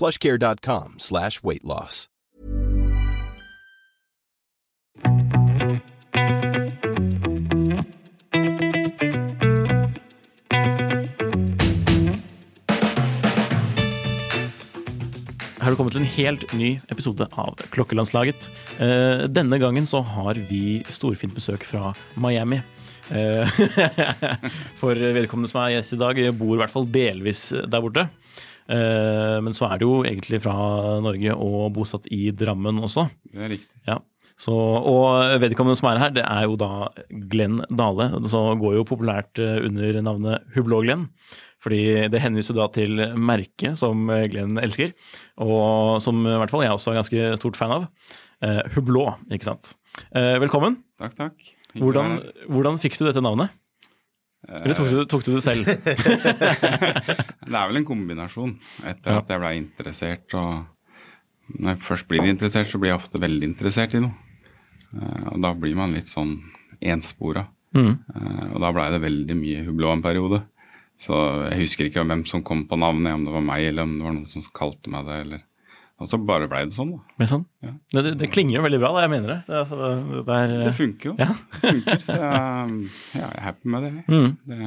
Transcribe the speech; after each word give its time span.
plushcare.com 0.00 0.94
slash 0.98 1.42
weight 1.44 1.64
loss. 1.64 2.06
Her 15.60 15.68
er 15.68 15.74
du 15.74 15.76
kommet 15.76 15.92
til 15.92 16.00
en 16.00 16.12
helt 16.16 16.44
ny 16.56 16.70
episode 16.88 17.26
av 17.36 17.60
Klokkelandslaget. 17.74 18.48
Eh, 18.80 19.26
denne 19.28 19.58
gangen 19.60 19.84
så 19.84 20.00
har 20.00 20.40
vi 20.48 20.80
storfint 20.88 21.36
besøk 21.36 21.66
fra 21.68 21.92
Miami. 22.16 22.62
Eh, 23.12 23.60
For 24.80 24.96
vedkommende 24.96 25.52
som 25.52 25.60
er 25.60 25.76
gjest 25.76 25.98
i 25.98 26.00
dag, 26.00 26.22
bor 26.40 26.56
i 26.56 26.62
hvert 26.62 26.72
fall 26.72 26.88
delvis 26.88 27.50
der 27.52 27.84
borte. 27.84 28.08
Eh, 28.70 29.36
Men 29.42 29.56
så 29.56 29.66
er 29.70 29.80
det 29.80 29.86
jo 29.88 30.00
egentlig 30.06 30.40
fra 30.44 30.54
Norge 31.02 31.34
og 31.34 31.72
bosatt 31.74 32.06
i 32.14 32.30
Drammen 32.30 32.78
også. 32.86 33.08
Det 33.32 33.42
er 33.44 33.52
riktig. 33.56 33.82
Ja. 33.88 33.98
Så, 34.40 34.54
og 34.54 35.34
vedkommende 35.42 35.76
som 35.76 35.90
er 35.90 35.98
her, 36.00 36.12
det 36.16 36.22
er 36.24 36.46
jo 36.48 36.54
da 36.56 36.88
Glenn 37.32 37.58
Dale. 37.68 38.06
Så 38.30 38.40
går 38.60 38.78
jo 38.78 38.86
populært 38.88 39.40
eh, 39.42 39.58
under 39.68 40.00
navnet 40.06 40.46
Hublå-Glenn. 40.54 41.08
Fordi 41.60 42.08
det 42.08 42.22
henviser 42.24 42.56
da 42.56 42.70
til 42.72 43.02
merket 43.20 43.76
som 43.76 44.06
Glenn 44.32 44.56
elsker, 44.62 44.94
og 45.44 45.98
som 46.00 46.22
i 46.24 46.38
hvert 46.40 46.48
fall 46.54 46.62
jeg 46.64 46.72
også 46.72 46.94
er 46.94 47.00
ganske 47.02 47.26
stort 47.36 47.58
fan 47.60 47.74
av. 47.74 47.84
Eh, 48.40 48.62
Hublå, 48.72 49.10
ikke 49.28 49.50
sant. 49.50 49.74
Velkommen. 50.14 50.78
Takk, 51.02 51.18
takk. 51.18 51.50
Hvordan, 51.76 52.16
hvordan 52.48 52.80
fikk 52.80 52.96
du 52.96 53.04
dette 53.10 53.20
navnet? 53.20 53.52
Eller 54.48 54.74
tok 54.74 54.88
du, 54.90 55.00
tok 55.06 55.24
du 55.26 55.32
det 55.36 55.42
selv? 55.44 55.66
Det 57.50 57.56
er 57.58 57.66
vel 57.68 57.80
en 57.80 57.86
kombinasjon. 57.88 58.54
Etter 58.86 59.12
Ja. 59.12 59.18
at 59.20 59.28
jeg 59.30 59.40
ble 59.42 59.50
interessert 59.58 60.34
og 60.38 60.66
Når 61.58 61.72
jeg 61.74 61.82
først 61.82 62.06
blir 62.08 62.22
interessert, 62.30 62.68
så 62.70 62.78
blir 62.78 62.92
jeg 62.92 63.00
ofte 63.00 63.18
veldig 63.20 63.42
interessert 63.48 63.94
i 63.98 64.00
noe. 64.04 64.14
Eh, 64.94 65.24
Og 65.34 65.40
da 65.42 65.50
blir 65.54 65.74
man 65.74 65.90
litt 65.92 66.06
sånn 66.06 66.36
enspora. 66.80 67.48
Mm. 67.74 67.98
Eh, 68.14 68.44
Og 68.54 68.60
da 68.62 68.70
blei 68.72 68.88
det 68.94 69.00
veldig 69.02 69.36
mye 69.36 69.64
hublå 69.66 69.90
en 69.92 70.02
periode. 70.02 70.44
Så 71.00 71.16
jeg 71.50 71.58
husker 71.64 71.88
ikke 71.88 72.04
hvem 72.06 72.22
som 72.28 72.42
kom 72.46 72.66
på 72.68 72.78
navnet, 72.78 73.12
om 73.14 73.24
det 73.24 73.32
var 73.34 73.40
meg 73.42 73.64
eller 73.66 73.82
om 73.82 73.98
det 73.98 74.04
var 74.04 74.12
noen 74.14 74.28
som 74.30 74.42
kalte 74.54 74.90
meg 74.92 75.06
det. 75.06 75.20
eller... 75.26 75.40
Og 76.00 76.08
så 76.08 76.16
bare 76.24 76.46
blei 76.48 76.62
det 76.64 76.72
sånn, 76.72 76.94
da. 77.18 77.26
Sånn? 77.28 77.42
Ja. 77.60 77.74
Det, 77.92 78.02
det, 78.06 78.12
det 78.22 78.30
klinger 78.32 78.56
jo 78.56 78.62
veldig 78.64 78.78
bra, 78.80 78.90
da. 78.96 79.02
Jeg 79.04 79.10
mener 79.12 79.28
det. 79.34 79.38
Det, 79.50 79.58
altså, 79.60 79.90
det, 80.24 80.38
er, 80.38 80.54
Det 80.64 80.72
funker 80.78 81.10
jo. 81.10 81.14
Ja. 81.20 81.26
det 81.52 81.60
funker, 81.66 82.00
så 82.06 82.16
jeg, 82.16 82.88
jeg 83.18 83.26
er 83.28 83.44
happy 83.44 83.72
med 83.74 83.84
det. 83.84 83.92
Mm. 84.08 84.30
det. 84.48 84.60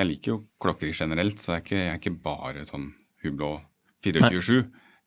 Jeg 0.00 0.08
liker 0.10 0.32
jo 0.34 0.38
klokker 0.66 0.90
generelt, 0.98 1.38
så 1.38 1.52
jeg 1.54 1.60
er 1.60 1.64
ikke, 1.68 1.78
jeg 1.84 1.92
er 1.94 2.02
ikke 2.02 2.14
bare 2.26 2.66
sånn 2.66 2.88
hublå 3.22 3.52
24-7. 4.02 4.58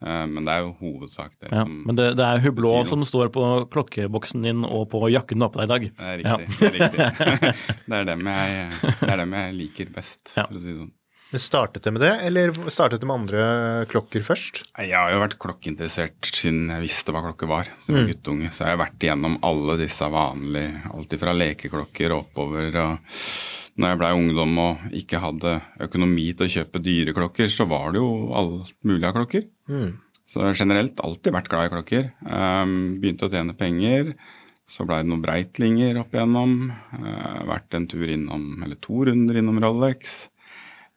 eh, 0.06 0.24
Men 0.32 0.48
det 0.48 0.56
er 0.56 0.64
jo 0.64 0.72
hovedsak 0.80 1.36
det 1.42 1.52
Ja, 1.52 1.66
som 1.66 1.76
men 1.90 2.00
det, 2.00 2.08
det 2.20 2.26
er 2.30 2.42
Hublå 2.48 2.74
som 2.88 3.04
står 3.08 3.32
på 3.36 3.44
klokkeboksen 3.74 4.44
din 4.48 4.64
og 4.64 4.88
på 4.96 5.04
jakken 5.12 5.40
du 5.42 5.48
har 5.50 5.52
på 5.54 5.64
deg 5.64 5.68
i 5.68 5.74
dag. 5.74 5.88
Det 6.00 6.10
er 6.14 6.28
Ja. 6.30 6.40
riktig. 6.40 6.60
Det, 6.60 6.74
er 6.74 7.08
riktig. 7.20 7.54
det, 7.90 7.96
er 8.00 8.10
dem 8.14 8.28
jeg, 8.32 8.68
det 9.04 9.10
er 9.18 9.24
dem 9.26 9.34
jeg 9.42 9.56
liker 9.60 9.94
best, 10.00 10.38
Ja. 10.38 10.48
for 10.48 10.56
å 10.56 10.64
si 10.64 10.72
det 10.72 10.80
sånn. 10.86 10.94
Men 11.34 11.42
Startet 11.42 11.82
det 11.82 11.92
med 11.96 12.04
det, 12.04 12.12
eller 12.28 12.52
startet 12.70 13.02
det 13.02 13.08
med 13.10 13.24
andre 13.24 13.46
klokker 13.90 14.22
først? 14.22 14.60
Jeg 14.78 14.94
har 14.94 15.10
jo 15.10 15.22
vært 15.24 15.40
klokkeinteressert 15.42 16.30
siden 16.30 16.68
jeg 16.70 16.84
visste 16.84 17.16
hva 17.16 17.24
klokke 17.24 17.48
var. 17.50 17.72
Som 17.82 17.98
mm. 17.98 18.04
guttunge. 18.12 18.52
Så 18.54 18.68
jeg 18.68 18.76
har 18.76 18.82
vært 18.84 19.02
igjennom 19.02 19.40
alle 19.42 19.80
disse 19.82 20.06
vanlige, 20.14 20.84
alt 20.94 21.16
fra 21.24 21.34
lekeklokker 21.34 22.14
og 22.14 22.28
oppover. 22.28 22.78
og 22.84 23.18
når 23.82 23.90
jeg 23.90 24.00
blei 24.04 24.12
ungdom 24.14 24.60
og 24.62 24.84
ikke 25.00 25.22
hadde 25.24 25.56
økonomi 25.88 26.28
til 26.38 26.46
å 26.46 26.54
kjøpe 26.60 26.82
dyre 26.86 27.16
klokker, 27.18 27.50
så 27.50 27.66
var 27.72 27.96
det 27.96 28.04
jo 28.04 28.12
alt 28.38 28.76
mulig 28.86 29.08
av 29.10 29.16
klokker. 29.18 29.48
Så 30.30 30.52
generelt 30.54 31.02
alltid 31.02 31.34
vært 31.34 31.50
glad 31.50 31.66
i 31.66 31.72
klokker. 31.74 32.12
Um, 32.30 32.76
begynte 33.02 33.26
å 33.26 33.34
tjene 33.34 33.58
penger. 33.58 34.14
Så 34.70 34.86
blei 34.86 35.02
det 35.02 35.10
noen 35.10 35.26
Breitlinger 35.26 35.98
opp 36.04 36.14
igjennom. 36.14 36.70
Uh, 36.94 37.42
vært 37.50 37.74
en 37.74 37.90
tur 37.90 38.06
innom, 38.06 38.46
eller 38.62 38.78
to 38.86 39.02
runder 39.10 39.42
innom 39.42 39.58
Rolex. 39.66 40.28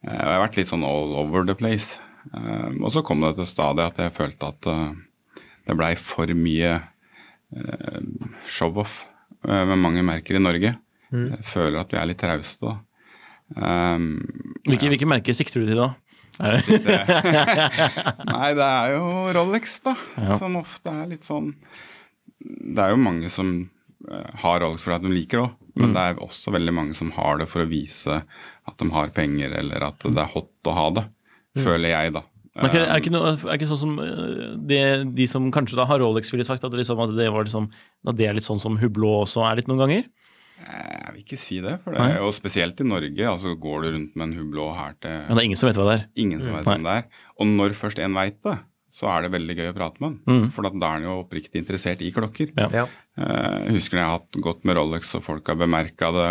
Eh, 0.05 0.13
og 0.13 0.21
jeg 0.21 0.35
har 0.35 0.43
vært 0.45 0.59
litt 0.61 0.73
sånn 0.73 0.87
all 0.87 1.11
over 1.23 1.47
the 1.49 1.57
place. 1.59 1.91
Eh, 2.33 2.71
og 2.81 2.91
så 2.95 3.01
kom 3.07 3.19
det 3.25 3.35
til 3.39 3.49
stadiet 3.49 3.95
at 3.95 3.99
jeg 4.05 4.17
følte 4.17 4.45
at 4.53 4.63
eh, 4.73 4.91
det 5.67 5.79
blei 5.79 5.93
for 5.99 6.27
mye 6.37 6.73
show-off 8.51 9.05
med 9.47 9.79
mange 9.79 10.03
merker 10.05 10.35
i 10.37 10.41
Norge. 10.43 10.73
Jeg 11.15 11.45
føler 11.47 11.79
at 11.79 11.93
vi 11.95 11.99
er 12.01 12.09
litt 12.11 12.19
trauste. 12.19 12.73
Um, 13.55 14.19
Hvilke, 14.67 14.89
hvilke 14.91 15.07
merker 15.07 15.31
sikter 15.39 15.63
du 15.63 15.67
til 15.71 15.79
da? 15.79 15.87
Nei, 16.43 16.59
det 18.59 18.67
er 18.67 18.97
jo 18.97 19.05
Rolex, 19.39 19.79
da. 19.87 19.95
Ja. 20.19 20.35
Som 20.43 20.59
ofte 20.59 20.91
er 20.91 21.07
litt 21.15 21.25
sånn 21.25 21.55
Det 22.43 22.83
er 22.83 22.91
jo 22.93 22.99
mange 23.01 23.31
som 23.33 23.71
har 24.43 24.61
Rolex 24.61 24.85
fordi 24.85 25.07
de 25.07 25.15
liker 25.15 25.39
det 25.39 25.45
òg. 25.47 25.53
Mm. 25.63 25.79
Men 25.85 25.91
det 25.95 26.03
er 26.03 26.25
også 26.27 26.49
veldig 26.59 26.75
mange 26.75 26.95
som 26.99 27.15
har 27.17 27.35
det 27.41 27.49
for 27.53 27.61
å 27.63 27.71
vise 27.71 28.15
at 28.67 28.79
de 28.83 28.89
har 28.93 29.13
penger, 29.15 29.53
eller 29.63 29.91
at 29.91 30.07
det 30.07 30.23
er 30.23 30.33
hot 30.33 30.71
å 30.71 30.75
ha 30.77 30.87
det. 30.99 31.05
Føler 31.57 31.93
jeg, 31.95 32.13
da. 32.19 32.23
Men 32.57 32.71
er 32.71 32.73
det 32.73 32.85
er 32.89 33.03
ikke, 33.03 33.13
noe, 33.13 33.35
er 33.37 33.59
ikke 33.59 33.69
sånn 33.69 33.81
som 33.83 33.97
øh, 34.01 34.55
det, 34.69 34.81
de 35.17 35.27
som 35.29 35.51
kanskje 35.53 35.77
da 35.77 35.85
har 35.89 36.01
Rolex, 36.01 36.31
ville 36.33 36.45
sagt 36.49 36.65
at, 36.65 36.73
det 36.73 36.81
liksom, 36.81 37.01
at 37.05 37.13
det 37.17 37.27
var 37.33 37.45
liksom, 37.45 37.67
at 38.09 38.17
det 38.17 38.29
er 38.31 38.39
litt 38.39 38.47
sånn 38.47 38.63
som 38.63 38.79
Hublå 38.81 39.11
også 39.27 39.45
er 39.45 39.61
litt 39.61 39.69
noen 39.69 39.83
ganger? 39.83 40.07
Jeg 40.57 41.13
vil 41.13 41.21
ikke 41.21 41.37
si 41.37 41.59
det, 41.61 41.75
for 41.85 41.93
det 41.93 42.01
er 42.01 42.23
jo 42.23 42.31
spesielt 42.33 42.81
i 42.81 42.87
Norge. 42.89 43.27
altså 43.29 43.53
Går 43.61 43.85
du 43.85 43.91
rundt 43.93 44.15
med 44.17 44.31
en 44.31 44.39
hublå 44.39 44.71
her 44.73 44.95
til 45.05 45.19
Men 45.27 45.37
det 45.37 45.43
er 45.43 45.49
ingen 45.51 45.61
som 45.61 45.69
vet 45.69 45.81
hva 45.81 45.89
det 45.91 45.97
er. 45.99 46.07
ingen 46.25 46.41
som 46.41 46.57
vet 46.57 46.71
hvem 46.71 46.87
det 46.87 46.95
er. 47.03 47.21
Og 47.37 47.51
når 47.51 47.77
først 47.77 48.01
en 48.01 48.17
veit 48.17 48.39
det, 48.49 48.57
så 48.97 49.11
er 49.13 49.27
det 49.27 49.33
veldig 49.35 49.57
gøy 49.59 49.69
å 49.69 49.75
prate 49.77 50.01
med 50.01 50.15
den. 50.15 50.47
Mm. 50.47 50.47
For 50.57 50.65
da 50.65 50.73
er 50.73 51.03
den 51.03 51.09
jo 51.11 51.19
oppriktig 51.21 51.61
interessert 51.61 52.01
i 52.01 52.09
klokker. 52.15 52.55
Ja. 52.57 52.87
Ja. 53.17 53.25
Eh, 53.25 53.59
Jeg 53.67 53.79
husker 53.79 53.97
når 53.97 54.03
jeg 54.03 54.11
har 54.11 54.19
hatt 54.19 54.39
gått 54.45 54.65
med 54.69 54.77
Rolex 54.77 55.15
og 55.17 55.25
folk 55.25 55.47
har 55.49 55.57
bemerka 55.57 56.11
det, 56.13 56.27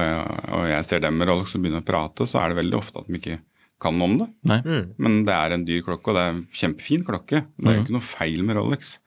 og 0.53 0.67
jeg 0.69 0.85
ser 0.85 0.99
dem 1.01 1.17
med 1.17 1.27
Rolex 1.27 1.55
og 1.57 1.63
begynner 1.63 1.81
å 1.81 1.87
prate, 1.87 2.27
så 2.29 2.41
er 2.43 2.49
det 2.53 2.59
veldig 2.61 2.77
ofte 2.77 2.99
at 3.01 3.07
de 3.09 3.17
ikke 3.19 3.39
kan 3.81 3.97
noe 3.97 4.07
om 4.07 4.17
det. 4.21 4.27
Nei. 4.47 4.59
Men 5.01 5.25
det 5.27 5.33
er 5.35 5.51
en 5.55 5.65
dyr 5.67 5.81
klokke, 5.83 6.11
og 6.13 6.15
det 6.15 6.21
er 6.23 6.33
en 6.35 6.43
kjempefin 6.53 7.03
klokke. 7.07 7.41
Det 7.57 7.67
er 7.67 7.75
jo 7.79 7.83
ikke 7.83 7.97
noe 7.97 8.05
feil 8.07 8.43
med 8.47 8.55
Rolex. 8.59 8.97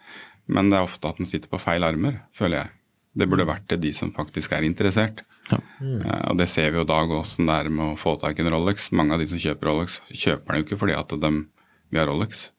Men 0.49 0.71
det 0.71 0.79
er 0.79 0.89
ofte 0.89 1.09
at 1.09 1.17
den 1.21 1.29
sitter 1.29 1.49
på 1.49 1.61
feil 1.61 1.85
armer, 1.87 2.19
føler 2.37 2.63
jeg. 2.65 2.71
Det 3.19 3.29
burde 3.31 3.47
vært 3.49 3.67
til 3.71 3.81
de 3.81 3.93
som 3.97 4.13
faktisk 4.13 4.53
er 4.53 4.67
interessert. 4.67 5.25
Ja. 5.49 5.57
Mm. 5.81 6.03
og 6.29 6.37
det 6.37 6.45
ser 6.53 6.67
vi 6.75 6.77
jo 6.77 6.83
i 6.85 6.89
dag 6.91 7.09
åssen 7.09 7.47
det 7.49 7.55
er 7.57 7.71
med 7.73 7.95
å 7.95 7.97
få 7.97 8.19
tak 8.21 8.37
i 8.37 8.43
en 8.45 8.51
Rolex. 8.53 8.91
Mange 8.93 9.15
av 9.17 9.23
de 9.23 9.29
som 9.31 9.41
kjøper 9.41 9.71
Rolex, 9.71 9.95
kjøper 10.13 10.53
den 10.53 10.61
jo 10.61 10.67
ikke 10.67 10.79
fordi 10.83 10.93
at 10.99 11.09
de 11.09 11.31
vil 11.89 12.01
ha 12.03 12.05
Rolex. 12.11 12.51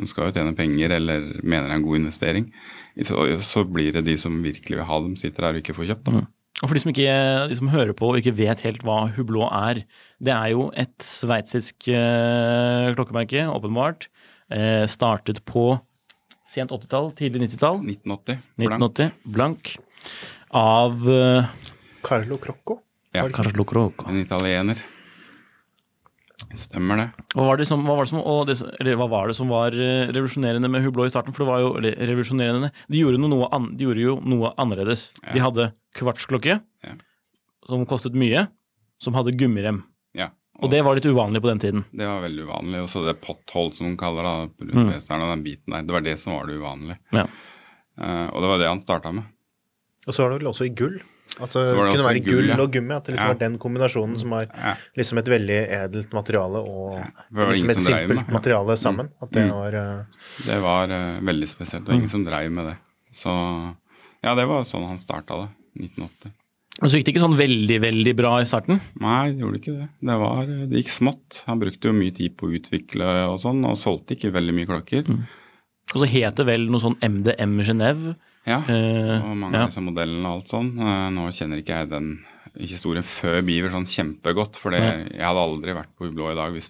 De 0.00 0.08
skal 0.08 0.30
jo 0.30 0.34
tjene 0.38 0.56
penger 0.56 0.94
eller 0.96 1.26
mener 1.44 1.68
det 1.68 1.74
er 1.74 1.76
en 1.76 1.84
god 1.84 2.00
investering. 2.00 2.46
Så, 3.02 3.26
så 3.42 3.64
blir 3.66 3.94
det 3.96 4.04
de 4.06 4.14
som 4.20 4.36
virkelig 4.44 4.78
vil 4.78 4.86
ha 4.86 4.98
dem, 5.02 5.16
sitter 5.18 5.48
her 5.48 5.56
og 5.56 5.64
ikke 5.64 5.74
får 5.74 5.88
kjøpt 5.90 6.10
dem. 6.10 6.26
Og 6.62 6.68
for 6.70 6.76
de 6.76 6.82
som, 6.84 6.92
ikke, 6.92 7.14
de 7.50 7.56
som 7.58 7.70
hører 7.72 7.96
på 7.98 8.12
og 8.12 8.20
ikke 8.20 8.36
vet 8.38 8.62
helt 8.62 8.84
hva 8.86 9.08
Hublå 9.16 9.48
er, 9.48 9.82
det 10.22 10.30
er 10.30 10.52
jo 10.52 10.68
et 10.78 10.94
sveitsisk 11.02 11.88
eh, 11.90 12.92
klokkemerke, 12.94 13.42
åpenbart. 13.50 14.06
Eh, 14.54 14.84
startet 14.90 15.42
på 15.48 15.72
sent 16.46 16.70
80-tall, 16.70 17.10
tidlig 17.18 17.48
90-tall. 17.48 17.82
1980. 17.82 18.38
blank. 18.62 18.78
1980. 18.78 19.12
Blank. 19.34 19.74
Av 20.54 21.10
eh, 21.10 21.52
Carlo 22.06 22.38
Crocco? 22.38 22.78
Ja, 23.14 23.26
Carlo 23.34 23.66
Crocco. 23.66 24.06
en 24.10 24.22
italiener. 24.22 24.78
Stemmer 26.58 27.00
det. 27.00 27.06
Hva 27.34 27.46
var 27.48 27.58
det 27.58 27.66
som, 27.68 27.82
hva 27.86 27.96
var 27.98 28.06
det 28.06 28.12
som, 28.12 28.20
og 28.20 28.44
det, 28.48 28.56
eller 28.80 28.98
hva 29.00 29.08
var 29.10 29.30
det 29.30 29.36
som 29.38 29.50
var 29.50 29.74
eh, 29.74 30.10
revolusjonerende 30.14 30.70
med 30.70 30.84
Hublå 30.84 31.06
i 31.08 31.12
starten? 31.12 31.34
For 31.34 31.44
det 31.44 31.50
var 31.50 31.62
jo 31.64 31.72
eller, 31.80 31.96
revolusjonerende 31.98 32.70
De 32.90 33.00
gjorde, 33.00 33.20
noe 33.22 33.48
an, 33.54 33.72
de 33.78 33.88
gjorde 33.88 34.04
jo 34.04 34.18
noe 34.22 34.52
annerledes. 34.60 35.08
De 35.32 35.42
hadde 35.42 35.72
kvartsklokke, 35.98 36.60
Ja. 36.86 36.94
som 37.66 37.86
kostet 37.88 38.16
mye, 38.18 38.46
som 39.02 39.16
hadde 39.18 39.34
gummirem. 39.38 39.82
Ja. 40.14 40.30
Og 40.62 40.70
det 40.70 40.84
var 40.86 40.94
litt 40.94 41.08
uvanlig 41.08 41.42
på 41.42 41.50
den 41.50 41.62
tiden. 41.62 41.84
Det 41.90 42.06
var 42.06 42.22
veldig 42.22 42.46
uvanlig. 42.46 42.84
Og 42.84 42.90
så 42.92 43.02
det 43.06 43.18
potthold, 43.24 43.74
som 43.74 43.90
de 43.90 43.96
kaller 43.98 44.26
det, 44.26 44.68
rundt 44.70 44.94
mm. 44.94 45.22
og 45.22 45.32
den 45.32 45.44
biten 45.46 45.74
der. 45.74 45.88
Det 45.88 45.96
var 45.96 46.06
det 46.06 46.18
som 46.22 46.36
var 46.36 46.46
det 46.46 46.60
uvanlige. 46.60 47.00
Ja. 47.16 47.26
Eh, 47.98 48.26
og 48.30 48.38
det 48.42 48.52
var 48.52 48.62
det 48.62 48.70
han 48.70 48.84
starta 48.84 49.14
med. 49.14 49.26
Og 50.04 50.14
så 50.14 50.22
var 50.22 50.34
det 50.34 50.42
vel 50.42 50.52
også 50.52 50.68
i 50.68 50.74
gull. 50.76 51.00
At 51.34 51.50
det 51.50 51.52
Så 51.52 51.62
det 51.66 51.74
kunne 51.90 52.06
være 52.06 52.20
gull, 52.22 52.36
gull 52.36 52.48
ja. 52.52 52.56
og 52.62 52.70
gummi. 52.72 52.94
At 52.94 53.04
det 53.08 53.14
liksom 53.16 53.26
Ja. 53.26 53.32
var 53.32 53.40
den 53.40 53.58
kombinasjonen 53.58 54.18
som 54.18 54.30
var 54.30 54.46
Ja. 54.54 54.74
liksom 54.96 55.18
et 55.18 55.26
veldig 55.26 55.58
edelt 55.80 56.12
materiale 56.12 56.60
og 56.62 57.00
liksom 57.32 57.70
et 57.70 57.76
med 57.76 57.76
simpelt. 57.84 58.26
Ja. 58.28 58.32
materiale 58.32 58.76
sammen. 58.76 59.08
At 59.22 59.30
det 59.32 59.44
Mm. 59.48 59.50
var 59.50 59.74
uh... 59.74 60.04
Det 60.46 60.60
var 60.62 60.88
uh, 60.90 61.20
veldig 61.20 61.48
spesielt. 61.48 61.88
og 61.88 61.94
ingen 61.94 62.08
som 62.08 62.24
dreiv 62.24 62.50
med 62.52 62.66
det. 62.66 62.76
Så 63.12 63.30
ja, 64.22 64.34
det 64.34 64.46
var 64.46 64.62
sånn 64.62 64.86
han 64.86 64.98
starta 64.98 65.42
det. 65.42 65.48
1980. 65.80 66.32
Men 66.80 66.90
så 66.90 66.96
gikk 66.98 67.04
det 67.06 67.14
ikke 67.14 67.22
sånn 67.22 67.36
veldig, 67.38 67.80
veldig 67.82 68.16
bra 68.16 68.40
i 68.40 68.44
starten. 68.46 68.80
Nei, 68.98 69.30
det 69.32 69.40
gjorde 69.42 69.58
ikke 69.60 69.74
det. 69.78 69.88
Det, 70.02 70.16
var, 70.18 70.46
det 70.46 70.78
gikk 70.82 70.90
smått. 70.90 71.42
Han 71.46 71.60
brukte 71.60 71.86
jo 71.86 71.92
mye 71.94 72.14
tid 72.14 72.36
på 72.36 72.46
å 72.48 72.54
utvikle 72.58 73.08
og 73.30 73.38
sånn, 73.38 73.60
og 73.66 73.76
solgte 73.78 74.14
ikke 74.16 74.32
veldig 74.34 74.54
mye 74.54 74.66
klokker. 74.66 75.06
Og 75.94 75.98
så 76.02 76.06
het 76.10 76.34
det 76.36 76.46
vel 76.46 76.66
noe 76.70 76.80
sånn 76.82 76.96
MDM 77.02 77.60
Genève. 77.62 78.16
Ja, 78.46 78.58
Eh, 78.68 79.22
og 79.24 79.36
mange 79.40 79.56
ja. 79.56 79.62
av 79.64 79.70
disse 79.72 79.80
modellene 79.84 80.28
og 80.28 80.40
alt 80.42 80.52
sånn. 80.52 80.70
Eh, 80.78 81.08
Nå 81.16 81.28
kjenner 81.32 81.62
ikke 81.62 81.78
jeg 81.80 81.88
den 81.94 82.10
historien 82.60 83.02
før 83.06 83.40
Beaver 83.42 83.72
sånn 83.72 83.86
kjempegodt, 83.88 84.56
for 84.60 84.70
det, 84.70 84.80
jeg 85.10 85.24
hadde 85.24 85.42
aldri 85.48 85.72
vært 85.74 85.90
på 85.98 86.06
Hublå 86.10 86.28
i 86.30 86.36
dag 86.38 86.52
hvis 86.54 86.68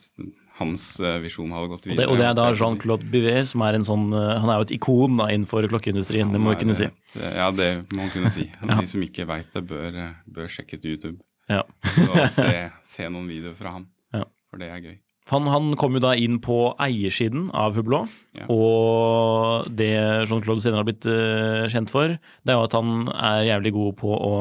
hans 0.61 1.00
eh, 1.03 1.19
visjon 1.21 1.50
hadde 1.50 1.69
gått 1.73 1.88
Og 1.88 1.91
videre. 1.91 2.05
det, 2.06 2.11
og 2.12 2.17
det 2.23 2.26
er 2.31 2.37
da 2.38 2.47
Jean-Claude 2.55 3.11
Biver, 3.11 3.44
som 3.50 3.61
er 3.67 3.75
en 3.75 3.85
sånn 3.85 4.06
Han 4.15 4.49
er 4.49 4.61
jo 4.61 4.67
et 4.69 4.75
ikon 4.79 5.17
da 5.19 5.26
innenfor 5.35 5.67
klokkeindustrien, 5.69 6.31
det 6.32 6.41
må 6.41 6.55
vi 6.55 6.61
kunne 6.62 6.76
si. 6.79 6.85
et- 6.87 7.35
Ja, 7.35 7.50
det 7.50 7.88
må 7.93 8.05
man 8.06 8.11
kunne 8.15 8.31
si. 8.31 8.47
De 8.62 8.87
som 8.87 9.03
ikke 9.03 9.27
veit 9.27 9.50
det, 9.53 9.67
bør, 9.67 10.15
bør 10.31 10.47
sjekke 10.49 10.79
ut 10.79 10.85
YouTube 10.87 11.19
Ja. 11.50 11.62
og 12.09 12.31
se, 12.31 12.70
se 12.85 13.09
noen 13.11 13.27
videoer 13.29 13.55
fra 13.59 13.73
han. 13.81 13.87
Ja. 14.15 14.23
For 14.49 14.59
det 14.62 14.70
er 14.70 14.79
gøy. 14.81 14.99
Han, 15.32 15.47
han 15.49 15.71
kom 15.81 15.94
jo 15.97 16.03
da 16.05 16.11
inn 16.21 16.37
på 16.44 16.75
eiersiden 16.85 17.47
av 17.56 17.79
Hublot, 17.79 18.12
Ja. 18.37 18.44
og 18.53 19.71
det 19.73 19.88
Jean-Claude 20.29 20.61
senere 20.61 20.82
har 20.82 20.88
blitt 20.88 21.06
uh, 21.09 21.65
kjent 21.73 21.88
for, 21.93 22.12
det 22.19 22.53
er 22.53 22.59
jo 22.59 22.67
at 22.67 22.76
han 22.76 23.09
er 23.15 23.47
jævlig 23.49 23.73
god 23.73 23.97
på 24.03 24.12
å 24.12 24.32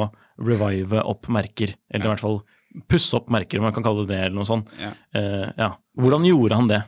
revive 0.44 1.00
opp 1.08 1.30
merker, 1.32 1.76
eller 1.88 2.10
i 2.10 2.12
hvert 2.12 2.24
fall 2.26 2.42
pusse 2.92 3.16
opp 3.16 3.30
merker, 3.32 3.62
om 3.62 3.68
man 3.70 3.76
kan 3.76 3.86
kalle 3.86 4.04
det 4.04 4.12
det, 4.12 4.20
eller 4.26 4.36
noe 4.42 4.50
sånt. 4.50 4.72
Ja. 4.82 4.92
Uh, 5.16 5.48
ja. 5.56 5.70
Hvordan 5.96 6.28
gjorde 6.28 6.60
han 6.60 6.68
det? 6.74 6.82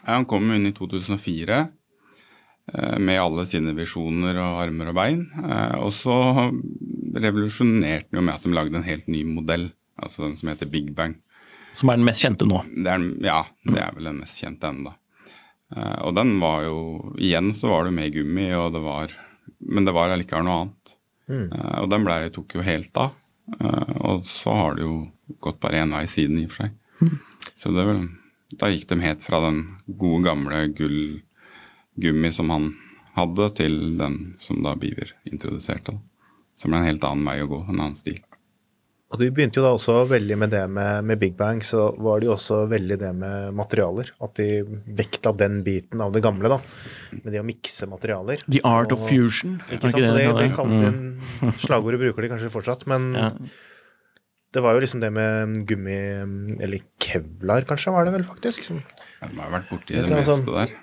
Ja, 0.00 0.16
han 0.16 0.26
kom 0.28 0.50
inn 0.52 0.66
i 0.66 0.74
2004 0.74 1.58
eh, 2.72 2.98
med 2.98 3.20
alle 3.22 3.44
sine 3.48 3.72
visjoner 3.76 4.36
og 4.42 4.58
armer 4.64 4.90
og 4.90 4.96
bein. 4.98 5.22
Og 5.80 5.88
så 5.96 6.16
revolusjonerte 7.14 8.10
han 8.10 8.18
jo 8.20 8.24
med 8.26 8.34
at 8.34 8.44
de 8.44 8.52
lagde 8.52 8.76
en 8.78 8.86
helt 8.86 9.08
ny 9.08 9.22
modell, 9.28 9.68
altså 10.00 10.26
den 10.26 10.36
som 10.38 10.50
heter 10.52 10.68
Big 10.70 10.90
Bang. 10.96 11.16
Som 11.78 11.92
er 11.92 11.98
den 12.00 12.06
mest 12.08 12.24
kjente 12.24 12.46
nå. 12.48 12.60
Det 12.74 12.90
er, 12.90 13.04
ja, 13.22 13.42
det 13.68 13.78
er 13.78 13.94
vel 13.94 14.08
den 14.10 14.20
mest 14.24 14.40
kjente 14.42 14.66
ennå. 14.72 14.92
Uh, 15.70 15.98
Og 16.08 16.14
den 16.16 16.32
var 16.40 16.64
jo 16.64 16.78
Igjen 17.20 17.52
så 17.54 17.68
var 17.70 17.84
det 17.86 17.92
med 17.94 18.14
gummi, 18.14 18.48
og 18.56 18.72
det 18.74 18.80
var 18.82 19.12
Men 19.60 19.84
det 19.86 19.92
var 19.94 20.10
allikevel 20.14 20.46
noe 20.46 20.62
annet. 20.62 20.94
Eh, 21.28 21.76
Og 21.82 21.90
den 21.92 22.06
ble, 22.06 22.16
tok 22.32 22.54
jo 22.56 22.64
helt 22.64 22.96
av. 22.96 23.12
Uh, 23.60 23.94
Og 24.00 24.26
så 24.26 24.54
har 24.56 24.74
det 24.78 24.86
jo 24.86 24.96
gått 25.44 25.60
bare 25.60 25.82
én 25.84 25.92
vei 25.92 26.06
siden, 26.08 26.38
i 26.40 26.46
og 26.48 26.54
for 26.54 26.64
seg. 26.66 27.12
Så 27.54 27.70
det 27.76 27.84
vel 27.86 28.08
Da 28.58 28.70
gikk 28.72 28.88
de 28.88 29.00
helt 29.04 29.22
fra 29.22 29.42
den 29.44 29.58
gode, 29.86 30.24
gamle 30.24 30.64
gullgummi 30.72 32.32
som 32.32 32.50
han 32.54 32.70
hadde, 33.18 33.50
til 33.58 33.98
den 33.98 34.18
som 34.40 34.62
da 34.64 34.72
Biver 34.78 35.12
introduserte. 35.28 35.92
Da. 35.92 35.98
Som 36.56 36.72
ble 36.72 36.80
en 36.80 36.88
helt 36.88 37.04
annen 37.04 37.26
vei 37.28 37.42
å 37.44 37.50
gå, 37.50 37.58
en 37.68 37.76
annen 37.80 37.98
stil. 37.98 38.22
Og 39.08 39.16
de 39.22 39.30
begynte 39.32 39.56
jo 39.56 39.62
da 39.64 39.70
også 39.72 40.02
veldig 40.10 40.36
med 40.36 40.50
det 40.52 40.62
med, 40.68 41.04
med 41.08 41.16
Big 41.22 41.32
Bang, 41.38 41.62
så 41.64 41.86
var 41.96 42.20
det 42.20 42.26
jo 42.28 42.34
også 42.34 42.58
veldig 42.68 42.98
det 43.00 43.12
med 43.16 43.54
materialer. 43.56 44.10
At 44.20 44.34
de 44.36 44.48
vektla 44.98 45.32
den 45.32 45.62
biten 45.64 46.02
av 46.04 46.12
det 46.12 46.20
gamle, 46.26 46.50
da. 46.52 46.58
Med 47.22 47.32
det 47.32 47.40
å 47.40 47.46
mikse 47.48 47.88
materialer. 47.88 48.42
The 48.52 48.60
Art 48.68 48.92
of 48.92 49.06
Fusion. 49.08 49.62
Ikke 49.72 49.88
sant, 49.94 50.02
det 50.04 50.10
og 50.12 50.18
det, 50.18 50.26
kaller 50.28 50.42
det 50.42 50.50
det? 50.50 50.56
kalte 50.58 50.92
Mm. 50.92 51.54
Slagordet 51.64 52.02
bruker 52.02 52.26
de 52.26 52.30
kanskje 52.34 52.52
fortsatt, 52.52 52.84
men 52.90 53.08
Ja. 53.16 53.30
det 54.52 54.62
var 54.64 54.76
jo 54.76 54.80
liksom 54.84 55.00
det 55.00 55.10
med 55.12 55.56
gummi 55.68 55.96
Eller 56.60 56.84
kevlar, 57.00 57.64
kanskje, 57.68 57.92
var 57.96 58.04
det 58.04 58.12
vel 58.18 58.24
faktisk. 58.28 58.64
Som, 58.68 58.82
Ja, 59.22 59.28
de 59.32 59.40
har 59.40 59.50
vært 59.56 59.70
borti 59.72 59.94
det, 59.96 60.04
det 60.04 60.20
meste 60.20 60.36
sånn- 60.36 60.52
der. 60.52 60.76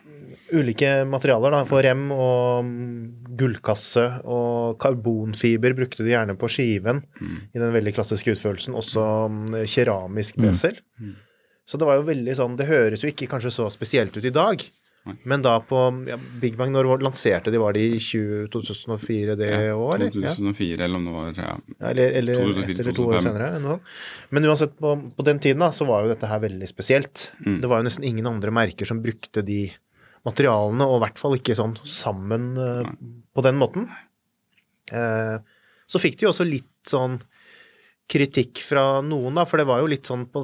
Ulike 0.53 0.91
materialer 1.09 1.55
da, 1.55 1.63
for 1.65 1.81
rem 1.85 2.05
og 2.13 2.65
mm, 2.67 3.35
gullkasse 3.39 4.05
og 4.29 4.77
karbonfiber 4.83 5.73
brukte 5.77 6.05
de 6.05 6.13
gjerne 6.13 6.37
på 6.39 6.49
skiven 6.51 7.01
i 7.53 7.59
den 7.61 7.73
veldig 7.73 7.95
klassiske 7.97 8.35
utførelsen. 8.35 8.77
Også 8.77 9.03
mm, 9.31 9.61
keramisk 9.71 10.37
besel. 10.43 10.77
Så 11.65 11.79
det 11.81 11.87
var 11.89 11.97
jo 11.97 12.03
veldig 12.05 12.33
sånn 12.37 12.59
Det 12.59 12.67
høres 12.69 13.01
jo 13.01 13.09
ikke 13.09 13.25
kanskje 13.31 13.49
så 13.55 13.65
spesielt 13.73 14.13
ut 14.17 14.25
i 14.27 14.33
dag. 14.33 14.61
Men 15.23 15.43
da 15.45 15.59
på 15.61 15.77
ja, 16.09 16.15
Big 16.41 16.55
Bang, 16.57 16.71
når 16.73 16.87
lanserte 17.03 17.51
de? 17.53 17.59
Var 17.61 17.75
det 17.77 17.81
i 17.93 17.99
20, 18.01 18.47
2004 18.53 19.35
det 19.37 19.49
Ja, 19.51 19.75
år, 19.77 19.99
eller? 20.07 20.23
Ja. 20.31 20.33
2004, 20.33 20.79
eller 20.81 20.97
om 20.97 21.05
det 21.05 21.13
var 21.13 21.27
ja, 21.37 21.51
Ja, 21.75 21.89
Eller, 21.91 22.15
eller 22.21 22.39
2004, 22.41 22.71
ett 22.73 22.79
eller 22.79 22.97
to 22.97 23.05
år 23.05 23.19
senere. 23.21 23.49
eller 23.53 23.67
noe. 23.67 23.79
Men 24.33 24.47
uansett, 24.49 24.73
på, 24.81 24.95
på 25.17 25.25
den 25.27 25.39
tiden 25.39 25.61
da, 25.61 25.69
så 25.71 25.85
var 25.85 26.05
jo 26.05 26.13
dette 26.13 26.29
her 26.31 26.41
veldig 26.41 26.69
spesielt. 26.71 27.27
Mm. 27.45 27.59
Det 27.61 27.69
var 27.69 27.81
jo 27.83 27.87
nesten 27.89 28.07
ingen 28.09 28.25
andre 28.31 28.53
merker 28.55 28.89
som 28.89 29.03
brukte 29.05 29.45
de 29.45 29.59
materialene, 30.25 30.87
og 30.87 30.99
i 30.99 31.03
hvert 31.05 31.21
fall 31.21 31.37
ikke 31.37 31.57
sånn 31.57 31.75
sammen 31.87 32.53
eh, 32.61 32.89
på 33.35 33.45
den 33.45 33.59
måten. 33.61 33.89
Eh, 34.91 35.37
så 35.85 36.01
fikk 36.01 36.19
de 36.19 36.27
jo 36.27 36.33
også 36.33 36.47
litt 36.47 36.71
sånn 36.89 37.19
kritikk 38.05 38.59
fra 38.61 39.01
noen, 39.01 39.33
da, 39.33 39.43
for 39.49 39.57
det 39.57 39.65
var 39.65 39.79
jo 39.81 39.87
litt 39.89 40.05
sånn 40.05 40.27
på, 40.29 40.43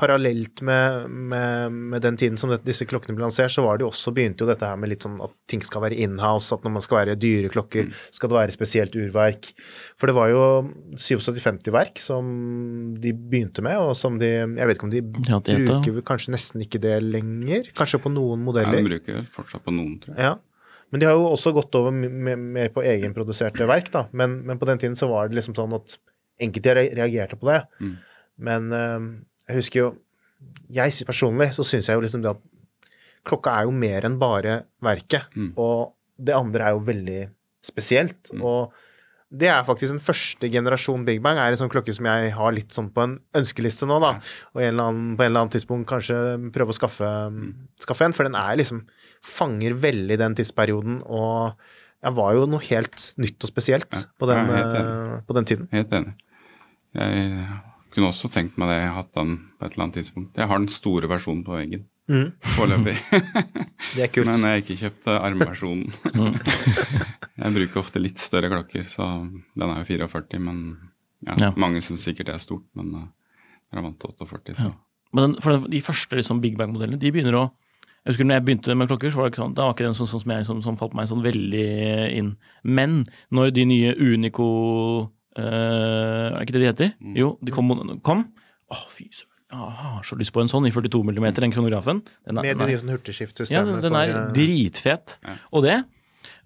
parallelt 0.00 0.60
med, 0.66 1.06
med, 1.08 1.76
med 1.94 2.02
den 2.04 2.18
tiden 2.20 2.36
som 2.40 2.52
det, 2.52 2.58
disse 2.66 2.84
klokkene 2.88 3.16
ble 3.16 3.24
lansert, 3.24 3.54
så 3.54 3.64
var 3.64 3.78
det 3.78 3.86
jo 3.86 3.88
også, 3.88 4.12
begynte 4.16 4.44
jo 4.44 4.50
dette 4.50 4.68
her 4.68 4.76
med 4.80 4.92
litt 4.92 5.06
sånn 5.06 5.16
at 5.24 5.32
ting 5.48 5.64
skal 5.64 5.80
være 5.86 5.96
inhouse, 6.04 6.52
at 6.52 6.66
når 6.66 6.74
man 6.74 6.84
skal 6.84 7.00
være 7.00 7.16
dyre 7.20 7.48
klokker, 7.54 7.88
skal 8.12 8.32
det 8.32 8.36
være 8.36 8.56
spesielt 8.56 8.98
urverk. 9.00 9.48
For 9.96 10.12
det 10.12 10.16
var 10.18 10.28
jo 10.34 10.42
7750-verk 11.00 12.02
som 12.04 12.28
de 13.00 13.14
begynte 13.16 13.64
med, 13.64 13.80
og 13.80 13.96
som 13.96 14.20
de 14.20 14.30
Jeg 14.30 14.68
vet 14.68 14.76
ikke 14.76 14.88
om 14.90 14.92
de 14.92 15.02
Ja, 15.30 15.40
det 15.46 15.56
bruker 15.64 16.04
kanskje 16.12 16.36
nesten 16.36 16.66
ikke 16.66 16.82
det 16.82 16.98
lenger? 17.06 17.72
Kanskje 17.80 18.02
på 18.04 18.12
noen 18.12 18.44
modeller? 18.44 18.76
ja. 18.76 18.84
De 18.84 18.92
bruker 18.92 19.26
fortsatt 19.32 19.64
på 19.64 19.72
noen, 19.72 19.96
tror 20.04 20.14
jeg. 20.14 20.28
Ja. 20.28 20.36
Men 20.90 21.00
de 21.00 21.06
har 21.06 21.16
jo 21.16 21.28
også 21.30 21.52
gått 21.54 21.74
over 21.78 21.94
mer 21.94 22.70
på 22.74 22.82
egenproduserte 22.84 23.66
verk, 23.70 23.92
da. 23.94 24.04
Men, 24.12 24.40
men 24.44 24.58
på 24.60 24.66
den 24.68 24.80
tiden 24.82 24.98
så 24.98 25.08
var 25.10 25.30
det 25.30 25.38
liksom 25.38 25.54
sånn 25.56 25.76
at 25.78 25.96
enkelte 26.40 26.74
reagerte 26.96 27.36
på 27.40 27.50
det. 27.50 27.60
Mm. 27.80 27.96
Men 28.50 28.70
eh, 28.72 29.08
jeg 29.50 29.60
husker 29.62 29.80
jo 29.84 29.88
Jeg 30.72 30.92
synes 30.94 31.08
personlig 31.10 31.50
så 31.52 31.64
syns 31.66 31.88
jeg 31.90 31.98
jo 31.98 32.00
liksom 32.04 32.22
det 32.24 32.30
at 32.32 32.40
klokka 33.28 33.52
er 33.60 33.66
jo 33.68 33.72
mer 33.76 34.06
enn 34.08 34.14
bare 34.20 34.62
verket. 34.80 35.26
Mm. 35.36 35.50
Og 35.60 35.90
det 36.16 36.32
andre 36.36 36.70
er 36.70 36.76
jo 36.78 36.86
veldig 36.86 37.18
spesielt. 37.64 38.30
Mm. 38.32 38.40
Og 38.48 38.72
det 39.30 39.50
er 39.52 39.66
faktisk 39.66 39.92
en 39.94 40.00
første 40.02 40.48
generasjon 40.50 41.04
Big 41.06 41.20
Bang. 41.22 41.36
er 41.38 41.52
en 41.52 41.58
sånn 41.60 41.70
klokke 41.70 41.92
som 41.94 42.08
jeg 42.08 42.32
har 42.34 42.54
litt 42.56 42.72
sånn 42.74 42.88
på 42.90 43.04
en 43.04 43.12
ønskeliste 43.36 43.86
nå, 43.86 44.00
da. 44.02 44.14
Og 44.56 44.62
en 44.64 44.80
annen, 44.80 45.12
på 45.18 45.22
en 45.22 45.28
eller 45.30 45.44
annen 45.44 45.52
tidspunkt 45.52 45.86
kanskje 45.92 46.16
prøve 46.56 46.72
å 46.72 46.78
skaffe, 46.80 47.10
Mm. 47.30 47.52
skaffe 47.78 48.08
en. 48.08 48.12
For 48.16 48.24
den 48.24 48.34
er 48.34 48.56
liksom 48.56 48.86
Fanger 49.22 49.74
veldig 49.76 50.16
den 50.18 50.34
tidsperioden. 50.34 51.02
Og 51.06 51.52
jeg 52.02 52.16
var 52.16 52.32
jo 52.34 52.46
noe 52.48 52.64
helt 52.72 53.14
nytt 53.20 53.44
og 53.44 53.50
spesielt 53.52 53.92
Ja, 53.92 54.08
på, 54.18 54.26
den, 54.32 54.46
helt 54.48 54.76
eh, 54.80 55.20
på 55.28 55.34
den 55.36 55.44
tiden. 55.44 55.68
Helt 55.70 55.92
enig. 55.92 56.14
Jeg 56.94 57.46
kunne 57.94 58.10
også 58.10 58.30
tenkt 58.32 58.58
meg 58.58 58.70
det, 58.70 58.80
jeg 58.82 58.94
hatt 58.96 59.14
den 59.14 59.36
på 59.58 59.66
et 59.66 59.72
eller 59.74 59.86
annet 59.86 59.98
tidspunkt. 60.00 60.36
Jeg 60.38 60.50
har 60.50 60.58
den 60.62 60.70
store 60.72 61.10
versjonen 61.10 61.44
på 61.46 61.56
veggen 61.58 61.86
Mm. 62.10 62.32
foreløpig. 62.56 62.96
Det 63.94 64.02
er 64.02 64.08
kult. 64.10 64.26
Men 64.26 64.42
jeg 64.42 64.50
har 64.50 64.62
ikke 64.64 64.76
kjøpt 64.80 65.06
eh, 65.06 65.18
armversjonen. 65.28 65.92
jeg 67.38 67.52
bruker 67.54 67.80
ofte 67.84 68.02
litt 68.02 68.18
større 68.18 68.50
klokker, 68.50 68.82
så 68.90 69.06
den 69.30 69.66
er 69.68 69.84
jo 69.84 69.86
44, 69.92 70.40
men 70.42 70.58
ja, 71.22 71.36
Ja. 71.38 71.50
mange 71.54 71.82
syns 71.84 72.02
sikkert 72.02 72.26
det 72.32 72.34
er 72.34 72.42
stort, 72.42 72.64
men 72.74 72.90
uh, 72.96 73.04
jeg 73.70 73.78
er 73.78 73.84
vant 73.86 73.98
til 74.00 74.10
48, 74.10 74.56
så 74.58 74.72
Men 75.12 75.22
den, 75.22 75.36
for 75.42 75.54
den, 75.54 75.70
de 75.70 75.82
første 75.86 76.16
liksom, 76.18 76.40
Big 76.42 76.56
Bang-modellene, 76.58 76.98
de 76.98 77.12
begynner 77.14 77.38
å 77.38 77.44
jeg 78.00 78.14
husker 78.14 78.24
når 78.24 78.38
jeg 78.38 78.44
begynte 78.46 78.74
med 78.80 78.88
klokker, 78.88 79.12
så 79.12 79.20
var 79.20 79.26
det 79.28 79.34
ikke 79.34 79.42
sånn, 79.42 79.54
da 79.54 79.64
var 79.68 79.74
ikke 79.74 79.84
den 79.84 79.96
sånn, 79.98 80.08
sånn 80.08 80.22
som, 80.22 80.30
jeg, 80.32 80.44
som, 80.48 80.60
som 80.64 80.76
falt 80.80 80.94
meg 80.96 81.08
sånn 81.10 81.22
veldig 81.22 81.64
inn. 82.16 82.30
Men 82.64 82.94
når 83.30 83.50
de 83.52 83.64
nye 83.68 83.90
Unico 84.00 84.46
eh, 85.04 85.08
Er 85.38 86.38
det 86.38 86.46
ikke 86.46 86.56
det 86.56 86.62
de 86.62 86.70
heter? 86.70 86.92
Mm. 87.00 87.16
Jo, 87.16 87.28
de 87.42 87.52
kom. 87.54 87.70
kom. 88.06 88.24
Å, 88.70 88.78
fy 88.90 89.06
søren. 89.12 89.26
Jeg 89.50 90.04
så 90.06 90.16
lyst 90.18 90.30
på 90.34 90.42
en 90.44 90.50
sånn 90.50 90.66
i 90.68 90.70
42 90.70 91.00
mm, 91.02 91.24
den 91.34 91.50
kronografen. 91.54 92.02
Den 92.26 92.38
er- 92.38 92.42
Med 92.54 92.60
er- 92.60 92.66
de 92.70 92.76
sånn 92.78 92.90
ja, 92.90 92.94
hurtigskiftsystemet. 92.96 93.80
den, 93.82 93.92
den 93.92 93.96
er 93.98 94.10
eh, 94.10 94.32
dritfet. 94.32 95.18
Ja. 95.26 95.34
Og 95.52 95.62
det 95.66 95.84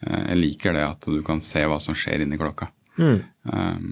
Eh, 0.05 0.21
Jeg 0.31 0.37
liker 0.41 0.71
det 0.77 0.85
at 0.87 1.01
du 1.09 1.19
kan 1.25 1.39
se 1.41 1.61
hva 1.65 1.79
som 1.81 1.95
skjer 1.97 2.19
inni 2.25 2.37
klokka. 2.41 2.65
Mm. 2.99 3.19
Um, 3.47 3.85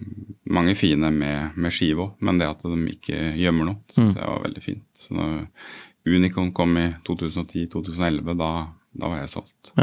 mange 0.54 0.74
fine 0.78 1.08
med, 1.16 1.40
med 1.58 1.72
skive 1.74 2.00
òg, 2.04 2.12
men 2.22 2.38
det 2.38 2.48
at 2.52 2.62
de 2.68 2.76
ikke 2.92 3.18
gjemmer 3.40 3.66
noe, 3.72 3.80
syns 3.96 4.16
jeg 4.20 4.28
var 4.28 4.44
veldig 4.44 4.62
fint. 4.62 4.84
Så 4.94 5.14
når 5.16 5.48
Unicon 6.10 6.52
kom 6.54 6.78
i 6.78 6.84
2010-2011, 7.08 8.36
da, 8.38 8.52
da 8.98 9.10
var 9.12 9.20
jeg 9.22 9.30
solgt. 9.36 9.74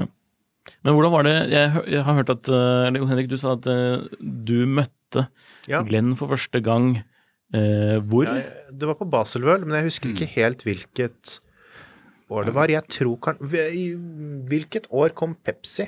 Men 0.83 0.97
hvordan 0.97 1.13
var 1.15 1.23
det 1.23 1.35
Jeg, 1.53 1.83
jeg 1.95 2.03
har 2.03 2.17
hørt 2.19 2.31
at 2.33 2.49
eh, 2.51 2.87
eller 2.89 3.05
Henrik, 3.07 3.29
du 3.31 3.37
sa 3.39 3.53
at 3.55 3.67
eh, 3.71 4.07
du 4.19 4.67
møtte 4.67 5.29
Ja. 5.71 5.83
Glenn 5.87 6.17
for 6.19 6.27
første 6.33 6.59
gang. 6.61 6.97
eh, 7.55 7.99
hvor? 8.03 8.27
Ja, 8.27 8.43
det 8.75 8.89
var 8.89 8.99
på 8.99 9.07
Baselworld, 9.09 9.65
men 9.67 9.79
jeg 9.79 9.87
husker 9.93 10.11
ikke 10.11 10.27
helt 10.35 10.65
hvilket 10.67 11.37
år 12.31 12.49
det 12.49 12.55
var. 12.57 12.69
Jeg 12.69 12.83
tror 12.91 13.17
kan... 13.23 13.39
Hvilket 13.39 14.89
år 14.91 15.15
kom 15.15 15.37
Pepsi? 15.47 15.87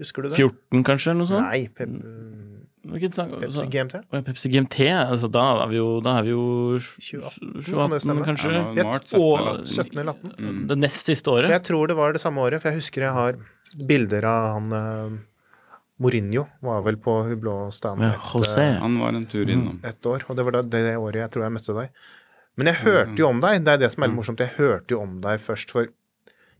Husker 0.00 0.22
du 0.24 0.28
det? 0.28 0.36
14, 0.36 0.84
kanskje? 0.84 1.10
eller 1.12 1.24
noe 1.24 1.28
sånt? 1.28 1.48
Nei, 1.48 1.68
Pep, 1.68 1.88
sang? 1.88 2.59
Pepsi 2.80 3.20
altså- 3.20 3.66
GMT? 3.70 4.24
Pepsi 4.24 4.48
GMT, 4.48 4.78
altså 4.88 5.28
da 5.30 5.62
er 5.62 5.68
vi 5.68 5.76
jo, 5.76 6.00
da 6.00 6.18
er 6.18 6.22
vi 6.22 6.30
jo 6.30 6.78
2018, 6.78 7.62
2018, 7.66 8.24
kan 8.24 8.36
kanskje? 8.36 8.52
Ja, 8.76 8.90
Et 8.96 9.08
17 9.10 9.20
år- 9.20 9.40
eller 9.40 9.58
18. 9.60 9.66
17 9.66 9.98
eller 9.98 10.12
18? 10.12 10.32
Mm. 10.38 10.66
Det 10.68 10.78
nest 10.78 11.04
siste 11.04 11.24
For 11.24 11.38
året? 11.42 11.50
jeg 11.50 11.62
tror 11.62 11.88
det 11.88 11.96
var 11.96 12.12
det 12.12 12.20
samme 12.20 12.38
året, 12.40 12.60
for 12.62 12.70
jeg 12.70 12.80
husker 12.80 13.02
jeg 13.02 13.12
har 13.12 13.36
bilder 13.86 14.24
av 14.24 14.54
han 14.54 14.72
uh, 14.72 15.18
Mourinho 16.00 16.46
var 16.64 16.80
vel 16.82 16.96
på 16.96 17.12
blå 17.38 17.70
stand 17.70 18.00
Ja, 18.00 18.14
et, 18.16 18.56
eh, 18.58 18.78
Han 18.80 18.98
var 18.98 19.12
en 19.12 19.26
tur 19.26 19.44
innom. 19.44 19.80
et 19.84 20.00
år, 20.06 20.24
og 20.28 20.36
det 20.36 20.44
var 20.44 20.52
da, 20.52 20.62
det 20.62 20.96
året 20.96 21.20
jeg 21.20 21.30
tror 21.30 21.44
jeg 21.44 21.52
møtte 21.52 21.76
deg. 21.76 21.90
Men 22.56 22.66
jeg 22.66 22.74
hørte 22.76 23.16
jo 23.16 23.28
om 23.28 23.40
deg, 23.40 23.64
det 23.64 23.72
er 23.74 23.78
det 23.78 23.92
som 23.92 24.02
er 24.02 24.08
litt 24.08 24.16
morsomt. 24.16 24.38
Jeg 24.40 24.56
hørte 24.56 24.88
jo 24.90 25.00
om 25.02 25.20
deg 25.20 25.38
først, 25.38 25.70
for 25.70 25.86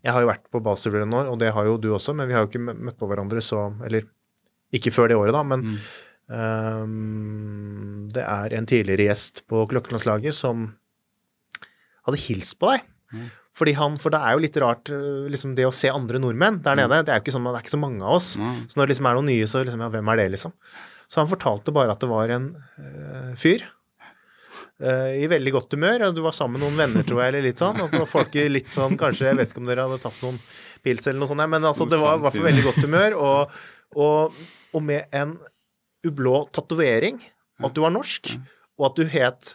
jeg 0.04 0.12
har 0.12 0.20
jo 0.20 0.28
vært 0.28 0.44
på 0.52 0.60
Baselworld 0.62 1.08
nå, 1.08 1.24
og 1.32 1.38
det 1.40 1.52
har 1.52 1.64
jo 1.64 1.78
du 1.80 1.90
også, 1.96 2.14
men 2.14 2.28
vi 2.28 2.34
har 2.34 2.44
jo 2.44 2.48
ikke 2.52 2.76
møtt 2.76 2.98
på 3.00 3.08
hverandre 3.08 3.40
så 3.40 3.74
Eller 3.84 4.04
ikke 4.72 4.92
før 4.92 5.08
det 5.08 5.16
året, 5.16 5.32
da, 5.32 5.42
men 5.42 5.78
ehm, 6.32 8.08
det 8.14 8.24
er 8.26 8.56
en 8.56 8.68
tidligere 8.70 9.10
gjest 9.10 9.44
på 9.50 9.66
Klokkelandslaget 9.70 10.36
som 10.36 10.70
hadde 12.06 12.22
hilst 12.26 12.58
på 12.60 12.72
deg. 12.72 12.86
Fordi 13.60 13.74
han, 13.76 13.96
For 14.00 14.14
det 14.14 14.20
er 14.22 14.36
jo 14.36 14.44
litt 14.44 14.56
rart 14.62 14.90
øh, 14.94 15.26
liksom 15.32 15.56
det 15.58 15.66
å 15.68 15.74
se 15.74 15.90
andre 15.92 16.20
nordmenn 16.22 16.60
der 16.64 16.78
nede. 16.78 17.02
Det 17.04 17.12
er 17.12 17.20
jo 17.20 17.26
ikke, 17.26 17.34
sånn, 17.34 17.48
det 17.50 17.58
er 17.58 17.66
ikke 17.66 17.74
så 17.74 17.82
mange 17.82 18.06
av 18.06 18.16
oss. 18.20 18.30
Mm. 18.40 18.62
Så 18.70 18.78
når 18.78 18.86
det 18.86 18.94
liksom 18.94 19.10
er 19.10 19.18
noen 19.18 19.30
nye, 19.32 19.50
så 19.50 19.64
liksom, 19.66 19.84
ja, 19.84 19.90
hvem 19.92 20.12
er 20.12 20.22
det, 20.22 20.30
liksom? 20.36 20.54
Så 21.10 21.20
han 21.20 21.28
fortalte 21.30 21.74
bare 21.74 21.92
at 21.96 22.02
det 22.02 22.08
var 22.08 22.30
en 22.30 22.46
uh, 22.78 23.32
fyr 23.38 23.64
uh, 23.66 25.10
i 25.18 25.26
veldig 25.28 25.54
godt 25.56 25.74
humør. 25.74 26.06
Du 26.14 26.22
var 26.22 26.36
sammen 26.36 26.60
med 26.60 26.64
noen 26.68 26.78
venner, 26.78 27.06
tror 27.06 27.24
jeg, 27.24 27.34
eller 27.34 27.48
litt 27.48 27.60
sånn. 27.60 27.82
Og 27.82 27.90
så 27.90 28.04
var 28.04 28.12
folk 28.12 28.38
litt 28.54 28.70
sånn, 28.76 28.94
kanskje, 29.00 29.26
jeg 29.32 29.40
vet 29.40 29.50
ikke 29.50 29.64
om 29.64 29.70
dere 29.72 29.88
hadde 29.88 30.00
tatt 30.06 30.22
noen 30.22 30.38
pils 30.86 31.10
eller 31.10 31.20
noe 31.20 31.28
sånt, 31.28 31.44
men 31.50 31.66
altså, 31.66 31.84
det 31.90 31.98
var 32.00 32.16
i 32.16 32.24
hvert 32.24 32.36
fall 32.38 32.46
veldig 32.46 32.66
godt 32.68 32.84
humør. 32.86 33.18
Og, 33.18 33.58
og, 34.06 34.44
og 34.70 34.86
med 34.86 35.18
en 35.20 35.34
ublå 36.06 36.46
tatovering, 36.56 37.20
at 37.60 37.74
du 37.76 37.82
var 37.84 37.92
norsk, 37.94 38.32
og 38.80 38.86
at 38.90 38.96
du 39.00 39.04
het 39.12 39.54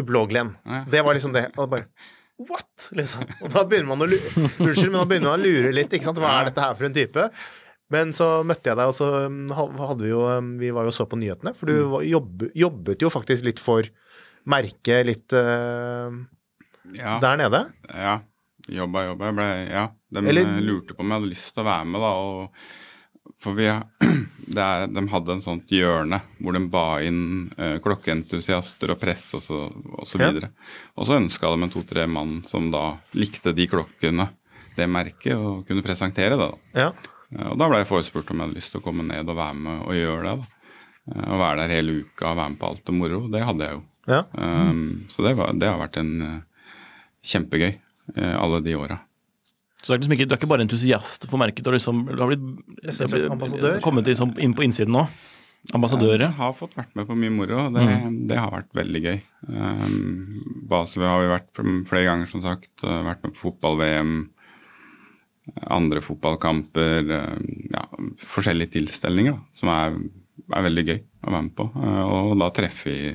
Ublå-Glenn. 0.00 0.54
Det 0.88 1.02
var 1.04 1.12
liksom 1.18 1.34
det. 1.36 1.50
Og 1.60 1.68
bare 1.68 1.88
What?! 2.48 2.88
Liksom. 2.96 3.26
Og 3.44 3.50
da 3.52 3.62
begynner 3.68 3.90
man 3.92 4.02
å 4.02 4.06
lure 4.08 4.30
Unnskyld, 4.64 4.88
men 4.90 4.96
da 5.02 5.04
begynner 5.10 5.28
man 5.34 5.42
å 5.42 5.44
lure 5.44 5.72
litt. 5.76 5.92
ikke 5.92 6.08
sant? 6.08 6.18
Hva 6.18 6.30
er 6.40 6.48
dette 6.48 6.64
her 6.64 6.72
for 6.78 6.88
en 6.88 6.96
type? 6.96 7.26
Men 7.92 8.14
så 8.16 8.28
møtte 8.48 8.72
jeg 8.72 8.78
deg, 8.80 8.88
og 8.88 8.96
så 8.96 9.10
um, 9.28 9.42
hadde 9.52 10.00
vi 10.06 10.08
jo 10.14 10.22
um, 10.32 10.48
Vi 10.58 10.70
var 10.72 10.88
jo 10.88 10.94
så 10.96 11.04
på 11.06 11.18
nyhetene, 11.20 11.52
for 11.54 11.68
du 11.68 12.00
jobbet, 12.08 12.54
jobbet 12.56 13.04
jo 13.04 13.10
faktisk 13.12 13.44
litt 13.46 13.60
for 13.62 13.84
merket 14.48 15.04
litt 15.10 15.36
uh, 15.36 16.08
Ja. 16.96 17.18
der 17.22 17.36
nede. 17.44 17.60
Ja. 17.92 18.16
Jobba, 18.72 19.04
jobba. 19.10 19.28
Jeg 19.28 19.36
ble, 19.36 19.48
ja. 19.76 19.84
De 20.16 20.24
Eller- 20.32 20.56
lurte 20.64 20.96
på 20.96 21.04
om 21.04 21.12
jeg 21.12 21.20
hadde 21.20 21.30
lyst 21.34 21.52
til 21.52 21.62
å 21.62 21.68
være 21.68 21.86
med, 21.92 22.00
da. 22.00 22.12
Og, 22.16 23.34
for 23.44 23.60
vi 23.60 23.68
er, 24.60 24.86
De 24.92 25.02
hadde 25.08 25.32
en 25.32 25.40
sånt 25.40 25.68
hjørne 25.72 26.20
hvor 26.40 26.52
de 26.52 26.60
ba 26.68 27.00
inn 27.00 27.50
eh, 27.56 27.78
klokkeentusiaster 27.80 28.90
og 28.92 29.00
press 29.00 29.34
og 29.34 29.42
så, 29.42 29.58
og 29.98 30.06
så 30.06 30.18
videre. 30.18 30.50
Og 30.96 31.06
så 31.06 31.16
ønska 31.20 31.48
de 31.54 31.62
en 31.62 31.70
to-tre 31.72 32.06
mann 32.06 32.42
som 32.44 32.70
da 32.70 32.98
likte 33.14 33.52
de 33.54 33.66
klokkene, 33.66 34.28
det 34.76 34.88
merket, 34.88 35.36
og 35.36 35.66
kunne 35.68 35.82
presentere 35.82 36.36
det. 36.36 36.48
da. 36.50 36.50
Ja. 36.74 36.92
Eh, 37.38 37.48
Og 37.52 37.58
da 37.58 37.68
ble 37.68 37.78
jeg 37.82 37.88
forespurt 37.88 38.30
om 38.30 38.38
jeg 38.40 38.48
hadde 38.48 38.56
lyst 38.60 38.72
til 38.72 38.80
å 38.80 38.84
komme 38.84 39.02
ned 39.08 39.28
og 39.28 39.36
være 39.36 39.54
med 39.54 39.86
og 39.86 39.94
gjøre 39.94 40.22
det. 40.22 40.36
da. 40.42 40.44
Å 41.12 41.32
Og 41.34 41.38
være 41.40 41.56
der 41.62 41.74
hele 41.76 41.96
uka 42.04 42.30
og 42.30 42.36
være 42.36 42.50
med 42.50 42.58
på 42.60 42.66
alt 42.68 42.84
det 42.86 42.94
moro. 42.94 43.28
Det 43.28 43.42
hadde 43.42 43.64
jeg 43.64 43.72
jo. 43.78 43.82
ja. 44.08 44.22
Um, 44.38 45.04
så 45.08 45.22
det, 45.26 45.36
var, 45.36 45.52
det 45.54 45.68
har 45.68 45.78
vært 45.80 45.96
en 45.98 46.12
uh, 46.22 46.40
kjempegøy 47.22 47.72
uh, 48.18 48.36
alle 48.42 48.60
de 48.62 48.74
åra. 48.76 49.00
Så 49.82 49.90
det 49.90 49.96
er 49.96 50.00
liksom 50.04 50.14
ikke, 50.14 50.26
du 50.30 50.34
er 50.34 50.38
ikke 50.38 50.48
bare 50.52 50.62
entusiast 50.64 51.26
for 51.26 51.40
merket, 51.42 51.64
du 51.64 51.70
har, 51.72 51.74
liksom, 51.76 52.04
du 52.06 52.20
har 52.22 52.30
blitt, 52.30 52.42
Nesten 52.86 53.06
en 53.08 53.10
slags 53.12 53.30
ambassadør. 53.34 53.80
kommet 53.82 54.06
liksom 54.06 54.34
inn 54.38 54.54
på 54.54 54.62
innsiden 54.62 54.94
nå. 54.94 55.06
Ambassadører? 55.74 56.24
Jeg 56.28 56.34
har 56.38 56.54
fått 56.58 56.72
vært 56.78 56.94
med 56.98 57.06
på 57.06 57.14
mye 57.18 57.30
moro, 57.34 57.58
og 57.68 57.74
det, 57.76 57.84
det 58.30 58.38
har 58.38 58.50
vært 58.50 58.70
veldig 58.74 59.02
gøy. 59.04 59.18
Um, 59.46 60.64
Basel 60.70 61.04
har 61.06 61.20
vi 61.22 61.28
vært 61.30 61.50
flere 61.86 62.06
ganger, 62.08 62.26
som 62.30 62.42
sagt. 62.42 62.70
uh, 62.82 63.02
Vært 63.06 63.22
med 63.26 63.34
på 63.36 63.44
fotball-VM, 63.44 64.14
andre 65.70 66.02
fotballkamper. 66.02 67.10
uh, 67.10 67.36
Ja, 67.74 67.84
forskjellige 68.22 68.74
tilstelninger 68.78 69.36
da, 69.36 69.42
som 69.54 69.70
er, 69.74 69.98
er 70.54 70.66
veldig 70.66 70.84
gøy 70.88 70.98
å 71.26 71.30
være 71.36 71.42
med 71.48 71.54
på. 71.58 71.68
Uh, 71.74 72.02
Og 72.32 72.34
da 72.42 72.50
treffer 72.58 72.90
vi 72.90 73.12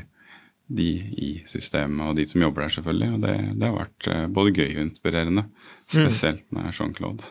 de 0.67 0.87
i 1.23 1.29
systemet, 1.47 2.09
og 2.09 2.15
de 2.19 2.25
som 2.27 2.41
jobber 2.43 2.65
der, 2.65 2.73
selvfølgelig. 2.75 3.11
Og 3.15 3.21
det, 3.23 3.35
det 3.59 3.67
har 3.69 3.77
vært 3.77 4.07
uh, 4.11 4.25
både 4.35 4.55
gøy 4.55 4.71
og 4.77 4.85
inspirerende. 4.87 5.45
Spesielt 5.87 6.45
med 6.51 6.71
Jean-Claude. 6.75 7.23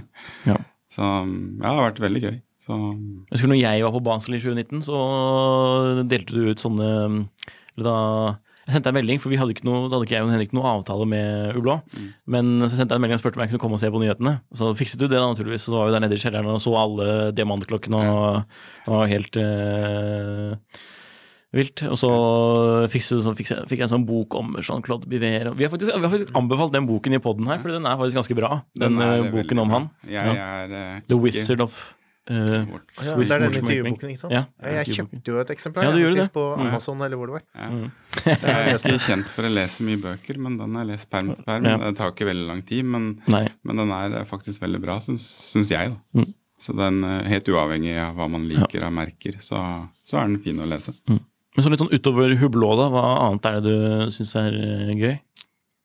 ja. 0.50 0.58
Så 0.92 1.02
um, 1.24 1.36
ja, 1.58 1.68
det 1.68 1.74
har 1.74 1.86
vært 1.88 2.02
veldig 2.04 2.24
gøy. 2.24 2.40
Så 2.64 2.76
Jeg 2.76 3.34
husker 3.34 3.50
når 3.50 3.60
jeg 3.60 3.84
var 3.84 3.92
på 3.92 4.04
Basel 4.04 4.36
i 4.38 4.40
2019, 4.40 4.86
så 4.86 4.98
delte 6.08 6.32
du 6.32 6.48
ut 6.48 6.62
sånne 6.62 6.88
eller 7.74 7.84
da, 7.84 7.96
Jeg 8.64 8.76
sendte 8.76 8.88
deg 8.88 8.94
en 8.94 8.98
melding, 9.00 9.20
for 9.20 9.32
vi 9.32 9.36
hadde 9.36 9.52
ikke 9.52 9.66
noe, 9.68 9.88
da 9.90 9.98
hadde 9.98 10.06
ikke 10.06 10.14
jeg 10.16 10.24
og 10.24 10.30
Henrik 10.32 10.54
noen 10.56 10.70
avtale 10.70 11.08
med 11.10 11.58
Ublå. 11.58 11.74
Men 12.30 12.54
så 12.62 12.70
sendte 12.72 12.94
jeg 12.94 13.02
en 13.02 13.04
melding 13.04 13.18
og 13.18 13.24
spurte 13.24 13.36
om 13.40 13.44
jeg 13.44 13.52
kunne 13.52 13.64
komme 13.66 13.76
og 13.76 13.82
se 13.82 13.90
på 13.92 14.00
nyhetene. 14.00 14.38
Så 14.56 14.70
fikset 14.78 15.02
du 15.02 15.04
det, 15.04 15.18
da, 15.18 15.26
naturligvis. 15.26 15.66
Så 15.66 15.74
var 15.74 15.90
vi 15.90 15.96
der 15.96 16.04
nede 16.06 16.16
i 16.16 16.22
kjelleren 16.22 16.54
og 16.54 16.62
så 16.64 16.72
alle 16.80 17.08
diamantklokkene 17.36 18.00
og 18.14 18.24
det 18.86 18.94
var 18.94 19.12
helt 19.12 19.40
eh, 19.42 20.80
vilt. 21.56 21.82
Og 21.88 21.96
så 22.00 22.10
fikk, 22.92 23.04
så 23.08 23.34
fikk, 23.38 23.50
jeg, 23.54 23.66
fikk 23.70 23.80
jeg 23.82 23.88
en 23.88 23.94
sånn 23.96 24.06
bok 24.08 24.34
om 24.38 24.54
Jean-Claude 24.60 25.08
Biver. 25.10 25.50
Vi 25.58 25.66
har, 25.66 25.72
faktisk, 25.72 25.90
vi 25.94 26.02
har 26.06 26.12
faktisk 26.12 26.36
anbefalt 26.38 26.74
den 26.74 26.86
boken 26.90 27.16
i 27.16 27.20
poden 27.22 27.46
her, 27.50 27.60
for 27.62 27.72
den 27.74 27.86
er 27.88 27.98
faktisk 28.00 28.20
ganske 28.22 28.38
bra. 28.38 28.54
Den, 28.78 28.96
er 29.02 29.20
eh, 29.24 29.28
boken 29.34 29.62
om 29.64 29.74
han. 29.74 29.90
Jeg 30.08 30.34
er 30.38 30.74
uh, 30.74 31.04
The 31.08 31.18
Wizard 31.20 31.62
of 31.64 31.76
uh, 32.30 32.34
Ja, 32.34 32.64
Swiss 33.00 33.30
det 33.32 33.36
er 33.36 33.44
den 33.46 33.58
intervjuboken, 33.60 34.12
ikke 34.14 34.22
sant? 34.24 34.34
Ja, 34.34 34.44
jeg 34.78 34.94
kjøpte 34.98 35.32
jo 35.34 35.40
et 35.42 35.50
eksemplar 35.54 35.88
Ja, 35.88 35.90
du 35.92 35.98
jeg, 36.00 36.06
gjorde 36.06 36.22
faktisk 36.22 36.30
det. 36.30 36.38
på 36.38 36.44
Mm. 36.54 36.68
Amazon, 36.68 37.02
eller 37.06 37.20
hvor 37.20 37.30
det 37.32 37.34
var. 37.38 37.44
Ja. 37.58 37.68
Mm. 37.72 37.90
Jeg 38.24 38.54
er 38.54 38.78
ikke 38.78 39.02
kjent 39.10 39.28
for 39.34 39.44
å 39.48 39.50
lese 39.52 39.84
mye 39.84 40.00
bøker, 40.00 40.38
men 40.40 40.56
den 40.60 40.76
har 40.78 40.84
jeg 40.86 40.92
lest 40.94 41.08
perm 41.12 41.32
til 41.34 41.44
perm. 41.44 41.66
Det 41.82 41.90
tar 41.98 42.12
ikke 42.14 42.28
veldig 42.30 42.46
lang 42.48 42.62
tid, 42.68 42.86
men, 42.86 43.10
men 43.28 43.82
den 43.82 43.90
er 43.92 44.24
faktisk 44.30 44.62
veldig 44.62 44.80
bra, 44.84 45.00
syns, 45.04 45.68
jeg. 45.68 45.92
da. 45.92 46.20
Mm. 46.22 46.32
Så 46.64 46.72
den, 46.78 47.02
helt 47.28 47.48
uavhengig 47.52 47.96
av 48.00 48.14
hva 48.16 48.28
man 48.32 48.46
liker 48.48 48.86
av 48.86 48.92
merker, 48.96 49.36
så, 49.44 49.58
så 50.06 50.16
er 50.22 50.30
den 50.30 50.38
fin 50.46 50.62
å 50.64 50.68
lese. 50.70 50.94
Men 51.54 51.62
så 51.64 51.70
litt 51.70 51.82
sånn 51.84 51.92
utover 51.94 52.34
hublå, 52.40 52.72
da, 52.80 52.88
hva 52.90 53.04
annet 53.28 53.46
er 53.46 53.60
det 53.60 53.70
du 53.70 54.10
syns 54.14 54.34
er 54.40 54.56
eh, 54.58 54.92
gøy? 54.98 55.14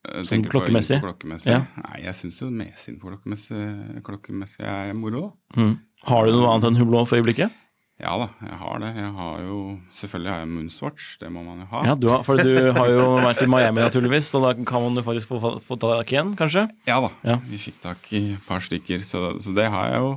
Sånn 0.10 0.26
tenker 0.32 0.50
på 0.54 0.58
klokkemessig? 0.58 0.98
klokkemessig. 1.04 1.52
Ja. 1.54 1.64
Nei, 1.84 1.98
jeg 2.08 2.16
syns 2.18 2.38
jo 2.42 2.48
mesinfo 2.50 3.12
klokkemessig, 3.12 3.64
klokkemessig 4.08 4.64
er 4.66 4.94
moro. 4.98 5.34
Mm. 5.60 5.76
Har 6.10 6.26
du 6.26 6.34
noe 6.38 6.54
annet 6.54 6.70
enn 6.72 6.80
hublå 6.80 7.04
for 7.06 7.20
øyeblikket? 7.20 7.52
Ja 8.00 8.14
da, 8.16 8.30
jeg 8.48 8.56
har 8.62 8.78
det. 8.80 8.90
Jeg 8.96 9.10
har 9.18 9.42
jo 9.44 9.56
Selvfølgelig 10.00 10.32
har 10.32 10.38
jeg 10.40 10.50
Moonswatch, 10.54 11.08
det 11.20 11.32
må 11.36 11.42
man 11.44 11.60
jo 11.60 11.68
ha. 11.74 11.82
Ja, 11.90 11.96
du 12.00 12.08
har, 12.08 12.22
for 12.24 12.40
du 12.40 12.54
har 12.78 12.88
jo 12.94 13.10
vært 13.20 13.44
i 13.44 13.50
Miami 13.52 13.84
naturligvis, 13.84 14.30
så 14.32 14.40
da 14.40 14.54
kan 14.56 14.86
man 14.86 14.96
jo 14.96 15.04
faktisk 15.04 15.34
få, 15.34 15.52
få 15.60 15.76
tak 15.84 16.14
i 16.16 16.20
en, 16.22 16.32
kanskje? 16.40 16.64
Ja 16.88 17.02
da, 17.04 17.12
Ja. 17.28 17.36
vi 17.52 17.60
fikk 17.60 17.82
tak 17.84 18.08
i 18.16 18.24
et 18.38 18.48
par 18.48 18.64
stykker, 18.64 19.04
så, 19.04 19.34
så 19.44 19.52
det 19.54 19.68
har 19.68 19.92
jeg 19.92 20.00
jo. 20.06 20.16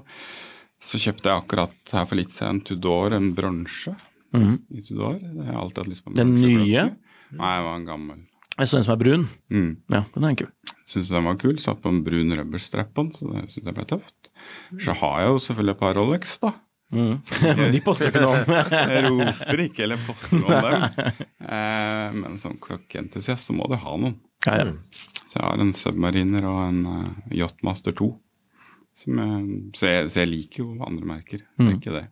Så 0.83 1.03
kjøpte 1.03 1.27
jeg 1.31 1.43
akkurat 1.43 1.93
her 1.99 2.07
for 2.07 2.19
litt 2.23 2.31
siden 2.35 2.61
en 2.61 2.65
Tudor, 2.71 3.19
en 3.19 3.29
bronse 3.35 3.97
I 4.33 4.83
Tudor. 4.87 5.19
Det 5.21 5.45
har 5.45 5.53
jeg 5.53 5.61
alltid 5.63 5.83
hatt 5.83 5.93
lyst 5.93 6.05
på. 6.05 6.13
en 6.13 6.21
Den 6.21 6.35
nye? 6.41 6.89
Nei, 7.33 7.53
det 7.59 7.67
var 7.67 7.75
en 7.77 7.89
gammel. 7.89 8.25
Jeg 8.59 8.69
så 8.69 8.79
en 8.79 8.85
som 8.87 8.95
er 8.95 9.01
brun. 9.01 9.29
Mm. 9.53 9.71
Ja, 9.93 10.03
den 10.15 10.29
er 10.29 10.35
kul. 10.43 10.51
Syns 10.89 11.13
den 11.13 11.29
var 11.29 11.39
kul. 11.41 11.57
Satt 11.63 11.81
på 11.85 11.93
en 11.93 12.03
brun 12.05 12.35
rubberstrap 12.37 12.93
på 12.93 13.07
den, 13.07 13.15
så 13.17 13.29
det 13.31 13.47
syns 13.53 13.71
jeg 13.71 13.77
ble 13.77 13.87
tøft. 13.89 14.33
Så 14.83 14.97
har 15.01 15.23
jeg 15.23 15.33
jo 15.33 15.41
selvfølgelig 15.47 15.77
et 15.77 15.83
par 15.85 15.97
Rolex, 15.97 16.35
da. 16.43 16.53
Mm. 16.93 17.15
De 17.73 17.81
poster 17.85 18.11
ikke 18.11 18.25
noe 18.25 18.43
om. 18.43 18.51
Roper 19.07 19.63
ikke 19.65 19.87
eller 19.87 20.03
poster 20.05 20.43
noe 20.43 20.59
om 20.59 20.67
dem. 20.67 21.23
Eh, 21.41 22.19
men 22.19 22.37
som 22.41 22.59
klokkeentusiast 22.61 23.49
så 23.49 23.57
må 23.57 23.69
du 23.71 23.79
ha 23.81 23.95
noen. 23.97 24.19
Ja, 24.47 24.59
ja. 24.59 24.67
Så 25.33 25.39
jeg 25.39 25.47
har 25.47 25.63
en 25.65 25.73
Submariner 25.73 26.45
og 26.51 26.59
en 26.67 26.83
uh, 26.85 27.33
Yachtmaster 27.33 27.95
2. 27.97 28.11
Som 29.03 29.21
jeg, 29.23 29.61
så, 29.79 29.87
jeg, 29.89 30.11
så 30.13 30.21
jeg 30.21 30.29
liker 30.29 30.65
jo 30.65 30.75
andre 30.85 31.09
merker. 31.15 31.47
Det 31.57 31.71
er 31.71 31.79
ikke 31.79 31.95
det. 31.95 32.05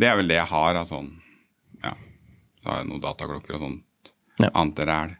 Det 0.00 0.08
er 0.08 0.16
vel 0.16 0.32
det 0.32 0.38
jeg 0.38 0.48
har 0.54 0.80
av 0.80 0.88
sånn 0.88 1.10
Ja. 1.12 1.31
Så 2.62 2.70
har 2.70 2.78
jeg 2.82 2.88
noen 2.92 3.02
dataklokker 3.02 3.56
og 3.58 3.60
sånt 3.66 4.12
Ja. 4.40 4.48
annet 4.54 4.78
ræl, 4.88 5.16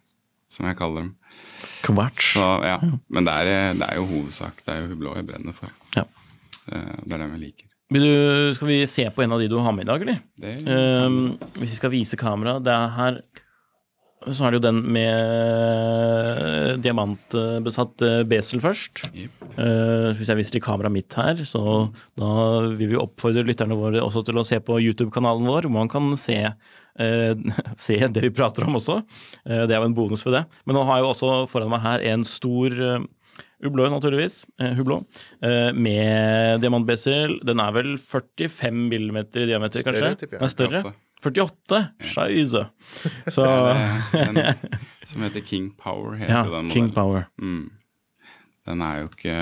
som 0.49 0.67
jeg 0.67 0.77
kaller 0.79 1.03
dem. 1.03 1.11
Kvarts. 1.83 2.33
Så 2.37 2.47
ja. 2.65 2.79
Men 3.11 3.25
det 3.27 3.33
er, 3.35 3.75
det 3.75 3.89
er 3.89 3.97
jo 3.99 4.07
hovedsak. 4.07 4.63
Det 4.65 4.73
er 4.77 4.87
jo 4.89 4.97
blå 4.97 5.15
jeg 5.19 5.27
brenner 5.27 5.53
for. 5.57 5.69
Ja. 5.97 6.05
Eh, 6.71 6.97
Det 7.05 7.13
er 7.13 7.19
dem 7.19 7.33
jeg 7.37 7.41
liker. 7.49 7.69
Du, 7.93 8.55
skal 8.57 8.69
vi 8.71 8.87
se 8.89 9.05
på 9.13 9.23
en 9.23 9.33
av 9.33 9.41
de 9.43 9.49
du 9.53 9.59
har 9.61 9.73
med 9.77 9.85
i 9.85 9.91
dag, 9.91 10.01
eller? 10.01 10.21
Det, 10.41 10.53
Um, 10.65 11.37
hvis 11.59 11.75
vi 11.75 11.77
skal 11.77 11.91
vise 11.93 12.17
kamera 12.17 12.55
Det 12.63 12.73
er 12.73 12.89
her 12.97 13.19
Så 14.33 14.47
er 14.47 14.51
det 14.55 14.63
jo 14.63 14.71
den 14.71 14.79
med 14.95 16.79
diamantbesatt 16.83 18.03
eh, 18.07 18.23
besel 18.29 18.61
først. 18.63 19.03
Yep. 19.13 19.31
Uh, 19.59 20.13
hvis 20.17 20.31
jeg 20.31 20.39
viser 20.39 20.53
til 20.57 20.63
kameraet 20.65 20.95
mitt 20.95 21.13
her, 21.19 21.43
så 21.45 21.91
da 22.17 22.29
vil 22.79 22.93
vi 22.95 23.01
oppfordre 23.01 23.43
lytterne 23.45 23.77
våre 23.77 24.01
også 24.01 24.23
til 24.29 24.39
å 24.41 24.45
se 24.47 24.61
på 24.65 24.79
YouTube-kanalen 24.81 25.45
vår, 25.51 25.67
hvor 25.67 25.75
man 25.83 25.91
kan 25.93 26.07
se, 26.17 26.39
eh, 26.39 26.55
se 27.87 27.97
det 28.09 28.23
vi 28.23 28.31
prater 28.31 28.65
om 28.69 28.77
også. 28.77 29.01
Eh, 29.47 29.65
det 29.67 29.75
er 29.77 29.81
jo 29.81 29.89
en 29.91 29.95
bonus 29.97 30.23
for 30.23 30.31
det. 30.35 30.45
Men 30.67 30.77
nå 30.77 30.85
har 30.89 30.99
jeg 31.01 31.07
jo 31.07 31.13
også 31.15 31.33
foran 31.53 31.71
meg 31.73 31.81
her 31.87 32.05
en 32.13 32.25
stor 32.29 32.71
hublå 32.73 33.09
Hublot, 33.63 33.93
naturligvis. 33.95 34.41
Eh, 34.59 34.73
Hublot. 34.75 35.05
Eh, 35.41 35.71
med 35.73 36.59
diamantbesel. 36.65 37.37
Den 37.47 37.61
er 37.63 37.71
vel 37.77 37.93
45 37.97 38.73
mm 38.91 39.19
i 39.23 39.45
diameter, 39.47 39.85
Større, 39.85 40.17
kanskje? 40.17 40.31
Den 40.33 40.43
er 40.43 40.51
større? 40.51 40.81
48? 41.23 41.79
Scheisse. 42.11 42.65
Så 43.37 43.45
er 43.47 44.57
som 45.07 45.23
heter 45.23 45.45
King 45.47 45.71
Power, 45.79 46.17
heter 46.19 46.35
Ja, 46.35 46.43
den 46.43 46.67
den 46.67 46.73
King. 46.75 46.91
Power. 46.91 47.29
Mm. 47.39 47.71
Den 48.67 48.83
er 48.83 49.05
jo 49.05 49.09
ikke 49.13 49.39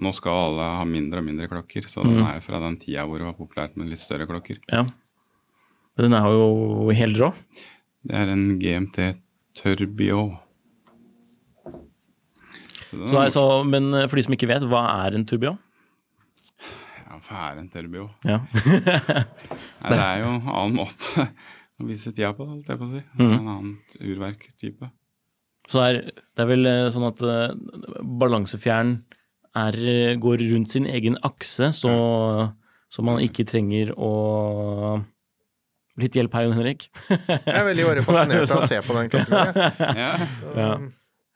Nå 0.00 0.14
skal 0.16 0.32
alle 0.46 0.64
ha 0.78 0.84
mindre 0.88 1.20
og 1.20 1.26
mindre 1.26 1.48
klokker, 1.50 1.84
så 1.84 2.00
Mm. 2.00 2.14
den 2.16 2.24
er 2.24 2.38
jo 2.38 2.44
fra 2.46 2.60
den 2.64 2.78
tida 2.80 3.04
hvor 3.04 3.20
det 3.20 3.26
var 3.28 3.36
populært 3.36 3.76
med 3.76 3.90
litt 3.92 4.00
større 4.00 4.24
klokker. 4.26 4.56
Ja. 4.72 4.86
Den 6.00 6.16
er 6.16 6.28
jo 6.32 6.90
helt 6.96 7.18
rå. 7.20 7.32
Det 8.06 8.16
er 8.16 8.30
en 8.32 8.46
GMT 8.60 9.00
Turbio. 9.60 10.28
Så 12.90 13.06
Så, 13.06 13.24
så, 13.34 13.42
men 13.66 13.92
for 14.08 14.18
de 14.18 14.24
som 14.26 14.34
ikke 14.34 14.48
vet, 14.50 14.64
hva 14.66 14.86
er 15.06 15.18
en 15.18 15.26
turbio? 15.28 15.56
Ja, 17.04 17.18
hva 17.26 17.42
er 17.50 17.60
en 17.60 17.68
Turbio? 17.70 18.08
Ja. 18.26 18.40
Nei, 19.82 19.90
det 19.90 20.00
er 20.00 20.22
jo 20.24 20.32
en 20.32 20.48
annen 20.48 20.78
måte 20.78 21.26
å 21.80 21.86
vise 21.88 22.12
tida 22.14 22.32
på, 22.36 22.46
holdt 22.48 22.70
jeg 22.70 22.80
på 22.80 22.88
å 22.88 22.90
si. 22.90 23.02
Mm. 23.18 23.30
En 23.30 23.38
annen 23.38 23.76
urverktype. 24.00 24.90
Så 25.70 25.82
er, 25.84 26.00
det 26.10 26.44
er 26.44 26.50
vel 26.50 26.66
eh, 26.66 26.88
sånn 26.94 27.06
at 27.06 27.22
eh, 27.22 27.54
balansefjern 28.20 28.96
eh, 29.58 30.16
går 30.22 30.44
rundt 30.50 30.74
sin 30.74 30.88
egen 30.90 31.18
akse, 31.26 31.70
så, 31.76 31.92
så 32.90 33.06
man 33.06 33.22
ikke 33.22 33.46
trenger 33.48 33.94
å 33.94 34.12
Litt 35.98 36.14
hjelp 36.14 36.32
her, 36.32 36.42
Jon 36.46 36.52
Henrik. 36.56 36.88
Jeg 37.10 37.42
er 37.50 37.64
veldig 37.66 37.84
bare 37.88 38.02
fascinert 38.06 38.50
av 38.54 38.62
å 38.62 38.68
se 38.70 38.78
på 38.86 38.94
den 38.96 39.08
klokken. 39.10 39.68
Ja, 40.04 40.10
Ja. 40.56 40.72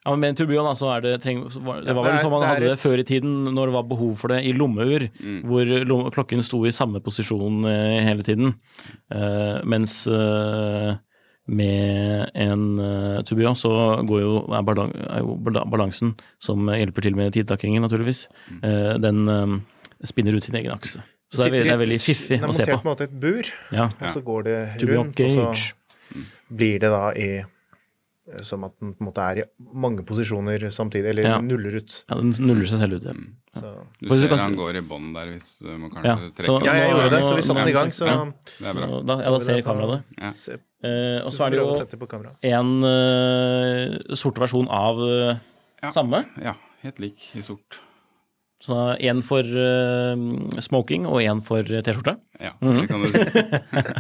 Ja, 0.05 0.11
men 0.13 0.21
med 0.21 0.29
en 0.35 0.37
turbion, 0.37 0.67
altså, 0.69 0.91
er 0.93 1.01
det 1.01 1.13
treng, 1.23 1.39
var, 1.65 1.79
Det 1.81 1.95
var 1.97 2.05
vel 2.05 2.13
er- 2.13 2.21
sånn 2.21 2.31
man 2.31 2.43
det 2.43 2.49
er 2.49 2.55
hadde 2.55 2.69
det 2.75 2.81
før 2.83 2.99
i 3.01 3.05
tiden, 3.09 3.31
når 3.57 3.71
det 3.71 3.73
var 3.73 3.87
behov 3.89 4.19
for 4.21 4.29
det 4.29 4.43
i 4.45 4.53
lommeur, 4.53 5.07
Mm. 5.17 5.39
hvor 5.49 5.65
lomme, 5.89 6.11
klokken 6.13 6.43
sto 6.45 6.61
i 6.69 6.73
samme 6.77 7.01
posisjon 7.01 7.65
eh, 7.65 8.03
hele 8.05 8.23
tiden. 8.23 8.53
Eh, 9.11 9.63
mens 9.65 10.07
eh, 10.07 10.97
med 11.49 12.31
en 12.35 12.79
uh, 12.81 13.23
turbion 13.25 13.57
så 13.57 13.73
går 14.09 14.21
jo, 14.21 14.35
er, 14.53 14.63
balan, 14.65 14.93
er 15.09 15.21
jo 15.21 15.35
balansen, 15.73 16.15
som 16.41 16.69
hjelper 16.69 17.03
til 17.05 17.17
med 17.17 17.33
tidtakkingen, 17.33 17.83
naturligvis, 17.85 18.27
Mm. 18.51 18.61
eh, 18.65 18.99
den 18.99 19.29
eh, 19.29 19.59
spinner 20.05 20.37
ut 20.37 20.45
sin 20.45 20.57
egen 20.57 20.73
akse. 20.73 21.01
Så 21.35 21.43
det 21.43 21.47
er, 21.47 21.51
veldig- 21.51 21.65
det 21.65 21.73
er 21.75 21.83
veldig 21.87 22.01
fiffig 22.01 22.29
Den 22.41 22.45
er 22.45 22.49
å 22.49 22.55
se 22.55 22.63
montert 22.63 22.75
på. 22.75 22.83
på 22.83 22.87
en 22.89 22.93
måte 22.97 23.05
et 23.09 23.21
bur, 23.21 23.51
Ja. 23.73 23.85
og 24.01 24.09
så 24.15 24.23
går 24.23 24.45
det 24.45 24.59
rundt, 24.89 25.21
og 25.21 25.31
så 25.31 25.73
blir 26.55 26.79
det 26.81 26.91
da 26.91 27.11
i 27.13 27.45
Som 28.41 28.65
at 28.65 28.73
den 28.81 28.95
på 28.95 29.03
en 29.05 29.07
måte 29.13 29.21
er 29.21 29.39
i 29.43 29.45
mange 29.75 30.01
posisjoner 30.03 30.59
samtidig, 30.73 31.11
eller 31.11 31.23
Ja. 31.25 31.41
nuller 31.41 31.77
ut. 31.77 32.05
ja, 32.09 32.15
den 32.17 32.31
nuller 32.41 32.65
seg 32.67 32.79
selv 32.81 32.95
ut. 32.97 33.05
Ja. 33.05 33.13
Så. 33.61 33.87
Du 34.01 34.09
ser 34.09 34.29
kan 34.29 34.39
han 34.39 34.57
går 34.57 34.77
i 34.77 34.81
bånn 34.81 35.13
der 35.13 35.27
hvis 35.27 35.59
du 35.61 35.67
må 35.77 35.93
Ja, 36.03 36.17
kanskje 36.17 36.33
trekke 36.35 36.47
så- 36.47 36.65
Ja, 36.65 36.73
jeg 36.73 36.91
gjorde 36.91 37.11
det, 37.11 37.23
så 37.23 37.35
vi 37.37 37.43
satte 37.43 37.59
den 37.59 37.69
i 37.69 37.73
gang, 37.73 37.89
så 37.93 38.07
Ja. 38.07 38.25
Det 38.25 38.67
er 38.67 38.75
bra. 38.75 39.03
Da, 39.03 39.23
ja, 39.23 39.31
da 39.31 39.39
ser 39.41 39.61
kameraet 39.63 39.91
det. 39.93 40.23
Ja. 40.23 40.33
Se, 40.33 40.53
Eh, 40.85 41.21
og 41.25 41.33
så 41.33 41.47
er 41.47 41.51
det 41.51 41.59
jo 41.59 41.97
på 41.97 42.09
en 42.43 42.85
uh, 42.85 44.15
sort 44.15 44.35
versjon 44.37 44.69
av 44.69 44.99
uh, 44.99 45.39
Ja. 45.83 45.91
samme. 45.93 46.25
Ja, 46.43 46.55
helt 46.83 46.99
lik 47.01 47.17
i 47.35 47.41
sort. 47.41 47.79
Så 48.65 48.77
en 49.05 49.19
for 49.21 49.45
uh, 49.45 50.61
smoking 50.65 51.05
og 51.11 51.19
en 51.21 51.43
for 51.45 51.61
eh, 51.69 51.83
T-skjorte. 51.85 52.15
Ja, 52.41 52.53
Mhm. 52.65 52.79
det 52.81 52.87
kan 52.89 53.03
du 53.03 53.09
si. 53.13 53.25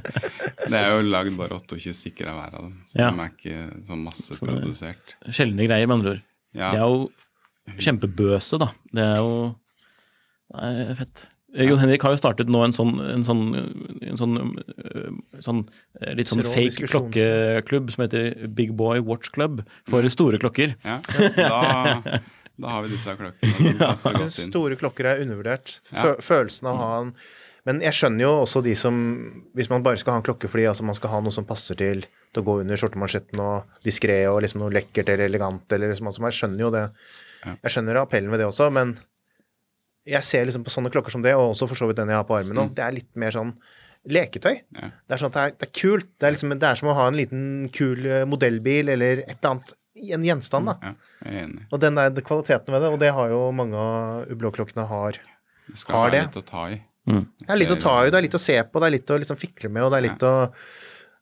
det 0.72 0.79
er 0.79 0.94
jo 0.94 1.03
lagd 1.11 1.37
bare 1.37 1.59
28 1.59 1.92
stykker 1.98 2.31
av 2.33 2.38
hver 2.38 2.55
av 2.57 2.62
dem, 2.68 2.79
så 2.88 2.96
Ja. 3.03 3.11
de 3.11 3.20
er 3.27 3.35
ikke 3.35 3.85
så 3.85 3.98
masseprodusert. 4.00 5.14
Sjeldne 5.29 5.66
greier, 5.68 5.87
med 5.90 5.98
andre 5.98 6.14
ord. 6.16 6.22
Ja, 6.55 6.70
Det 6.72 6.81
er 6.81 6.88
jo 6.88 7.79
kjempebøse, 7.85 8.59
da. 8.62 8.70
Det 8.94 9.05
er 9.05 9.16
jo 9.20 9.55
Det 10.55 10.90
er 10.90 10.94
fett. 10.94 11.27
Ja. 11.55 11.64
Jon 11.68 11.79
Henrik 11.79 12.03
har 12.03 12.11
jo 12.14 12.18
startet 12.18 12.48
nå 12.50 12.64
en 12.64 12.72
sånn, 12.74 12.96
en 13.00 13.22
sånn, 13.22 13.42
en 14.03 14.16
sånn, 14.18 14.59
eh, 14.59 15.40
sånn 15.40 15.61
eh, 16.03 16.14
litt 16.18 16.27
sånn 16.27 16.42
fake 16.42 16.88
klokkeklubb 16.90 17.92
som 17.94 18.03
heter 18.05 18.48
Big 18.55 18.72
Boy 18.77 18.98
Watch 19.00 19.31
Club 19.31 19.62
for 19.88 20.03
store 20.11 20.38
klokker. 20.42 20.74
ja. 20.85 20.98
Da, 21.37 22.20
da 22.61 22.75
har 22.77 22.85
vi 22.85 22.93
disse 22.93 23.14
klokkene. 23.19 23.55
Jeg 24.05 24.19
syns 24.21 24.37
store 24.49 24.77
klokker 24.79 25.09
er 25.11 25.25
undervurdert. 25.25 25.79
Ja. 25.90 26.14
Følelsen 26.23 26.71
av 26.71 26.77
å 26.77 26.85
ha 26.85 27.01
en 27.05 27.17
Men 27.64 27.81
jeg 27.81 27.97
skjønner 27.97 28.27
jo 28.27 28.31
også 28.43 28.61
de 28.61 28.75
som 28.77 28.97
Hvis 29.57 29.71
man 29.73 29.83
bare 29.83 29.97
skal 29.97 30.12
ha 30.12 30.21
en 30.21 30.27
klokke 30.27 30.51
fordi 30.53 30.67
altså 30.69 30.85
man 30.85 30.97
skal 30.99 31.14
ha 31.14 31.21
noe 31.25 31.33
som 31.33 31.47
passer 31.49 31.79
til 31.81 32.05
til 32.35 32.43
å 32.43 32.47
gå 32.49 32.57
under 32.64 32.79
skjortemansjetten 32.79 33.40
og 33.40 33.81
diskré 33.87 34.25
og 34.27 34.40
liksom 34.45 34.64
noe 34.64 34.75
lekkert 34.75 35.12
eller 35.12 35.29
elegant 35.29 35.71
eller 35.73 35.93
liksom 35.93 36.11
altså, 36.11 36.25
Jeg 36.27 36.38
skjønner 36.40 36.64
jo 36.64 36.71
det. 36.75 36.85
Jeg 37.55 37.75
skjønner 37.75 38.01
appellen 38.01 38.33
ved 38.33 38.43
det 38.43 38.49
også, 38.49 38.71
men 38.75 38.97
jeg 40.09 40.27
ser 40.27 40.49
liksom 40.49 40.64
på 40.67 40.73
sånne 40.73 40.90
klokker 40.93 41.14
som 41.14 41.23
det, 41.25 41.33
og 41.38 41.53
også 41.53 41.69
for 41.71 41.81
så 41.81 41.88
vidt 41.88 42.01
den 42.01 42.11
jeg 42.12 42.19
har 42.19 42.27
på 42.29 42.37
armen 42.37 42.57
nå, 42.59 42.67
det 42.77 42.85
er 42.85 42.97
litt 42.97 43.11
mer 43.21 43.33
sånn 43.37 43.55
leketøy. 44.05 44.59
Mm. 44.75 44.81
Ja. 44.83 44.90
Det 45.01 45.17
er 45.17 45.23
sånn 45.23 45.31
at 45.33 45.37
det 45.37 45.45
er, 45.45 45.55
det 45.61 45.69
er 45.69 45.73
kult. 45.79 46.11
Det 46.11 46.27
er, 46.27 46.35
liksom, 46.35 46.53
det 46.61 46.69
er 46.69 46.81
som 46.81 46.90
å 46.93 46.97
ha 46.99 47.07
en 47.09 47.17
liten 47.17 47.45
kul 47.73 48.05
eh, 48.05 48.27
modellbil 48.29 48.93
eller 48.93 49.23
et 49.23 49.37
eller 49.38 49.55
annet. 49.55 49.75
En 50.19 50.27
gjenstand, 50.27 50.69
da. 50.69 50.75
Ja, 50.83 51.13
enig. 51.25 51.65
Og 51.73 51.81
den 51.83 51.95
der 51.99 52.25
kvaliteten 52.25 52.75
ved 52.75 52.83
det, 52.85 52.91
og 52.95 52.99
det 53.01 53.13
har 53.17 53.31
jo 53.33 53.41
mange 53.57 53.77
av 53.81 54.27
Hublot-klokkene 54.31 54.87
har. 54.91 55.19
Det 55.71 55.79
skal 55.81 55.97
Har 55.97 56.11
være 56.11 56.17
det? 56.19 56.23
litt 56.29 56.41
å 56.43 56.47
ta 56.51 56.65
i. 56.71 56.81
Det 57.05 57.51
er 57.53 57.59
litt 57.61 57.73
å 57.75 57.81
ta 57.81 57.95
i, 58.05 58.11
det 58.11 58.19
er 58.19 58.25
litt 58.27 58.37
å 58.39 58.41
se 58.41 58.57
på, 58.65 58.81
det 58.81 58.87
er 58.89 58.95
litt 58.99 59.11
å 59.13 59.19
liksom 59.21 59.37
fikle 59.41 59.69
med, 59.73 59.85
og 59.85 59.91
det 59.93 59.99
er 59.99 60.07
litt 60.11 60.23
å 60.29 60.35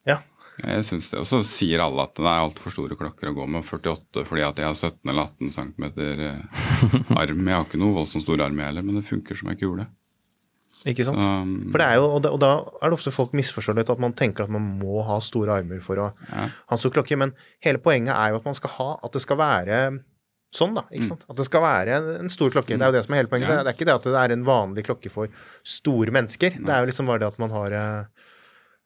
Ja. 0.07 0.19
Jeg 0.62 0.85
synes 0.85 1.09
det. 1.11 1.19
Og 1.19 1.27
så 1.27 1.38
sier 1.49 1.81
alle 1.81 2.05
at 2.05 2.12
det 2.15 2.29
er 2.29 2.43
altfor 2.45 2.71
store 2.75 2.95
klokker 2.99 3.31
å 3.31 3.35
gå 3.35 3.47
med 3.49 3.65
48 3.65 4.23
fordi 4.29 4.43
at 4.45 4.59
jeg 4.61 4.69
har 4.69 4.77
17 4.77 5.11
eller 5.11 5.23
18 5.25 5.51
cm 5.51 5.85
arm. 7.23 7.41
Jeg 7.49 7.57
har 7.57 7.65
ikke 7.67 7.81
noe 7.81 7.97
voldsomt 7.97 8.23
stor 8.27 8.43
arm 8.45 8.61
jeg 8.61 8.69
heller, 8.69 8.85
men 8.85 8.99
det 9.01 9.07
funker 9.09 9.38
som 9.38 9.49
ei 9.51 9.57
kule. 9.59 9.87
Ikke 10.87 11.05
sant? 11.07 11.18
Um, 11.23 11.68
For 11.71 11.79
det 11.79 11.87
er 11.87 11.95
jo, 12.01 12.07
og 12.16 12.23
da, 12.25 12.31
og 12.35 12.40
da 12.42 12.49
er 12.83 12.90
det 12.90 12.97
ofte 12.99 13.12
folk 13.14 13.35
misforstår 13.38 13.77
litt, 13.79 13.90
at 13.92 14.01
man 14.03 14.12
tenker 14.18 14.42
at 14.49 14.51
man 14.51 14.64
må 14.81 15.03
ha 15.07 15.21
store 15.23 15.61
armer 15.61 15.79
for 15.85 16.01
å 16.03 16.09
Ja. 16.33 16.49
ha 16.49 16.75
en 16.75 16.79
stor 16.83 16.90
klokke, 16.90 17.16
men 17.16 17.35
hele 17.62 17.79
poenget 17.79 18.11
er 18.16 18.31
jo 18.33 18.40
at 18.40 18.45
man 18.49 18.55
skal 18.59 18.71
ha 18.79 18.88
At 19.05 19.12
det 19.12 19.23
skal 19.23 19.37
være 19.38 20.01
sånn, 20.53 20.75
da. 20.75 20.83
ikke 20.92 21.07
sant? 21.09 21.25
At 21.31 21.37
det 21.38 21.47
skal 21.47 21.62
være 21.62 22.18
en, 22.21 22.29
stor 22.29 22.51
klokke. 22.51 22.77
Det 22.77 22.83
er 22.83 22.90
jo 22.90 22.97
det 22.99 23.05
som 23.07 23.14
er 23.14 23.23
hele 23.23 23.29
poenget. 23.31 23.49
Mm. 23.49 23.55
Ja. 23.57 23.62
Det 23.62 23.71
er 23.71 23.77
ikke 23.79 23.87
det 23.88 23.95
at 23.95 24.03
det 24.11 24.18
er 24.21 24.33
en 24.35 24.45
vanlig 24.45 24.85
klokke 24.85 25.11
for 25.11 25.29
store 25.64 26.11
mennesker. 26.12 26.59
Det 26.59 26.68
er 26.68 26.81
jo 26.83 26.90
liksom 26.90 27.07
bare 27.09 27.23
det 27.23 27.29
at 27.33 27.38
man 27.40 27.51
har 27.55 27.73
eh, 27.73 28.05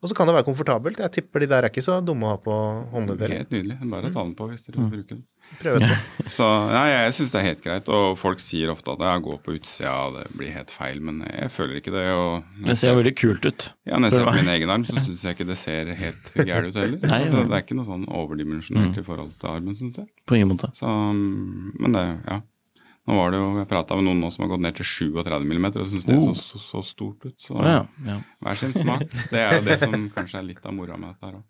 Og 0.05 0.11
så 0.11 0.15
kan 0.17 0.29
det 0.29 0.35
være 0.37 0.45
komfortabelt. 0.45 0.99
Jeg 1.01 1.13
tipper 1.15 1.41
de 1.41 1.47
der 1.49 1.65
er 1.65 1.73
ikke 1.73 1.83
så 1.85 1.95
dumme 2.05 2.27
å 2.29 2.35
ha 2.35 2.39
på 2.43 2.55
håndleddet. 2.93 3.33
Helt 3.33 3.55
nydelig. 3.55 3.77
Bare 3.89 4.11
ta 4.13 4.21
den 4.27 4.35
på 4.37 4.49
hvis 4.51 4.67
dere 4.67 4.83
vil 4.83 4.91
bruke 4.93 5.15
den. 5.15 5.23
Prøv 5.57 5.79
det. 5.81 5.89
Så 6.37 6.49
ja, 6.75 6.83
jeg 6.91 7.15
syns 7.17 7.33
det 7.33 7.39
er 7.41 7.47
helt 7.47 7.63
greit. 7.65 7.89
Og 7.89 8.19
folk 8.21 8.43
sier 8.45 8.73
ofte 8.75 8.93
at 8.93 9.05
jeg 9.07 9.23
går 9.25 9.39
på 9.47 9.55
utsida 9.57 9.95
og 10.05 10.19
det 10.19 10.25
blir 10.37 10.53
helt 10.53 10.75
feil, 10.75 11.01
men 11.07 11.23
jeg 11.25 11.49
føler 11.55 11.81
ikke 11.81 11.95
det. 11.95 12.05
Og 12.13 12.67
Det 12.69 12.77
ser 12.77 12.93
jo 12.93 12.99
veldig 13.01 13.15
kult 13.23 13.49
ut. 13.49 13.69
Ja, 13.89 13.97
når 13.97 14.13
jeg 14.13 14.19
ser 14.19 14.29
på 14.29 14.35
min 14.37 14.53
egen 14.57 14.75
arm, 14.75 14.85
så 14.85 14.99
syns 14.99 15.25
jeg 15.25 15.39
ikke 15.39 15.49
det 15.49 15.57
ser 15.63 15.93
helt 16.03 16.33
gærent 16.43 16.69
ut 16.75 16.81
heller. 16.83 16.99
Nei, 17.15 17.23
altså, 17.25 17.47
det 17.47 17.57
er 17.57 17.65
ikke 17.65 17.79
noe 17.81 17.89
sånn 17.89 18.05
overdimensjonert 18.21 19.01
i 19.01 19.07
forhold 19.07 19.33
til 19.41 19.55
armen, 19.55 19.79
syns 19.81 20.03
jeg. 20.03 20.11
På 20.29 20.37
ingen 20.37 20.53
måte. 20.53 20.69
Så, 20.77 20.93
mm, 20.93 21.73
men 21.81 21.97
det, 21.97 22.05
ja. 22.29 22.43
Nå 23.07 23.15
var 23.15 23.31
det 23.31 23.39
jo, 23.39 23.51
Jeg 23.61 23.69
prata 23.71 23.97
med 23.99 24.09
noen 24.09 24.21
nå 24.25 24.31
som 24.35 24.43
har 24.45 24.51
gått 24.55 24.65
ned 24.65 24.79
til 24.79 24.89
37 25.15 25.45
mm 25.47 25.67
og 25.69 25.91
syns 25.93 26.07
det 26.09 26.17
så, 26.25 26.33
så, 26.35 26.63
så 26.63 26.83
stort 26.87 27.27
ut. 27.29 27.37
Så 27.39 27.55
ja, 27.55 27.85
ja. 28.07 28.17
hver 28.43 28.59
sin 28.59 28.75
smak. 28.75 29.05
Det 29.31 29.43
er 29.43 29.61
jo 29.61 29.67
det 29.69 29.79
som 29.85 29.95
kanskje 30.15 30.41
er 30.41 30.49
litt 30.49 30.67
av 30.67 30.75
moroa 30.75 30.99
med 30.99 31.15
dette 31.15 31.31
her 31.31 31.39
òg. 31.39 31.45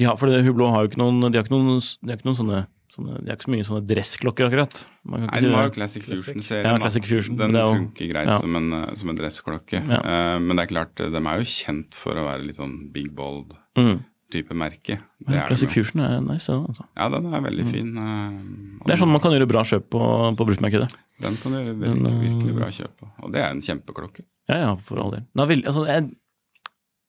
Ja, 0.00 0.14
for 0.16 0.30
det, 0.30 0.38
Hublot 0.46 0.72
har 0.72 0.86
jo 0.86 0.88
ikke 0.88 1.00
noen 1.02 1.18
De 1.26 1.36
har 1.36 1.44
ikke 1.44 1.52
noen, 1.52 1.76
de 1.76 2.08
har 2.08 2.16
ikke 2.16 2.28
noen 2.30 2.38
sånne 2.38 2.60
sånne, 2.92 3.18
De 3.22 3.30
har 3.30 3.38
ikke 3.38 3.46
så 3.48 3.52
mye 3.54 3.66
sånne 3.66 3.88
dressklokker, 3.88 4.48
akkurat. 4.50 4.78
Man 5.08 5.22
kan 5.22 5.28
ikke 5.28 5.32
Nei, 5.32 5.40
si 5.40 5.46
den 5.48 5.56
har 5.56 5.66
jo 5.68 5.74
Classic 5.76 6.06
Fusion-serien. 6.06 6.68
Ja. 6.68 6.80
Classic 6.82 7.08
Fusion, 7.08 7.36
Den 7.40 7.56
jo- 7.56 7.74
funker 7.76 8.10
greit 8.12 8.28
ja. 8.28 8.38
som, 8.42 8.56
en, 8.60 8.96
som 9.00 9.12
en 9.12 9.18
dressklokke. 9.20 9.80
Ja. 9.80 10.00
Eh, 10.00 10.38
men 10.44 10.56
det 10.58 10.66
er 10.66 10.72
klart, 10.74 11.00
eh, 11.00 11.12
de 11.12 11.22
er 11.22 11.42
jo 11.42 11.48
kjent 11.48 11.96
for 11.96 12.20
å 12.20 12.26
være 12.28 12.46
litt 12.48 12.60
sånn 12.60 12.78
big 12.92 13.12
bold 13.16 13.56
Mm. 13.72 14.02
Type 14.32 14.56
merke. 14.56 14.96
Det 15.22 15.42
de. 15.52 15.68
Fusion 15.70 16.02
er 16.04 16.18
nice. 16.24 16.48
den, 16.50 16.64
Altså. 16.70 16.86
Ja, 16.96 17.08
den 17.12 17.28
er 17.32 17.44
veldig 17.44 17.66
fin. 17.68 17.92
eh, 18.00 18.84
Det 18.86 18.94
er 18.96 19.02
sånn 19.02 19.12
man 19.12 19.22
kan 19.24 19.32
gjøre 19.36 19.48
bra 19.50 19.62
kjøp 19.68 19.86
på, 19.92 20.02
på 20.38 20.46
bruktmarkedet. 20.48 20.90
Den 21.22 21.36
kan 21.42 21.52
du 21.54 21.58
gjøre 21.60 21.76
virkelig, 21.78 22.12
eh, 22.12 22.20
virkelig 22.26 22.56
bra 22.58 22.70
kjøp 22.78 22.96
på. 23.02 23.10
Og 23.22 23.32
det 23.36 23.42
er 23.44 23.50
en 23.52 23.62
kjempeklokke. 23.62 24.24
Ja, 24.50 24.56
ja, 24.64 24.70
for 24.82 24.98
all 24.98 25.12
del. 25.14 25.26
Veldig, 25.38 25.66
altså, 25.70 25.84
jeg, 25.86 26.10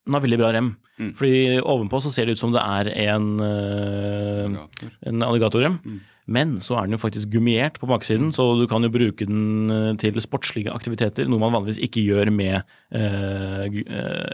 den 0.04 0.16
har 0.16 0.24
veldig 0.24 0.38
bra 0.40 0.50
rem. 0.52 0.72
Mm. 1.00 1.12
Fordi 1.18 1.60
ovenpå 1.60 1.98
så 2.04 2.12
ser 2.14 2.26
det 2.28 2.36
ut 2.36 2.42
som 2.42 2.52
det 2.54 2.60
er 2.62 2.90
en, 3.08 3.30
øh, 3.40 4.44
Alligator. 4.44 4.90
en 5.10 5.22
alligatorrem. 5.26 5.78
Mm. 5.84 6.00
Men 6.26 6.54
så 6.64 6.78
er 6.78 6.86
den 6.86 6.94
jo 6.96 7.00
faktisk 7.02 7.28
gummiert 7.34 7.76
på 7.80 7.88
baksiden, 7.90 8.30
så 8.32 8.46
du 8.56 8.64
kan 8.70 8.84
jo 8.86 8.88
bruke 8.92 9.26
den 9.28 9.70
øh, 9.70 9.90
til 10.00 10.16
sportslige 10.24 10.72
aktiviteter. 10.72 11.28
Noe 11.28 11.42
man 11.42 11.52
vanligvis 11.52 11.82
ikke 11.84 12.00
gjør 12.06 12.30
med 12.32 12.62
uh, 12.96 13.66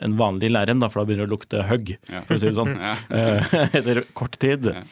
en 0.04 0.14
vanlig 0.20 0.52
lærrem, 0.54 0.84
for 0.86 1.00
da 1.00 1.08
begynner 1.08 1.26
det 1.26 1.32
å 1.32 1.34
lukte 1.34 1.64
hugg, 1.66 1.96
Ja. 2.10 2.20
for 2.28 2.36
å 2.36 2.42
si 2.42 2.46
det 2.50 2.58
sånn. 2.58 2.76
Eh, 3.10 3.56
Etter 3.74 4.04
kort 4.14 4.38
tid. 4.38 4.70
Ja. 4.70 4.84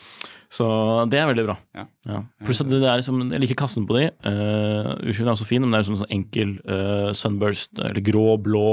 Så 0.51 0.67
det 1.13 1.21
er 1.21 1.29
veldig 1.29 1.45
bra. 1.45 1.55
Ja. 1.77 1.85
Ja. 2.09 2.23
Pluss 2.43 2.63
at 2.65 2.71
det 2.73 2.81
er 2.81 2.99
liksom, 2.99 3.21
jeg 3.31 3.43
liker 3.45 3.59
kassen 3.63 3.87
på 3.87 3.99
de. 3.99 4.09
Uh, 4.25 4.97
Urskiven 5.07 5.29
er 5.29 5.35
også 5.37 5.47
fin, 5.47 5.63
men 5.63 5.71
det 5.71 5.79
er 5.79 5.85
jo 5.85 5.91
sånn, 5.93 6.03
sånn 6.03 6.15
enkel 6.19 6.55
uh, 6.67 7.11
sunburst, 7.15 7.77
eller 7.79 8.03
grå, 8.03 8.33
blå 8.43 8.71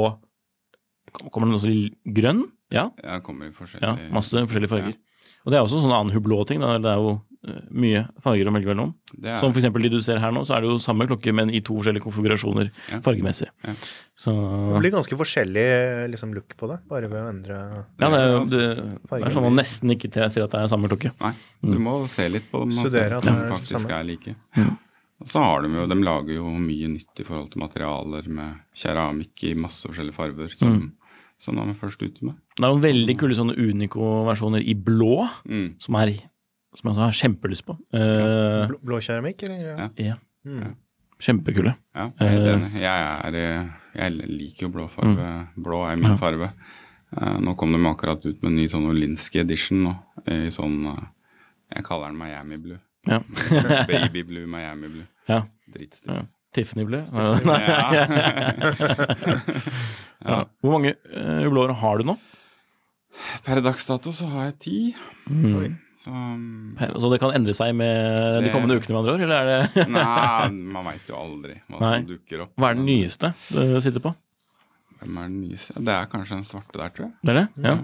Kommer 1.31 1.47
den 1.51 1.57
også 1.59 1.71
i 1.71 1.85
grønn? 2.17 2.45
Ja. 2.73 2.89
Ja, 3.03 3.19
kommer 3.23 3.47
i 3.51 3.55
forskjellige... 3.55 3.95
ja 4.07 4.13
masse 4.15 4.33
forskjellige 4.45 4.71
farger. 4.71 4.95
Og 5.45 5.51
det 5.53 5.57
er 5.59 5.63
også 5.65 5.77
sånn 5.83 5.93
annen 5.93 6.13
hublå-ting. 6.15 6.57
Det 6.63 6.89
er 6.89 6.97
jo 6.97 7.11
eh, 7.45 7.59
mye 7.69 7.99
farger 8.23 8.49
å 8.49 8.53
velge 8.55 8.71
mellom. 8.71 8.93
Er, 9.21 9.35
Som 9.37 9.53
eksempel 9.53 9.85
de 9.85 9.91
du 9.93 9.99
ser 10.01 10.17
her 10.21 10.31
nå, 10.33 10.41
så 10.47 10.55
er 10.57 10.63
det 10.65 10.71
jo 10.71 10.79
samme 10.81 11.05
klokke, 11.09 11.29
men 11.37 11.51
i 11.53 11.61
to 11.61 11.75
forskjellige 11.77 12.01
konfigurasjoner 12.07 12.71
Ja. 12.89 12.99
fargemessig. 13.05 13.51
Ja. 13.67 13.75
Så 14.17 14.33
Det 14.73 14.79
blir 14.81 14.95
ganske 14.95 15.17
forskjellig 15.19 15.65
liksom, 16.09 16.33
look 16.33 16.55
på 16.57 16.69
det, 16.71 16.79
bare 16.89 17.09
ved 17.11 17.21
å 17.21 17.29
endre 17.29 17.59
ja, 17.99 18.09
det 18.09 18.19
er, 18.23 18.25
jo- 18.31 18.45
det, 18.49 18.63
det 19.11 19.21
er 19.27 19.35
sånn 19.37 19.45
man 19.45 19.59
nesten 19.59 19.93
ikke 19.93 20.09
til 20.17 20.29
sier 20.33 20.47
at 20.47 20.55
det 20.55 20.63
er 20.63 20.71
samme 20.73 20.89
klokke. 20.89 21.13
Nei, 21.21 21.33
du 21.61 21.77
må 21.83 21.95
se 22.09 22.25
litt 22.31 22.49
på 22.49 22.63
dem 22.65 22.73
og 22.81 22.89
se 22.89 23.05
at 23.05 23.21
de 23.21 23.29
det 23.29 23.47
faktisk 23.53 23.77
samme. 23.77 23.99
er 24.01 24.09
like. 24.09 24.35
Og 25.21 25.29
så 25.31 25.39
har 25.45 25.61
de 25.63 25.69
jo, 25.77 25.85
de 25.87 25.95
lager 26.03 26.35
jo 26.41 26.49
mye 26.59 26.89
nytt 26.91 27.21
i 27.21 27.23
forhold 27.27 27.51
til 27.53 27.61
materialer 27.61 28.25
med 28.27 28.57
keramikk 28.75 29.45
i 29.47 29.53
masse 29.55 29.85
forskjellige 29.87 30.17
farger, 30.17 30.49
som, 30.57 30.81
som 31.45 31.55
de 31.59 31.63
er 31.69 31.77
først 31.79 32.01
ute 32.01 32.25
med. 32.25 32.33
Det 32.57 32.63
er 32.65 32.71
noen 32.73 32.81
veldig 32.83 33.15
kule 33.21 33.35
sånne 33.37 33.55
Unico-versjoner 33.61 34.61
i 34.65 34.73
blå, 34.75 35.27
Mm. 35.45 35.67
som, 35.83 35.95
er, 36.01 36.15
som 36.75 36.89
jeg 36.91 36.99
har 37.03 37.13
kjempelyst 37.21 37.65
på. 37.67 37.73
Eh, 37.93 38.65
blå, 38.71 38.77
blå 38.81 38.99
keramikk, 39.05 39.43
eller? 39.47 39.61
Ja. 39.69 39.87
ja. 40.11 40.15
Mm. 40.45 40.73
Kjempekule. 41.21 41.75
Ja, 41.95 42.09
jeg, 42.19 42.41
Eh. 42.43 42.65
jeg, 42.81 42.97
er, 43.29 43.33
eh, 43.39 43.65
jeg 43.95 44.11
liker 44.27 44.65
jo 44.67 44.71
blå 44.73 44.89
farge. 44.91 45.29
Blå 45.55 45.85
er 45.87 45.95
min 46.01 46.17
farge. 46.19 46.49
Uh, 47.15 47.37
nå 47.39 47.53
kom 47.55 47.71
de 47.71 47.79
akkurat 47.87 48.19
ut 48.25 48.41
med 48.43 48.49
en 48.49 48.55
ny 48.57 48.65
sånn 48.67 48.89
Olinsky 48.89 49.39
edition 49.39 49.83
nå, 49.85 49.93
i 50.27 50.49
sånn 50.51 50.81
uh, 50.89 51.05
Jeg 51.71 51.83
kaller 51.87 52.09
den 52.11 52.17
Miami 52.19 52.57
Blue. 52.59 52.79
Ja. 53.07 53.21
Baby 53.87 54.23
Blue 54.27 54.43
Miami 54.49 54.87
Blue. 54.89 55.05
ja. 55.29 55.45
Drittstil. 55.71 56.11
ja. 56.17 56.25
Tiffany 56.55 56.85
Blue 56.87 57.03
Ja. 57.13 57.35
Ja. 60.25 60.43
Hvor 60.65 60.75
mange 60.77 60.95
uh, 61.13 61.45
blåer 61.51 61.73
har 61.81 62.01
du 62.01 62.07
nå? 62.11 62.15
Per 63.45 63.61
dags 63.63 63.85
dato 63.87 64.11
så 64.15 64.27
har 64.31 64.49
jeg 64.49 64.55
ti. 64.65 64.77
Mm. 65.31 65.75
Så 66.03 66.11
um, 66.11 66.75
Så 66.99 67.09
det 67.13 67.19
kan 67.21 67.31
endre 67.37 67.53
seg 67.57 67.71
med 67.77 68.43
de 68.43 68.51
kommende 68.53 68.75
ukene, 68.77 68.93
med 68.93 68.99
andre 69.03 69.13
ord? 69.15 69.23
Eller 69.25 69.37
er 69.39 69.69
det 69.75 69.85
Nei, 69.95 70.49
man 70.75 70.85
veit 70.89 71.07
jo 71.09 71.15
aldri 71.17 71.55
hva 71.69 71.79
Nei. 71.79 71.93
som 72.01 72.09
dukker 72.11 72.43
opp. 72.45 72.53
Hva 72.59 72.71
er 72.73 72.77
den 72.81 72.85
nyeste 72.89 73.31
du 73.53 73.79
sitter 73.85 74.03
på? 74.03 74.11
Hvem 74.99 75.17
er 75.21 75.29
den 75.31 75.39
nyeste? 75.45 75.77
Det 75.85 75.95
er 75.95 76.09
kanskje 76.11 76.37
den 76.39 76.45
svarte 76.49 76.81
der, 76.81 76.91
tror 76.95 77.07
jeg. 77.07 77.15
Det 77.25 77.33
er 77.33 77.39
det? 77.39 77.47
Ja. 77.69 77.75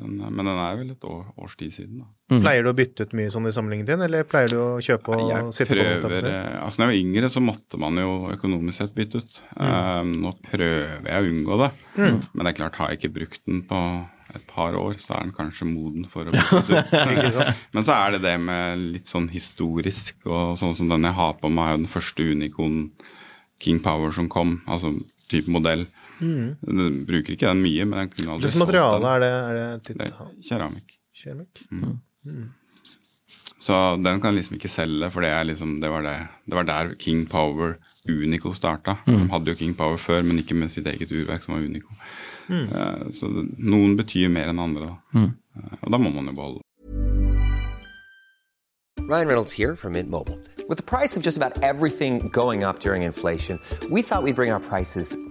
Den, 0.00 0.20
er- 0.22 0.30
men 0.36 0.46
den 0.46 0.60
er 0.68 0.78
vel 0.82 0.92
et 0.94 1.04
år, 1.10 1.24
års 1.42 1.56
tid 1.60 1.74
siden, 1.74 2.02
da. 2.04 2.10
Mm. 2.30 2.42
Pleier 2.44 2.62
du 2.62 2.70
å 2.70 2.76
bytte 2.78 3.02
ut 3.08 3.12
mye 3.18 3.30
sånn 3.34 3.48
i 3.48 3.52
samlingen 3.52 3.86
din, 3.88 4.00
eller 4.06 4.22
pleier 4.22 4.48
du 4.52 4.56
å 4.62 4.68
kjøpe 4.78 5.08
og 5.16 5.30
Jeg 5.32 5.52
sitte 5.56 5.74
på 5.74 5.78
prøver 5.80 6.20
den? 6.22 6.30
eh, 6.30 6.60
Altså, 6.62 6.78
når 6.78 6.86
jeg 6.86 6.92
var 6.92 7.00
yngre, 7.02 7.30
så 7.34 7.40
måtte 7.42 7.78
man 7.82 7.96
jo 7.98 8.12
økonomisk 8.30 8.78
sett 8.78 8.94
bytte 8.94 9.18
ut. 9.24 9.40
Eh, 9.58 10.02
nå 10.06 10.30
prøver 10.44 11.08
jeg 11.10 11.24
å 11.24 11.30
unngå 11.32 11.58
det. 11.64 11.70
Men 11.98 12.44
det 12.44 12.46
er 12.52 12.58
klart, 12.60 12.76
har 12.76 12.88
jeg 12.90 13.00
ikke 13.00 13.14
brukt 13.18 13.40
den 13.46 13.62
på 13.66 13.80
et 14.32 14.46
par 14.46 14.76
år, 14.78 14.94
så 15.02 15.16
er 15.16 15.24
den 15.26 15.32
kanskje 15.34 15.66
moden 15.66 16.04
for 16.06 16.22
å 16.22 16.30
byttes 16.30 16.70
ut. 16.70 17.64
Men 17.74 17.82
så 17.82 17.96
er 17.98 18.12
det 18.14 18.20
det 18.22 18.36
med 18.38 18.78
litt 18.78 19.06
sånn 19.10 19.26
historisk, 19.32 20.14
og 20.26 20.54
sånn 20.60 20.72
som 20.78 20.88
den 20.88 21.02
jeg 21.02 21.16
har 21.18 21.32
på 21.34 21.50
meg, 21.50 21.64
er 21.66 21.72
jo 21.74 21.82
den 21.82 21.90
første 21.90 22.28
Unicon 22.30 22.76
King 23.58 23.80
Power 23.82 24.12
som 24.14 24.28
kom, 24.30 24.60
altså 24.70 24.94
type 25.28 25.50
modell. 25.50 25.82
Den 26.20 27.02
bruker 27.08 27.34
ikke 27.34 27.50
den 27.50 27.62
mye, 27.64 27.84
men 27.90 28.04
den 28.04 28.08
kunne 28.14 28.36
aldri 28.36 28.46
Hvilket 28.52 28.62
materiale 28.62 29.16
er 29.16 29.20
det? 29.26 29.32
Er 29.34 29.54
det 29.58 29.66
Det 29.82 29.96
titt- 29.96 30.06
er 30.06 30.30
keramikk. 30.46 30.94
keramikk? 31.24 31.66
Så 33.60 33.76
den 34.00 34.20
kan 34.20 34.34
liksom 34.34 34.56
ikke 34.56 34.72
selge, 34.72 35.10
for 35.12 35.24
det, 35.24 35.30
er 35.36 35.44
liksom, 35.44 35.80
det, 35.80 35.90
var 35.92 36.04
det, 36.06 36.16
det 36.48 36.56
var 36.56 36.68
der 36.68 36.94
King 37.00 37.26
Power 37.28 37.76
Unico 38.08 38.54
starta. 38.56 38.96
De 39.06 39.28
hadde 39.30 39.52
jo 39.52 39.56
King 39.60 39.74
Power 39.76 40.00
før, 40.00 40.22
men 40.24 40.40
ikke 40.40 40.56
med 40.56 40.72
sitt 40.72 40.88
eget 40.88 41.12
urverk, 41.12 41.44
som 41.44 41.54
var 41.54 41.62
Unico. 41.62 41.92
Eh, 42.50 43.10
så 43.12 43.28
det, 43.28 43.44
noen 43.58 43.96
betyr 44.00 44.32
mer 44.32 44.48
enn 44.50 44.62
andre, 44.62 44.88
da. 44.88 45.20
Eh, 45.20 45.76
og 45.82 45.92
da 45.92 46.00
må 46.00 46.10
man 46.14 46.32
jo 46.32 46.36
beholde. 46.38 46.64
Ryan 49.10 49.26
Reynolds 49.26 49.52
here 49.52 49.76
from 49.76 49.92
Mint 49.92 50.08
Mobile. 50.08 50.38
With 50.68 50.78
the 50.78 50.84
price 50.84 51.16
of 51.16 51.22
just 51.22 51.36
about 51.36 51.62
everything 51.62 52.28
going 52.32 52.62
up 52.62 52.80
during 52.80 53.02
inflation, 53.02 53.58
we 53.90 54.02
thought 54.02 54.22
we'd 54.22 54.36
bring 54.36 54.52
our 54.52 54.60
prices 54.60 55.16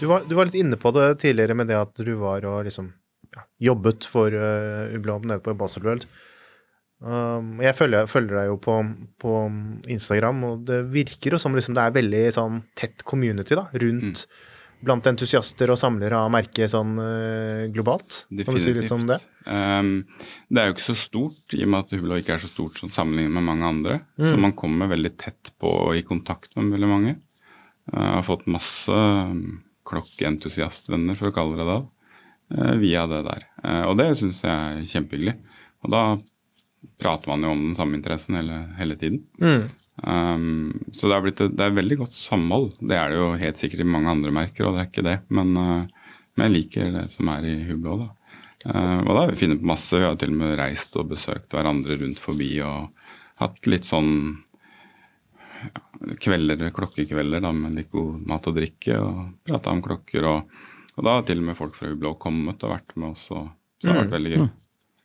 Du 0.00 0.06
var, 0.06 0.24
du 0.28 0.34
var 0.36 0.48
litt 0.48 0.58
inne 0.60 0.76
på 0.76 0.92
det 0.92 1.08
tidligere 1.22 1.56
med 1.56 1.70
det 1.70 1.76
at 1.78 2.00
du 2.04 2.12
var 2.20 2.44
og 2.48 2.66
liksom 2.66 2.90
ja, 3.32 3.44
jobbet 3.70 4.08
for 4.08 4.34
uh, 4.34 4.92
Ublom 4.96 5.24
nede 5.28 5.40
på 5.44 5.54
Baselworld. 5.56 6.04
Um, 7.00 7.58
jeg 7.60 7.76
følger, 7.76 8.08
følger 8.08 8.38
deg 8.40 8.50
jo 8.50 8.58
på, 8.60 8.74
på 9.20 9.32
Instagram, 9.92 10.44
og 10.48 10.66
det 10.68 10.82
virker 10.92 11.36
jo 11.36 11.40
som 11.40 11.56
liksom 11.56 11.76
det 11.76 11.84
er 11.84 11.96
veldig 11.96 12.22
sånn 12.36 12.60
tett 12.76 13.04
community 13.08 13.56
da, 13.58 13.66
rundt 13.82 14.26
blant 14.86 15.08
entusiaster 15.08 15.70
og 15.72 15.78
samlere 15.80 16.18
av 16.20 16.30
merket 16.32 16.70
sånn 16.72 16.96
uh, 17.00 17.64
globalt. 17.72 18.24
Kan 18.28 18.56
du 18.56 18.60
si 18.60 18.74
det? 18.76 19.20
Um, 19.48 19.92
det 20.52 20.60
er 20.60 20.68
jo 20.68 20.76
ikke 20.76 20.90
så 20.90 20.98
stort, 21.00 21.56
i 21.56 21.64
og 21.64 21.72
med 21.72 21.84
at 21.84 21.94
Hublå 21.96 22.20
ikke 22.20 22.36
er 22.36 22.44
så 22.44 22.52
stort 22.52 22.80
som 22.80 22.92
sammenlignet 22.92 23.32
med 23.38 23.48
mange 23.48 23.70
andre. 23.72 24.00
Så 24.20 24.36
man 24.40 24.56
kommer 24.56 24.92
veldig 24.92 25.14
tett 25.16 25.54
på 25.60 25.72
og 25.88 25.96
i 25.96 26.04
kontakt 26.04 26.52
med 26.60 26.76
veldig 26.76 26.90
mange. 26.92 27.16
Jeg 27.86 28.12
har 28.18 28.24
fått 28.26 28.48
masse 28.50 28.92
um, 28.92 29.62
klokkeentusiastvenner, 29.86 31.18
for 31.18 31.30
å 31.30 31.36
kalle 31.36 31.58
det 31.60 31.66
det, 31.70 31.80
eh, 32.56 32.76
via 32.82 33.06
det 33.10 33.22
der. 33.26 33.48
Eh, 33.64 33.82
og 33.86 33.96
det 34.00 34.12
syns 34.18 34.42
jeg 34.44 34.52
er 34.52 34.86
kjempehyggelig. 34.92 35.36
Og 35.84 35.92
da 35.94 36.04
prater 37.02 37.32
man 37.32 37.44
jo 37.44 37.52
om 37.54 37.66
den 37.68 37.76
samme 37.78 37.98
interessen 37.98 38.38
hele, 38.38 38.62
hele 38.78 38.96
tiden. 39.00 39.24
Um, 39.96 40.84
så 40.92 41.08
det, 41.08 41.14
har 41.14 41.24
blitt, 41.24 41.40
det 41.56 41.64
er 41.64 41.76
veldig 41.76 42.00
godt 42.02 42.16
samhold. 42.16 42.74
Det 42.80 42.96
er 42.98 43.12
det 43.12 43.20
jo 43.20 43.30
helt 43.40 43.60
sikkert 43.60 43.82
i 43.82 43.88
mange 43.88 44.12
andre 44.12 44.32
merker, 44.34 44.66
og 44.66 44.76
det 44.76 44.82
er 44.82 44.90
ikke 44.90 45.06
det. 45.06 45.16
Men, 45.32 45.54
uh, 45.56 46.12
men 46.36 46.48
jeg 46.48 46.56
liker 46.56 46.92
det 46.94 47.06
som 47.14 47.30
er 47.32 47.48
i 47.48 47.56
Hublå, 47.68 47.98
da. 48.04 48.10
Uh, 48.66 49.00
og 49.04 49.12
da 49.12 49.20
har 49.22 49.32
vi 49.32 49.40
funnet 49.44 49.62
på 49.62 49.70
masse. 49.72 49.96
Vi 49.96 50.04
har 50.04 50.18
til 50.20 50.34
og 50.34 50.40
med 50.42 50.56
reist 50.60 50.96
og 51.00 51.12
besøkt 51.14 51.54
hverandre 51.54 51.98
rundt 52.02 52.20
forbi 52.22 52.50
og 52.66 52.90
hatt 53.40 53.68
litt 53.68 53.86
sånn 53.88 54.12
kvelder, 56.22 56.68
klokkekvelder 56.76 57.44
da, 57.44 57.52
med 57.54 57.76
litt 57.78 57.90
god 57.92 58.24
mat 58.28 58.48
og 58.50 58.56
drikke 58.58 58.98
og 59.00 59.20
prata 59.46 59.72
om 59.72 59.82
klokker. 59.84 60.28
Og, 60.30 60.58
og, 60.94 61.00
da 61.06 61.16
har 61.18 61.26
til 61.28 61.42
og 61.42 61.48
med 61.50 61.58
folk 61.58 61.76
fra 61.78 61.90
Hublå 61.90 62.16
kommet 62.22 62.64
og 62.66 62.74
vært 62.74 62.96
med 62.96 63.12
oss, 63.14 63.28
og, 63.34 63.50
så 63.80 63.86
det 63.86 63.92
har 63.92 64.04
vært 64.04 64.16
veldig 64.16 64.34
gøy. 64.34 64.46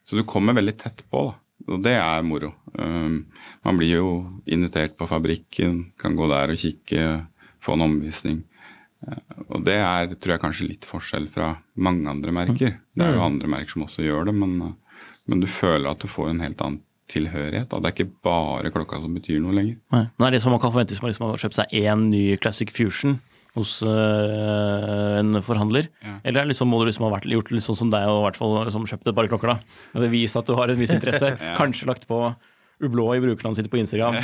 Så 0.08 0.18
du 0.18 0.26
kommer 0.28 0.58
veldig 0.58 0.76
tett 0.82 1.06
på, 1.12 1.30
da. 1.30 1.38
Og 1.70 1.82
det 1.86 1.94
er 1.94 2.24
moro. 2.26 2.50
Um, 2.74 3.28
man 3.62 3.78
blir 3.78 4.00
jo 4.00 4.14
invitert 4.50 4.96
på 4.98 5.06
fabrikken, 5.10 5.92
kan 6.02 6.16
gå 6.18 6.26
der 6.32 6.54
og 6.54 6.58
kikke, 6.58 7.04
få 7.62 7.76
en 7.78 7.86
omvisning. 7.86 8.40
Uh, 9.06 9.44
og 9.48 9.68
det 9.68 9.78
er, 9.78 10.16
tror 10.16 10.36
jeg, 10.36 10.42
kanskje 10.42 10.70
litt 10.72 10.88
forskjell 10.90 11.30
fra 11.32 11.54
mange 11.78 12.10
andre 12.10 12.34
merker. 12.34 12.80
Det 12.98 13.06
er 13.06 13.14
jo 13.14 13.28
andre 13.28 13.52
merker 13.54 13.76
som 13.76 13.86
også 13.86 14.08
gjør 14.08 14.32
det, 14.32 14.36
men, 14.42 14.58
uh, 14.72 15.04
men 15.30 15.44
du 15.44 15.48
føler 15.52 15.92
at 15.92 16.02
du 16.02 16.10
får 16.10 16.32
en 16.32 16.42
helt 16.48 16.66
annen 16.66 16.82
tilhørighet. 17.12 17.70
Da. 17.72 17.82
Det 17.82 17.92
er 17.92 17.98
ikke 17.98 18.22
bare 18.26 18.72
klokka 18.74 19.02
som 19.04 19.18
betyr 19.18 19.42
noe 19.44 19.56
lenger. 19.58 19.78
Nei. 19.94 20.06
Men 20.16 20.28
er 20.28 20.36
det 20.38 20.42
som 20.44 20.56
man 20.56 20.62
kan 20.64 20.74
forvente 20.74 20.96
hvis 20.96 21.04
man 21.04 21.14
liksom 21.14 21.28
har 21.30 21.44
kjøpt 21.44 21.60
seg 21.60 21.76
én 21.82 22.08
ny 22.12 22.24
Classic 22.42 22.72
Fusion 22.74 23.20
hos 23.58 23.82
øh, 23.84 25.18
en 25.20 25.42
forhandler? 25.44 25.90
Ja. 26.06 26.20
Eller 26.32 26.48
liksom, 26.48 26.72
må 26.72 26.80
du 26.82 26.88
liksom 26.88 27.08
ha 27.10 27.16
vært, 27.18 27.28
gjort 27.28 27.52
litt 27.52 27.66
sånn 27.68 27.82
som 27.84 27.92
deg 27.92 28.08
og 28.08 28.22
i 28.22 28.26
hvert 28.30 28.40
fall 28.40 28.56
liksom, 28.64 28.88
kjøpt 28.94 29.12
et 29.12 29.18
par 29.18 29.28
klokker? 29.32 29.54
da? 29.56 29.84
Det 30.06 30.14
viser 30.14 30.42
at 30.42 30.48
du 30.48 30.56
har 30.60 30.72
en 30.72 30.80
viss 30.80 30.96
interesse. 30.96 31.36
Kanskje 31.60 31.92
lagt 31.92 32.08
på 32.10 32.24
Ublå 32.82 33.12
i 33.14 33.20
brukerlandet 33.22 33.60
sitt 33.62 33.70
på 33.70 33.78
Instagram. 33.78 34.16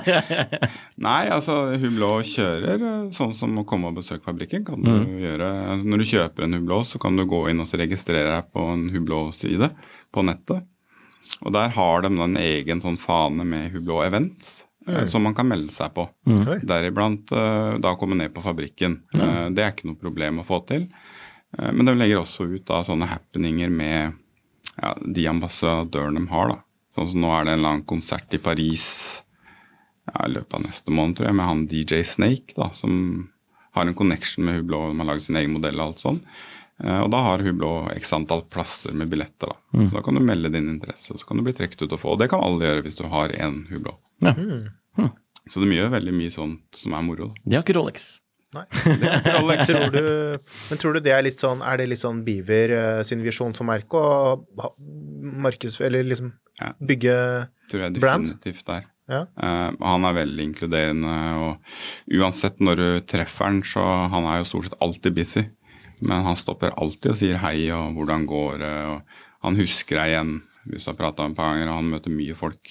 Nei, 1.04 1.24
altså 1.28 1.74
Hublå 1.76 2.14
kjører 2.24 2.80
eh, 2.80 3.10
sånn 3.12 3.34
som 3.36 3.58
å 3.60 3.66
komme 3.68 3.90
og 3.90 3.98
besøke 3.98 4.24
fabrikken. 4.24 4.64
kan 4.64 4.80
du 4.80 5.20
gjøre. 5.20 5.50
Altså, 5.74 5.90
når 5.92 6.00
du 6.00 6.06
kjøper 6.14 6.46
en 6.46 6.56
Hublå, 6.56 6.78
så 6.88 7.00
kan 7.02 7.18
du 7.18 7.26
gå 7.28 7.42
inn 7.52 7.60
og 7.60 7.74
registrere 7.76 8.38
deg 8.38 8.48
på 8.56 8.64
en 8.72 8.86
Hublå-side 8.94 9.68
på 10.14 10.24
nettet. 10.24 10.64
Og 11.44 11.52
der 11.54 11.72
har 11.74 12.04
de 12.04 12.12
en 12.12 12.38
egen 12.40 12.80
sånn 12.84 12.98
fane 13.00 13.44
med 13.48 13.72
Hublå 13.74 14.02
Events. 14.04 14.62
Mm. 14.84 15.06
Som 15.08 15.24
man 15.24 15.32
kan 15.32 15.48
melde 15.48 15.72
seg 15.72 15.94
på. 15.96 16.04
Mm. 16.28 16.60
Deriblant 16.68 17.30
eh, 17.32 17.76
da 17.80 17.94
komme 17.96 18.18
ned 18.20 18.34
på 18.34 18.42
fabrikken. 18.44 18.98
Mm. 19.16 19.54
Det 19.56 19.64
er 19.64 19.72
ikke 19.72 19.88
noe 19.88 20.00
problem 20.00 20.42
å 20.42 20.44
få 20.44 20.60
til. 20.68 20.84
Eh, 21.56 21.70
Men 21.72 21.88
de 21.88 21.94
legger 21.96 22.20
også 22.20 22.44
ut 22.50 22.66
da 22.68 22.82
sånne 22.84 23.08
happeninger 23.08 23.72
med 23.72 24.12
ja, 24.76 24.92
de 25.00 25.24
ambassadørene 25.30 26.20
de 26.20 26.32
har. 26.34 26.52
da. 26.52 26.58
Sånn 26.94 27.10
som 27.14 27.24
nå 27.24 27.32
er 27.32 27.48
det 27.48 27.56
en 27.56 27.64
lang 27.64 27.80
konsert 27.88 28.36
i 28.36 28.42
Paris 28.42 28.86
ja, 30.10 30.26
i 30.26 30.34
løpet 30.34 30.58
av 30.58 30.66
neste 30.66 30.92
måned, 30.92 31.16
tror 31.16 31.30
jeg, 31.30 31.38
med 31.40 31.48
han 31.48 31.64
DJ 31.70 32.02
Snake, 32.06 32.52
da, 32.58 32.68
som 32.76 33.30
har 33.74 33.88
en 33.88 33.96
connection 33.96 34.44
med 34.46 34.60
Hublå, 34.60 34.84
de 34.90 35.00
har 35.00 35.08
laget 35.08 35.26
sin 35.26 35.40
egen 35.40 35.56
modell 35.56 35.80
og 35.80 35.88
alt 35.88 36.04
sånn. 36.04 36.20
Eh, 36.82 37.00
Og 37.04 37.10
da 37.12 37.20
har 37.22 37.38
Hublå 37.44 37.90
x 37.94 38.12
antall 38.16 38.42
plasser 38.50 38.92
med 38.92 39.08
billetter. 39.12 39.52
da. 39.52 39.84
Så 39.84 39.92
da 39.94 40.02
kan 40.02 40.14
du 40.14 40.20
melde 40.20 40.50
din 40.52 40.68
interesse, 40.72 41.14
så 41.18 41.26
kan 41.26 41.36
du 41.38 41.44
bli 41.46 41.52
trukket 41.54 41.82
ut 41.86 41.92
og 41.92 42.00
få. 42.00 42.12
Og 42.14 42.18
det 42.18 42.30
kan 42.30 42.40
alle 42.42 42.64
gjøre 42.66 42.82
hvis 42.82 42.96
du 42.98 43.04
har 43.08 43.28
én 43.30 43.62
Hublå. 43.70 43.94
Ja. 44.22 44.34
Så 45.50 45.60
de 45.60 45.68
gjør 45.76 45.90
veldig 45.92 46.12
mye 46.16 46.30
sånt 46.32 46.62
som 46.72 46.94
er 46.96 47.02
moro. 47.04 47.26
da. 47.28 47.34
Det 47.44 47.56
har 47.58 47.64
ikke 47.66 47.76
Rolex. 47.76 48.20
Nei. 48.54 48.64
Rolex. 49.36 49.66
Tror 49.68 49.90
du, 49.92 50.38
men 50.70 50.78
tror 50.78 50.94
du 50.94 51.00
det 51.02 51.10
er 51.12 51.24
litt 51.26 51.40
sånn 51.42 51.58
Er 51.66 51.76
det 51.80 51.88
litt 51.90 51.98
sånn 51.98 52.20
Beaver 52.24 52.70
eh, 52.70 53.00
sin 53.02 53.20
visjon 53.24 53.52
for 53.52 53.66
merket 53.66 53.98
å 53.98 54.36
markeds... 55.42 55.80
Eller 55.80 56.04
liksom 56.06 56.32
Ja. 56.60 56.72
tror 56.78 57.82
jeg 57.82 57.98
Brand? 58.00 58.24
definitivt 58.24 58.64
der. 58.66 58.84
Ja. 59.10 59.24
Uh, 59.36 59.74
han 59.84 60.04
er 60.08 60.14
veldig 60.16 60.44
inkluderende, 60.48 61.14
og 61.36 62.14
uansett 62.14 62.56
når 62.62 62.76
du 62.80 62.86
treffer 63.10 63.44
han, 63.50 63.58
så 63.66 63.82
han 64.08 64.24
er 64.30 64.38
jo 64.40 64.46
stort 64.48 64.70
sett 64.70 64.78
alltid 64.80 65.14
busy. 65.18 65.42
Men 66.00 66.26
han 66.26 66.38
stopper 66.38 66.74
alltid 66.80 67.12
og 67.12 67.20
sier 67.20 67.38
hei 67.42 67.68
og 67.74 67.94
hvordan 67.98 68.26
går 68.30 68.58
det, 68.62 68.74
og 68.90 69.46
han 69.46 69.60
husker 69.60 70.00
deg 70.00 70.14
igjen 70.14 70.34
hvis 70.64 70.86
du 70.86 70.90
har 70.90 70.96
prata 70.96 71.26
et 71.28 71.36
par 71.36 71.50
ganger, 71.52 71.68
og 71.68 71.76
han 71.76 71.90
møter 71.92 72.12
mye 72.14 72.34
folk. 72.38 72.70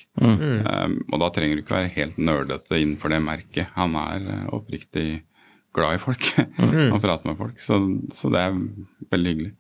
Eh, 0.66 0.96
og 1.12 1.20
da 1.22 1.30
trenger 1.34 1.60
du 1.60 1.62
ikke 1.62 1.76
være 1.76 1.92
helt 1.94 2.18
nerdete 2.18 2.80
innenfor 2.80 3.14
det 3.14 3.20
merket. 3.22 3.70
Han 3.76 3.94
er 4.02 4.26
eh, 4.34 4.48
oppriktig 4.56 5.08
glad 5.74 5.98
i 5.98 6.02
folk 6.02 6.32
og 6.94 6.98
prater 7.04 7.30
med 7.30 7.38
folk, 7.38 7.62
så, 7.62 7.78
så 8.14 8.32
det 8.34 8.42
er 8.42 8.58
veldig 9.14 9.34
hyggelig. 9.34 9.54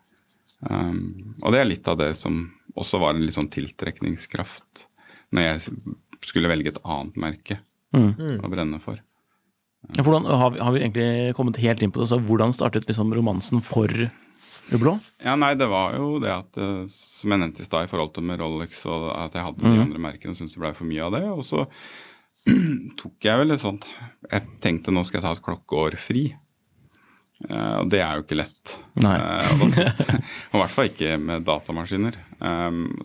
Um, 0.64 1.36
og 1.42 1.52
det 1.52 1.60
er 1.60 1.68
litt 1.68 1.88
av 1.92 1.98
det 2.00 2.14
som 2.16 2.46
også 2.80 3.02
var 3.02 3.14
en 3.14 3.26
litt 3.26 3.36
sånn 3.36 3.52
tiltrekningskraft 3.52 4.86
når 5.36 5.48
jeg 5.50 5.74
skulle 6.24 6.48
velge 6.48 6.72
et 6.72 6.80
annet 6.86 7.18
merke 7.20 7.58
å 7.94 8.50
brenne 8.50 8.80
for. 8.82 9.02
Hvordan, 9.92 10.26
har, 10.26 10.54
vi, 10.54 10.60
har 10.64 10.72
vi 10.72 10.80
egentlig 10.80 11.36
kommet 11.36 11.60
helt 11.60 11.82
inn 11.84 11.92
på 11.92 12.02
det? 12.02 12.10
Så 12.10 12.20
hvordan 12.24 12.54
startet 12.56 12.88
liksom 12.88 13.12
romansen 13.14 13.62
for 13.64 13.92
Ublå? 14.72 14.94
Ja, 15.24 15.36
nei, 15.36 15.54
det 15.60 15.68
var 15.68 15.98
jo 15.98 16.20
det 16.24 16.32
at 16.32 16.60
eh, 16.62 16.86
Som 16.92 17.34
jeg 17.34 17.42
nevnte 17.42 17.64
i 17.64 17.68
stad 17.68 17.88
i 17.88 17.92
forhold 17.92 18.14
til 18.16 18.26
med 18.28 18.40
Rolex, 18.40 18.86
og 18.88 19.10
at 19.12 19.36
jeg 19.36 19.44
hadde 19.44 19.66
de 19.66 19.84
andre 19.88 20.06
merkene 20.06 20.32
og 20.32 20.40
syntes 20.40 20.56
det 20.56 20.64
blei 20.64 20.72
for 20.78 20.88
mye 20.88 21.04
av 21.04 21.18
det. 21.18 21.26
Og 21.34 21.44
så 21.48 21.66
tok 23.02 23.28
jeg 23.28 23.40
vel 23.40 23.56
et 23.56 23.64
sånt 23.64 23.86
Jeg 24.28 24.48
tenkte 24.64 24.92
nå 24.92 25.04
skal 25.08 25.20
jeg 25.20 25.28
ta 25.28 25.36
et 25.36 25.44
klokkeår 25.44 26.00
fri. 26.02 26.24
Eh, 27.50 27.76
og 27.82 27.92
det 27.92 28.00
er 28.06 28.16
jo 28.16 28.24
ikke 28.24 28.40
lett. 28.40 28.78
Nei. 29.04 29.18
Eh, 29.20 29.52
og, 29.58 29.68
sitter, 29.76 30.16
og 30.54 30.58
i 30.58 30.64
hvert 30.64 30.76
fall 30.78 30.90
ikke 30.94 31.20
med 31.20 31.48
datamaskiner. 31.50 32.22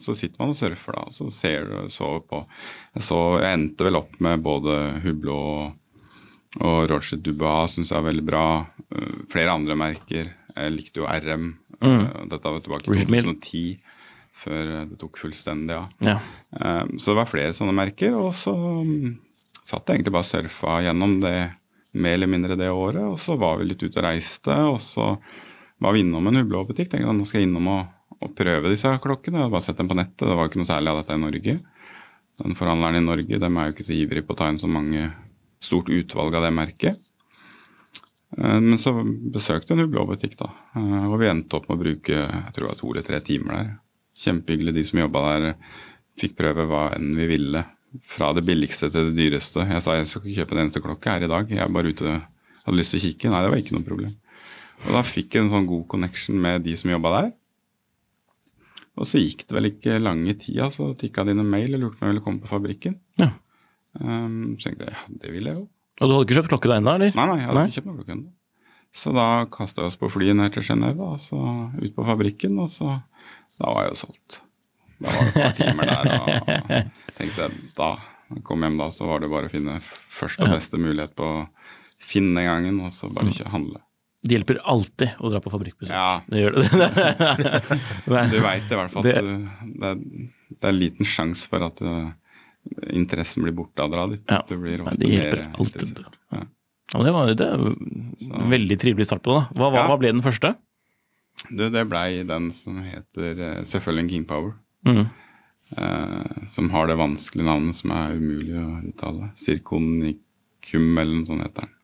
Så 0.03 0.14
sitter 0.19 0.38
man 0.41 0.55
og 0.55 0.59
surfer, 0.59 0.95
da, 0.95 1.05
og 1.11 1.14
så 1.14 1.29
ser 1.35 1.69
du 1.69 1.93
så 1.95 2.17
på 2.27 2.41
så, 2.99 3.19
jeg 3.38 3.55
endte 3.55 3.87
vel 3.87 4.01
opp 4.01 4.17
med 4.25 4.43
både 4.43 4.79
Hublå 5.05 5.37
og, 5.38 5.77
og 6.64 6.88
Roger 6.90 7.21
Dubois, 7.23 7.75
syns 7.75 7.92
jeg 7.92 8.01
er 8.01 8.09
veldig 8.09 8.25
bra. 8.27 8.47
Eh, 8.94 9.23
flere 9.31 9.55
andre 9.55 9.77
merker. 9.79 10.33
Jeg 10.55 10.75
likte 10.75 11.03
jo 11.03 11.07
RM. 11.07 11.53
Eh, 11.79 12.09
dette 12.33 12.53
var 12.55 12.64
tilbake 12.64 12.90
i 12.90 13.05
2010, 13.07 13.62
før 14.38 14.73
det 14.90 14.99
tok 15.01 15.21
fullstendig 15.21 15.77
av. 15.77 15.92
Ja. 16.03 16.16
Um, 16.51 16.97
så 16.99 17.12
det 17.12 17.18
var 17.21 17.31
flere 17.31 17.55
sånne 17.55 17.75
merker, 17.75 18.14
og 18.18 18.33
så 18.38 18.55
um, 18.55 19.16
satt 19.62 19.87
jeg 19.87 19.99
egentlig 19.99 20.14
bare 20.14 20.27
og 20.27 20.31
surfa 20.31 20.81
gjennom 20.87 21.16
det 21.23 21.37
mer 21.99 22.18
eller 22.18 22.31
mindre 22.31 22.59
det 22.59 22.71
året. 22.71 23.03
Og 23.07 23.18
så 23.23 23.38
var 23.38 23.59
vi 23.59 23.71
litt 23.71 23.83
ute 23.83 23.99
og 23.99 24.07
reiste, 24.07 24.59
og 24.73 24.81
så 24.83 25.14
var 25.79 25.94
vi 25.94 26.03
innom 26.03 26.27
en 26.31 26.42
Hublå-butikk. 26.42 26.90
Tenkte 26.90 27.07
jeg, 27.07 27.18
nå 27.18 27.27
skal 27.29 27.42
jeg 27.42 27.51
innom 27.51 27.71
og, 27.75 27.94
og 28.18 28.35
prøve 28.38 28.75
disse 28.75 28.92
klokkene. 29.03 29.38
Jeg 29.38 29.47
hadde 29.47 29.55
bare 29.55 29.66
sett 29.66 29.79
dem 29.79 29.90
på 29.90 29.99
nettet, 29.99 30.27
det 30.27 30.35
var 30.35 30.47
jo 30.47 30.53
ikke 30.53 30.62
noe 30.62 30.73
særlig 30.73 30.92
av 30.92 31.03
dette 31.03 31.18
i 31.18 31.23
Norge. 31.23 31.59
Den 32.38 32.59
forhandleren 32.59 33.01
i 33.01 33.07
Norge 33.07 33.40
de 33.42 33.51
er 33.51 33.71
jo 33.71 33.75
ikke 33.75 33.87
så 33.87 33.97
ivrig 33.97 34.23
på 34.27 34.35
å 34.35 34.38
ta 34.38 34.51
inn 34.51 34.61
så 34.62 34.71
mange 34.71 35.09
stort 35.61 35.88
utvalg 35.90 36.35
av 36.38 36.44
det 36.47 36.53
merket. 36.55 36.99
Eh, 38.37 38.61
Men 38.61 38.79
så 38.79 38.92
besøkte 39.33 39.73
en 39.75 39.83
Hublå-butikk, 39.85 40.37
da. 40.38 40.51
Eh, 40.77 41.07
Og 41.09 41.18
vi 41.21 41.27
endte 41.31 41.57
opp 41.59 41.68
med 41.68 41.79
å 41.79 41.83
bruke 41.83 42.14
jeg 42.14 42.53
tror 42.55 42.64
det 42.66 42.71
var 42.73 42.81
to 42.83 42.92
eller 42.92 43.03
tre 43.07 43.21
timer 43.21 43.55
der. 43.57 43.73
Kjempehyggelig. 44.18 44.75
De 44.75 44.85
som 44.85 45.01
jobba 45.01 45.25
der, 45.40 45.55
fikk 46.18 46.37
prøve 46.37 46.66
hva 46.66 46.85
enn 46.97 47.14
vi 47.16 47.27
ville. 47.27 47.64
Fra 48.05 48.33
det 48.37 48.44
billigste 48.44 48.90
til 48.92 49.12
det 49.12 49.16
dyreste. 49.16 49.64
Jeg 49.64 49.83
sa 49.83 49.94
jeg 49.97 50.07
skal 50.11 50.23
ikke 50.27 50.42
kjøpe 50.42 50.53
en 50.57 50.62
eneste 50.66 50.83
klokke 50.85 51.09
her 51.14 51.25
i 51.25 51.31
dag. 51.31 51.49
Jeg 51.49 51.62
er 51.64 51.68
bare 51.73 51.88
ute 51.94 52.16
hadde 52.68 52.77
lyst 52.77 52.92
til 52.92 53.01
å 53.01 53.05
kikke. 53.07 53.31
Nei, 53.33 53.42
det 53.42 53.51
var 53.53 53.62
ikke 53.62 53.77
noe 53.79 53.87
problem. 53.87 54.14
Og 54.87 54.92
da 54.92 55.03
fikk 55.03 55.35
jeg 55.35 55.44
en 55.47 55.51
sånn 55.55 55.66
god 55.66 55.87
connection 55.88 56.37
med 56.38 56.62
de 56.66 56.75
som 56.77 56.90
jobba 56.92 57.14
der. 57.23 57.31
Og 58.99 59.07
så 59.07 59.21
gikk 59.23 59.47
det 59.47 59.55
vel 59.57 59.71
ikke 59.71 59.97
lange 60.03 60.35
tida, 60.38 60.68
så 60.75 60.90
tikka 60.99 61.25
det 61.25 61.33
inn 61.33 61.40
en 61.44 61.51
mail 61.51 61.75
og 61.79 61.81
lurte 61.81 61.97
på 61.99 62.03
om 62.05 62.09
jeg 62.11 62.14
ville 62.16 62.25
komme 62.27 62.42
på 62.42 62.51
fabrikken. 62.51 62.99
Ja. 63.23 63.31
Um, 64.01 64.57
så 64.59 64.69
tenkte 64.69 64.87
jeg 64.89 64.95
ja, 64.95 65.05
det 65.23 65.33
vil 65.35 65.49
jeg 65.51 65.57
jo. 65.59 65.65
Og 65.99 66.07
du 66.07 66.13
hadde 66.15 66.27
ikke 66.29 66.37
kjøpt 66.39 66.51
klokke 66.53 66.71
da 66.71 66.77
ennå, 66.79 66.93
eller? 66.99 67.15
Nei, 67.17 67.25
nei, 67.27 67.39
jeg 67.41 67.49
hadde 67.49 67.59
Nei. 67.59 67.69
ikke 67.71 67.81
kjøpt 67.81 67.97
klokke 67.97 68.15
ennå. 68.17 68.29
Så 68.99 69.13
da 69.15 69.25
kasta 69.53 69.83
vi 69.83 69.89
oss 69.91 69.99
på 70.01 70.09
flyet 70.11 70.37
ned 70.39 70.53
til 70.55 70.65
Genéve, 70.65 71.09
og 71.15 71.19
så 71.21 71.39
ut 71.77 71.95
på 71.97 72.05
fabrikken, 72.07 72.55
og 72.63 72.71
så 72.73 73.01
Da 73.59 73.73
var 73.75 73.89
jeg 73.89 73.97
jo 73.97 73.99
solgt. 74.07 74.37
Da 75.03 75.11
var 75.11 75.19
det 75.19 75.29
et 75.29 75.43
par 75.43 75.57
timer 75.59 75.91
der, 75.91 76.13
og 76.15 76.29
tenkte 77.19 77.43
jeg 77.49 77.59
da 77.79 77.89
jeg 78.29 78.43
kom 78.45 78.61
hjem 78.63 78.77
da, 78.79 78.87
så 78.93 79.07
var 79.09 79.23
det 79.25 79.31
bare 79.33 79.49
å 79.49 79.53
finne 79.53 79.79
første 80.13 80.45
og 80.45 80.51
beste 80.53 80.77
mulighet 80.79 81.15
på 81.17 81.29
Finn 81.99 82.35
den 82.37 82.45
gangen, 82.47 82.77
og 82.85 82.93
så 82.95 83.09
bare 83.11 83.33
ikke 83.33 83.49
handle. 83.51 83.81
Det 84.23 84.35
hjelper 84.37 84.59
alltid 84.69 85.17
å 85.25 85.31
dra 85.33 85.41
på 85.43 85.51
fabrikkbesøk. 85.51 85.91
Ja. 85.91 86.21
Det 86.29 86.43
gjør 86.45 86.59
det. 86.59 86.69
Du 88.35 88.39
veit 88.45 88.69
i 88.71 88.79
hvert 88.79 88.93
fall 88.93 89.03
at 89.03 89.09
Det- 89.09 89.25
det, 89.25 89.91
er, 89.91 90.03
det 90.59 90.69
er 90.71 90.77
liten 90.77 91.07
sjanse 91.09 91.49
for 91.51 91.65
at 91.67 91.81
uh, 91.83 92.11
interessen 92.92 93.42
blir 93.46 93.54
borte 93.57 93.83
av 93.83 93.90
å 93.90 93.94
dra 93.96 94.07
dit. 94.14 94.22
Ja. 94.28 94.42
Du 94.48 94.57
blir 94.61 94.83
ofte 94.85 94.96
det 95.00 95.09
mer 95.09 95.18
hjelper 95.18 95.44
alltid. 95.59 95.83
interessert. 95.83 96.18
Ja. 96.35 96.42
Ja, 96.94 97.02
det 97.04 97.12
var 97.12 97.35
det 97.37 97.46
en 97.52 98.50
veldig 98.50 98.78
trivelig 98.81 99.07
start 99.11 99.22
på 99.26 99.35
det. 99.35 99.40
da. 99.42 99.61
Hva, 99.61 99.70
hva, 99.74 99.87
hva 99.90 99.96
ble 100.00 100.12
den 100.14 100.22
første? 100.24 100.54
Du, 101.50 101.66
det 101.70 101.85
blei 101.90 102.22
den 102.26 102.48
som 102.57 102.78
heter 102.83 103.42
uh, 103.44 103.64
selvfølgelig 103.68 104.11
King 104.14 104.24
Power. 104.31 104.54
Mm. 104.88 105.04
eh, 105.76 106.46
som 106.54 106.70
har 106.72 106.87
det 106.88 106.96
vanskelige 106.96 107.44
navnet 107.44 107.76
som 107.76 107.90
er 107.92 108.14
umulig 108.16 108.54
å 108.57 108.78
uttale. 108.88 109.28
Sirkonikum 109.37 110.98
eller 110.98 111.14
noe 111.18 111.28
sånt 111.28 111.44
heter 111.44 111.66
den. 111.66 111.74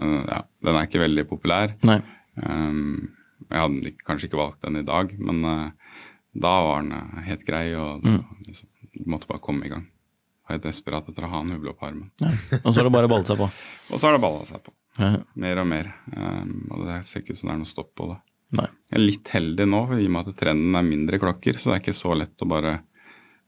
Eh, 0.00 0.24
ja, 0.32 0.40
den 0.66 0.78
er 0.80 0.88
ikke 0.88 1.02
veldig 1.04 1.26
populær. 1.30 1.74
Nei. 1.86 2.00
Um, 2.40 3.10
jeg 3.50 3.60
hadde 3.60 3.92
kanskje 4.06 4.28
ikke 4.30 4.40
valgt 4.40 4.62
den 4.64 4.80
i 4.80 4.86
dag, 4.86 5.12
men 5.20 5.44
eh, 5.44 5.94
da 6.40 6.52
var 6.66 6.82
den 6.84 6.92
eh, 6.96 7.22
helt 7.28 7.46
grei, 7.46 7.66
og 7.78 8.02
Mm. 8.06 8.20
liksom, 8.48 8.68
du 8.96 9.04
måtte 9.10 9.28
bare 9.30 9.42
komme 9.44 9.66
i 9.66 9.72
gang. 9.72 9.86
Jeg 10.50 10.58
er 10.58 10.64
desperat 10.66 11.08
etter 11.10 11.26
å 11.26 11.30
ha 11.30 11.40
en 11.44 11.52
huble 11.54 11.70
opp 11.72 11.84
armen. 11.86 12.10
Ja. 12.22 12.30
Og 12.60 12.72
så 12.72 12.80
har 12.80 12.88
det 12.88 12.94
bare 12.96 13.10
ballet 13.10 13.30
seg 13.30 13.38
på. 13.38 13.46
Og 13.92 13.96
så 14.00 14.08
har 14.08 14.16
det 14.16 14.22
balla 14.24 14.42
seg 14.48 14.62
på. 14.66 14.74
Ja. 14.98 15.12
Mer 15.44 15.60
og 15.62 15.68
mer. 15.70 15.88
Um, 16.12 16.54
og 16.74 16.82
det 16.88 16.96
ser 17.08 17.22
ikke 17.22 17.36
ut 17.36 17.40
som 17.40 17.50
det 17.50 17.54
er 17.54 17.60
noe 17.62 17.70
stopp 17.70 17.92
på 17.96 18.08
det. 18.10 18.18
Nei. 18.58 18.66
Jeg 18.90 18.96
er 18.98 19.04
litt 19.04 19.30
heldig 19.30 19.66
nå, 19.70 19.80
i 19.94 20.06
og 20.08 20.14
med 20.16 20.30
at 20.32 20.38
trenden 20.40 20.74
er 20.74 20.86
mindre 20.86 21.20
klokker, 21.22 21.58
så 21.60 21.70
det 21.70 21.76
er 21.76 21.82
ikke 21.84 21.94
så 22.00 22.16
lett 22.18 22.42
å 22.42 22.48
bare 22.50 22.72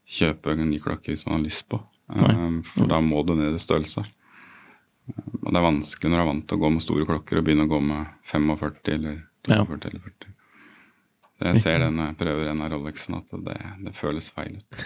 kjøpe 0.08 0.54
en 0.54 0.62
ny 0.70 0.78
klokke 0.82 1.10
hvis 1.10 1.24
man 1.26 1.40
har 1.40 1.44
lyst 1.48 1.66
på. 1.72 1.80
Um, 2.12 2.60
for 2.70 2.90
da 2.90 3.00
må 3.02 3.22
du 3.26 3.34
ned 3.38 3.56
i 3.58 3.62
størrelse. 3.62 4.04
Um, 5.10 5.40
Og 5.42 5.48
det 5.50 5.58
er 5.58 5.66
vanskelig 5.66 6.12
når 6.12 6.20
du 6.20 6.22
er 6.22 6.30
vant 6.30 6.46
til 6.46 6.60
å 6.60 6.62
gå 6.62 6.70
med 6.76 6.86
store 6.86 7.08
klokker 7.08 7.40
og 7.40 7.46
begynne 7.48 7.66
å 7.66 7.72
gå 7.72 7.82
med 7.82 8.14
45 8.30 8.94
eller 8.94 9.18
42 9.50 9.90
eller 9.90 10.04
40. 10.06 10.31
Jeg 11.42 11.62
ser 11.64 11.78
det 11.83 11.90
når 11.94 12.11
jeg 12.12 12.18
prøver 12.22 12.50
en 12.52 12.62
av 12.64 12.70
Rolexen, 12.74 13.16
at 13.18 13.33
det, 13.46 13.57
det 13.87 13.94
føles 13.98 14.31
feil 14.35 14.59
ut. 14.61 14.85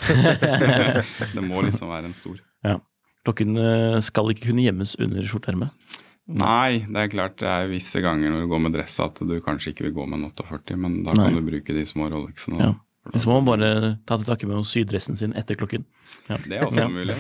det 1.37 1.45
må 1.45 1.63
liksom 1.67 1.91
være 1.93 2.11
en 2.11 2.17
stor. 2.17 2.41
Ja. 2.67 2.79
Klokken 3.27 3.57
eh, 3.59 3.99
skal 4.07 4.31
ikke 4.33 4.49
kunne 4.53 4.65
gjemmes 4.67 4.95
under 5.03 5.27
skjorteermet. 5.27 5.93
Nei, 6.27 6.81
det 6.91 6.99
er 7.05 7.11
klart 7.13 7.37
det 7.39 7.47
er 7.47 7.69
visse 7.71 8.01
ganger 8.03 8.33
når 8.35 8.41
du 8.45 8.51
går 8.51 8.63
med 8.65 8.75
dress 8.75 8.97
at 9.05 9.21
du 9.23 9.37
kanskje 9.45 9.71
ikke 9.73 9.87
vil 9.87 9.95
gå 10.01 10.07
med 10.11 10.19
en 10.19 10.31
48, 10.33 10.75
men 10.83 11.01
da 11.07 11.15
Nei. 11.15 11.29
kan 11.29 11.39
du 11.39 11.43
bruke 11.47 11.75
de 11.77 11.85
små 11.87 12.09
Rolexene. 12.11 12.59
Ja. 12.59 12.73
Så 13.15 13.29
må 13.31 13.37
man 13.39 13.47
bare 13.47 13.69
ta 14.03 14.17
til 14.19 14.27
takke 14.27 14.49
med 14.51 14.59
å 14.59 14.65
sy 14.67 14.81
dressen 14.83 15.15
sin 15.15 15.31
etter 15.39 15.55
klokken. 15.55 15.85
Ja. 16.27 16.39
Det 16.43 16.57
er 16.59 16.65
også 16.67 16.81
Ja. 16.83 16.89
mulig. 16.91 17.15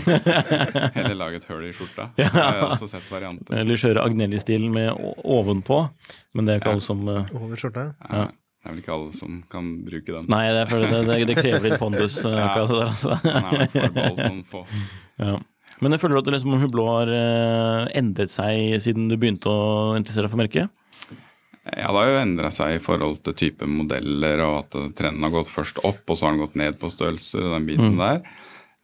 Eller 0.98 1.14
lage 1.14 1.38
et 1.38 1.46
hull 1.46 1.62
i 1.68 1.70
skjorta. 1.76 2.08
Det 2.18 2.26
har 2.34 2.56
jeg 2.58 2.64
også 2.72 2.88
sett 2.90 3.06
varianter. 3.12 3.54
Eller 3.60 3.78
kjøre 3.78 4.02
Agnelli-stilen 4.02 4.74
med 4.74 4.90
ovenpå, 5.22 5.78
men 6.34 6.48
det 6.48 6.56
er 6.56 6.60
ikke 6.64 6.72
alle 6.74 6.82
som 6.88 7.06
eh, 7.12 7.30
Over 7.38 7.62
skjorta. 7.62 7.84
Ja. 8.10 8.24
Det 8.66 8.72
er 8.72 8.74
vel 8.74 8.82
ikke 8.82 8.94
alle 8.96 9.12
som 9.14 9.34
kan 9.46 9.66
bruke 9.86 10.10
den. 10.10 10.24
Nei, 10.26 10.46
det, 10.50 10.62
er 10.64 10.80
det, 10.82 11.02
det, 11.06 11.16
det 11.28 11.34
krever 11.38 11.66
litt 11.68 11.78
pondus, 11.78 12.16
ja. 12.26 12.48
det 12.50 12.64
der, 12.72 12.88
altså. 12.88 13.18
Nei, 13.22 14.40
få. 14.50 14.64
Ja. 15.22 15.36
Men 15.78 15.94
jeg 15.94 16.02
føler 16.02 16.16
du 16.16 16.18
at 16.18 16.26
det 16.26 16.32
liksom 16.34 16.56
Hublot 16.58 16.88
har 16.90 17.12
eh, 17.14 17.84
endret 18.00 18.32
seg 18.32 18.74
siden 18.82 19.06
du 19.06 19.14
begynte 19.20 19.52
å 19.52 19.94
interessere 19.94 20.26
deg 20.26 20.32
for 20.34 20.40
merket? 20.40 20.74
Ja, 21.62 21.92
det 21.92 22.00
har 22.00 22.10
jo 22.10 22.18
endra 22.24 22.50
seg 22.54 22.74
i 22.74 22.82
forhold 22.82 23.20
til 23.22 23.36
type 23.38 23.68
modeller, 23.70 24.42
og 24.48 24.58
at 24.64 24.76
trenden 24.98 25.28
har 25.28 25.36
gått 25.36 25.52
først 25.52 25.78
opp, 25.86 26.02
og 26.02 26.18
så 26.18 26.26
har 26.26 26.34
den 26.34 26.42
gått 26.42 26.58
ned 26.58 26.80
på 26.82 26.90
størrelser 26.90 27.46
og 27.46 27.54
den 27.54 27.70
biten 27.70 28.02
der. 28.02 28.20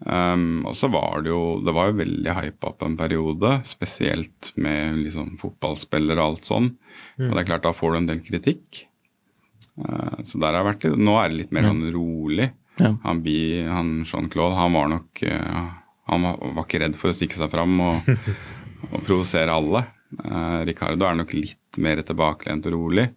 Um, 0.03 0.62
og 0.66 0.75
så 0.75 0.88
var 0.90 1.21
det 1.23 1.31
jo 1.31 1.61
Det 1.62 1.73
var 1.77 1.92
jo 1.92 2.01
veldig 2.01 2.33
hypa 2.35 2.73
på 2.75 2.87
en 2.88 2.97
periode, 2.99 3.53
spesielt 3.66 4.51
med 4.59 5.03
liksom 5.05 5.37
fotballspillere 5.42 6.23
og 6.23 6.37
alt 6.37 6.51
sånn. 6.55 6.73
Og 7.23 7.35
det 7.35 7.42
er 7.42 7.51
klart, 7.51 7.66
da 7.66 7.75
får 7.75 7.95
du 7.95 8.01
en 8.01 8.11
del 8.14 8.25
kritikk. 8.27 8.87
Uh, 9.79 10.19
så 10.27 10.41
der 10.41 10.53
har 10.53 10.61
jeg 10.61 10.69
vært 10.69 10.85
litt 10.85 11.01
Nå 11.01 11.15
er 11.17 11.31
det 11.33 11.39
litt 11.39 11.55
mer 11.57 11.69
sånn 11.71 11.87
rolig. 11.95 12.51
Ja. 12.81 12.91
Han, 13.05 13.23
Bi- 13.25 13.65
han 13.69 13.95
Jean-Claude, 14.09 14.57
han 14.57 14.77
var 14.77 14.91
nok 14.93 15.23
uh, 15.29 15.71
Han 16.13 16.27
var, 16.27 16.63
ikke 16.65 16.81
redd 16.83 16.97
for 17.01 17.13
å 17.13 17.17
stikke 17.17 17.37
seg 17.41 17.51
fram 17.53 17.81
og, 17.85 18.13
og 18.93 19.01
provosere 19.07 19.53
alle. 19.55 19.87
Uh, 20.21 20.61
Ricardo 20.69 21.09
er 21.09 21.19
nok 21.23 21.33
litt 21.37 21.81
mer 21.81 22.03
tilbakelent 22.05 22.69
og 22.69 22.77
rolig. 22.77 23.09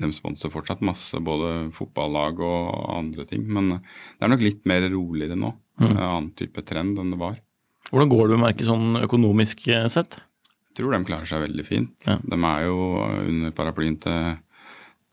De 0.00 0.08
sponser 0.14 0.52
fortsatt 0.52 0.82
masse, 0.84 1.18
både 1.20 1.70
fotballag 1.76 2.40
og 2.42 2.68
andre 2.96 3.26
ting. 3.28 3.44
Men 3.44 3.74
eh, 3.76 3.96
det 4.16 4.26
er 4.26 4.32
nok 4.32 4.44
litt 4.44 4.62
mer 4.68 4.86
roligere 4.92 5.36
nå. 5.38 5.52
En 5.82 5.96
annen 5.98 6.30
type 6.38 6.62
trend 6.68 7.00
enn 7.00 7.10
det 7.12 7.18
var. 7.20 7.36
Hvordan 7.90 8.12
går 8.12 8.30
det 8.30 8.38
med 8.38 8.46
merket 8.46 8.68
sånn 8.68 9.00
økonomisk 9.02 9.66
eh, 9.68 9.88
sett? 9.92 10.20
Jeg 10.70 10.78
tror 10.78 10.94
de 10.94 11.02
klarer 11.08 11.28
seg 11.28 11.42
veldig 11.44 11.66
fint. 11.68 11.92
Ja. 12.08 12.16
De 12.24 12.38
er 12.38 12.64
jo 12.68 12.78
under 13.04 13.52
paraplyen 13.56 13.98
til, 14.00 14.38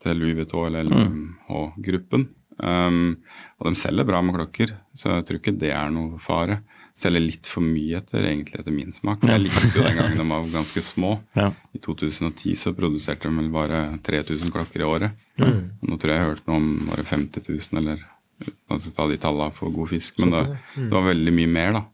til 0.00 0.20
Louis 0.20 0.36
Vuitton 0.38 0.68
eller 0.70 0.88
LMH-gruppen. 0.88 2.28
Um, 2.60 3.16
og 3.60 3.70
de 3.70 3.80
selger 3.80 4.04
bra 4.08 4.20
med 4.24 4.36
klokker, 4.36 4.74
så 4.96 5.14
jeg 5.16 5.26
tror 5.28 5.40
ikke 5.40 5.56
det 5.60 5.72
er 5.72 5.92
noe 5.94 6.20
fare. 6.22 6.60
Selger 7.00 7.22
litt 7.24 7.48
for 7.48 7.64
mye 7.64 7.96
etter, 8.02 8.26
egentlig 8.28 8.58
etter 8.60 8.74
min 8.74 8.92
smak. 8.92 9.22
Jeg 9.24 9.40
likte 9.46 9.70
jo 9.72 9.84
den 9.86 9.96
gangen 9.96 10.20
de 10.20 10.26
var 10.28 10.48
ganske 10.58 10.82
små. 10.84 11.14
Ja. 11.38 11.48
I 11.72 11.80
2010 11.80 12.58
så 12.60 12.74
produserte 12.76 13.30
de 13.30 13.40
vel 13.40 13.48
bare 13.54 13.84
3000 14.04 14.52
klokker 14.52 14.84
i 14.84 14.88
året. 14.88 15.22
Nå 15.40 15.96
tror 15.96 16.12
jeg 16.12 16.20
jeg 16.20 16.28
hørte 16.32 16.50
noe 16.50 16.60
om 16.60 16.90
bare 16.90 17.06
50 17.08 17.48
000, 17.48 17.80
eller 17.80 18.04
uten 18.40 18.84
jeg 18.84 19.14
de 19.14 19.20
tallene 19.20 19.56
for 19.56 19.72
god 19.72 19.88
fisk. 19.94 20.20
Men 20.20 20.36
det, 20.36 20.44
det 20.76 20.92
var 20.92 21.08
veldig 21.08 21.34
mye 21.38 21.54
mer, 21.56 21.78
da. 21.78 21.86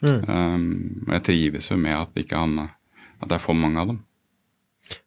Um, 0.00 0.68
og 1.06 1.16
jeg 1.16 1.24
trives 1.28 1.72
jo 1.72 1.76
med 1.80 1.96
at, 1.96 2.12
ikke 2.20 2.40
han, 2.40 2.68
at 3.20 3.28
det 3.28 3.36
er 3.36 3.44
for 3.44 3.56
mange 3.56 3.80
av 3.80 3.92
dem. 3.92 4.04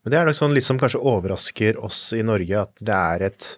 Men 0.04 0.13
det 0.13 0.19
er 0.19 0.30
nok 0.30 0.38
sånn 0.38 0.56
litt 0.56 0.67
som 0.67 0.80
kanskje 0.82 1.02
overrasker 1.02 1.80
oss 1.84 2.06
i 2.15 2.24
Norge, 2.26 2.63
at 2.67 2.84
det 2.84 2.96
er 2.98 3.28
et 3.30 3.50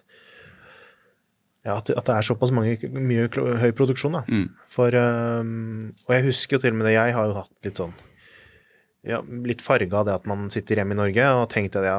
ja, 1.66 1.80
at, 1.80 1.90
at 1.90 2.06
det 2.06 2.14
er 2.14 2.26
såpass 2.26 2.52
mange, 2.54 2.76
mye 2.94 3.26
høy 3.58 3.72
produksjon, 3.74 4.14
da. 4.14 4.22
Mm. 4.30 4.44
For 4.70 4.94
um, 4.94 5.88
Og 6.06 6.12
jeg 6.14 6.28
husker 6.28 6.56
jo 6.56 6.62
til 6.62 6.76
og 6.76 6.78
med 6.78 6.86
det, 6.86 6.94
jeg 6.94 7.16
har 7.16 7.26
jo 7.26 7.40
hatt 7.40 7.66
litt 7.66 7.80
sånn 7.82 7.96
ja, 9.06 9.20
litt 9.46 9.62
farga 9.62 10.00
av 10.00 10.06
det 10.08 10.14
at 10.18 10.24
man 10.26 10.48
sitter 10.50 10.80
hjemme 10.80 10.96
i 10.96 10.98
Norge 10.98 11.26
og 11.38 11.44
tenkte 11.52 11.78
at 11.78 11.86
ja, 11.86 11.98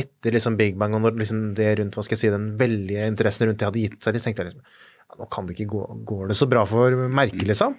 etter 0.00 0.32
liksom 0.32 0.56
Big 0.56 0.78
Bang 0.80 0.96
og 0.96 1.02
når 1.04 1.18
liksom 1.20 1.42
det 1.58 1.74
rundt, 1.80 1.98
hva 1.98 2.04
skal 2.06 2.16
jeg 2.16 2.22
si, 2.22 2.30
den 2.32 2.54
veldige 2.60 3.08
interessen 3.10 3.48
rundt 3.48 3.60
det 3.60 3.68
hadde 3.68 3.82
gitt 3.82 3.98
seg, 4.00 4.16
så 4.16 4.28
tenkte 4.30 4.46
jeg 4.46 4.52
liksom 4.52 4.64
ja, 4.64 5.18
nå 5.20 5.28
kan 5.32 5.48
det 5.48 5.58
ikke 5.58 5.68
gå, 5.74 5.82
går 6.08 6.32
det 6.32 6.38
så 6.38 6.48
bra 6.48 6.64
for 6.68 6.96
merket, 7.12 7.44
liksom. 7.50 7.76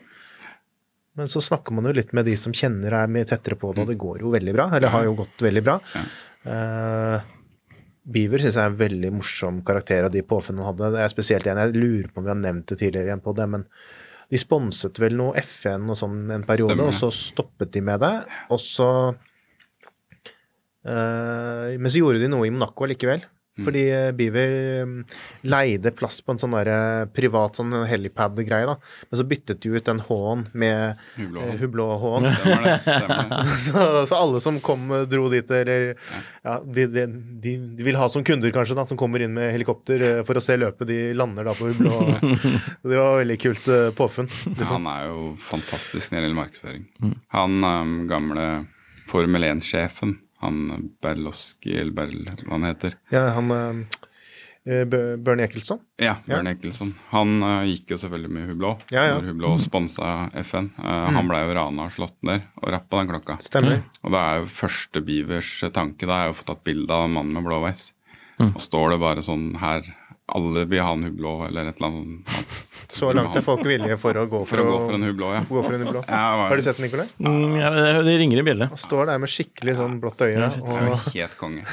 Men 1.19 1.29
så 1.29 1.41
snakker 1.45 1.75
man 1.77 1.85
jo 1.85 1.93
litt 1.93 2.13
med 2.17 2.25
de 2.25 2.33
som 2.39 2.53
kjenner 2.55 2.95
er 2.97 3.11
mye 3.11 3.27
tettere 3.29 3.57
på 3.59 3.69
det, 3.73 3.83
og 3.83 3.89
det 3.91 4.01
går 4.01 4.23
jo 4.23 4.31
veldig 4.33 4.53
bra. 4.55 4.65
Eller 4.73 4.93
har 4.95 5.03
jo 5.05 5.13
gått 5.19 5.43
veldig 5.45 5.63
bra. 5.65 5.75
Uh, 6.47 7.17
Beaver 8.03 8.41
syns 8.41 8.57
jeg 8.57 8.65
er 8.65 8.71
en 8.71 8.79
veldig 8.79 9.11
morsom 9.19 9.59
karakter 9.65 10.07
av 10.07 10.11
de 10.13 10.23
påfunnene 10.25 10.65
han 10.65 10.73
hadde. 10.73 10.89
Det 10.95 11.03
er 11.03 11.11
spesielt 11.13 11.45
en, 11.47 11.61
Jeg 11.61 11.77
lurer 11.77 12.09
på 12.09 12.19
om 12.19 12.25
vi 12.25 12.33
har 12.33 12.41
nevnt 12.41 12.67
det 12.71 12.79
tidligere 12.81 13.07
igjen 13.11 13.23
på 13.23 13.35
det, 13.37 13.45
men 13.53 13.67
de 14.33 14.37
sponset 14.41 14.97
vel 14.99 15.13
noe 15.19 15.37
FN 15.43 15.85
og 15.93 15.97
sånn 15.99 16.17
en 16.33 16.47
periode, 16.47 16.73
Stemmer 16.73 16.89
og 16.89 16.97
så 16.97 17.09
stoppet 17.13 17.69
de 17.75 17.81
med 17.85 18.01
det. 18.01 18.15
Og 18.49 18.59
så 18.63 18.89
uh, 20.89 21.69
Men 21.77 21.89
så 21.93 22.01
gjorde 22.01 22.23
de 22.23 22.31
noe 22.33 22.49
i 22.49 22.53
Monaco 22.55 22.89
likevel. 22.89 23.21
Mm. 23.53 23.65
Fordi 23.67 23.81
eh, 23.93 24.11
Beaver 24.17 24.53
eh, 24.81 25.17
leide 25.45 25.91
plass 25.93 26.21
på 26.25 26.33
en 26.33 26.39
sånn 26.41 26.55
der 26.57 27.05
privat 27.13 27.59
sånn 27.59 27.73
helipad-greie, 27.85 28.65
da. 28.65 28.77
Men 29.11 29.19
så 29.19 29.25
byttet 29.29 29.59
de 29.61 29.73
ut 29.75 29.85
den 29.85 29.99
H-en 30.07 30.47
med 30.57 31.03
Hublot. 31.19 31.51
eh, 31.51 31.59
det. 32.87 33.43
Så, 33.63 33.83
så 34.09 34.17
alle 34.17 34.39
som 34.43 34.57
kom, 34.63 34.87
eh, 34.95 35.05
dro 35.09 35.27
dit, 35.29 35.51
eller 35.53 35.93
ja, 36.43 36.55
de, 36.65 36.87
de, 36.89 37.05
de, 37.43 37.53
de 37.77 37.85
vil 37.85 37.97
ha 37.99 38.07
som 38.09 38.23
kunder, 38.25 38.51
kanskje, 38.55 38.75
da, 38.77 38.87
som 38.89 38.97
kommer 38.99 39.21
inn 39.23 39.35
med 39.37 39.51
helikopter 39.53 40.23
for 40.27 40.39
å 40.39 40.43
se 40.43 40.57
løpet. 40.57 40.87
De 40.89 40.99
lander 41.17 41.45
da 41.47 41.53
på 41.57 41.69
Hublå. 41.69 41.99
det 42.89 42.97
var 42.97 43.19
veldig 43.21 43.39
kult 43.41 43.63
påfunn. 43.97 44.27
påfunn. 44.27 44.29
Ja, 44.53 44.57
Liksom. 44.63 44.85
han 44.85 44.89
er 44.93 45.07
jo 45.09 45.23
fantastisk 45.43 46.11
når 46.11 46.17
det 46.17 46.23
gjelder 46.27 46.39
markedsføring. 46.41 46.83
Han 47.35 47.63
um, 47.63 47.93
gamle 48.09 48.45
Formel 49.09 49.43
1-sjefen, 49.43 50.17
han 50.43 50.89
Berloski, 51.03 51.75
eller 51.79 51.95
Berl, 51.97 52.25
hva 52.43 52.55
han 52.57 52.67
heter. 52.67 52.97
Ja, 53.13 53.29
han 53.37 53.51
eh, 53.55 54.01
Ekelsson? 54.63 55.23
Bernie 55.23 55.43
Eccleston. 55.43 55.79
Ja, 55.99 56.13
Ecclesson. 56.47 56.93
Han 57.09 57.43
uh, 57.43 57.65
gikk 57.67 57.91
jo 57.91 57.97
selvfølgelig 57.99 58.31
med 58.31 58.45
Hublot, 58.47 58.85
Ja, 58.95 59.03
ja. 59.09 59.17
når 59.17 59.33
Hublot 59.33 59.65
sponsa 59.65 60.29
FN. 60.45 60.69
Uh, 60.77 61.09
Han 61.11 61.27
ble 61.27 61.41
jo 61.43 61.57
rana 61.57 61.89
og 61.89 61.91
slått 61.91 62.15
ned 62.23 62.45
og 62.61 62.71
rappa 62.71 63.01
den 63.01 63.11
klokka. 63.11 63.35
Stemmer. 63.43 63.81
Og 64.03 64.15
det 64.15 64.21
er 64.21 64.39
jo 64.39 64.53
første 64.61 65.03
Beavers 65.03 65.51
tanke 65.75 66.07
da 66.07 66.21
er 66.21 66.31
jo 66.31 66.37
å 66.37 66.39
få 66.39 66.47
tatt 66.53 66.63
bilde 66.63 66.95
av 66.95 67.09
en 67.09 67.17
mann 67.17 67.33
med 67.35 67.43
blåveis. 67.43 67.89
Og 68.43 68.59
står 68.63 68.95
det 68.95 69.01
bare 69.03 69.23
sånn 69.23 69.51
her 69.61 69.85
Alle 70.31 70.63
vil 70.71 70.79
ha 70.79 70.91
en 70.95 71.03
hublå 71.03 71.31
eller 71.49 71.67
et 71.67 71.79
eller 71.81 71.89
annet. 71.89 72.29
Så 72.93 73.09
langt 73.15 73.35
er 73.35 73.43
folk 73.43 73.63
villige 73.67 73.97
for 73.99 74.15
å 74.15 74.23
gå 74.29 74.39
for, 74.45 74.53
For 74.53 74.61
å 74.61 74.65
gå 74.69 74.77
for 74.85 74.95
en 74.95 75.03
hublå. 75.03 75.31
ja. 75.33 75.41
gå 75.49 75.63
for 75.65 75.73
en 75.75 75.81
hublå. 75.83 76.03
Ja, 76.07 76.21
hva- 76.37 76.47
Har 76.51 76.55
du 76.55 76.61
sett 76.63 76.77
den, 76.77 76.85
Nikolai? 76.87 77.07
Mm, 77.19 77.55
ja, 77.59 77.69
det, 77.75 77.87
det 78.07 78.13
ringer 78.21 78.39
i 78.39 78.45
bjelle. 78.47 78.67
Han 78.71 78.77
står 78.79 79.09
der 79.11 79.19
med 79.23 79.31
skikkelig 79.33 79.75
sånn 79.79 79.97
blått 80.03 80.21
øye. 80.23 80.37
Er 80.37 80.59
Og, 80.61 81.09
helt 81.15 81.35
konge. 81.39 81.65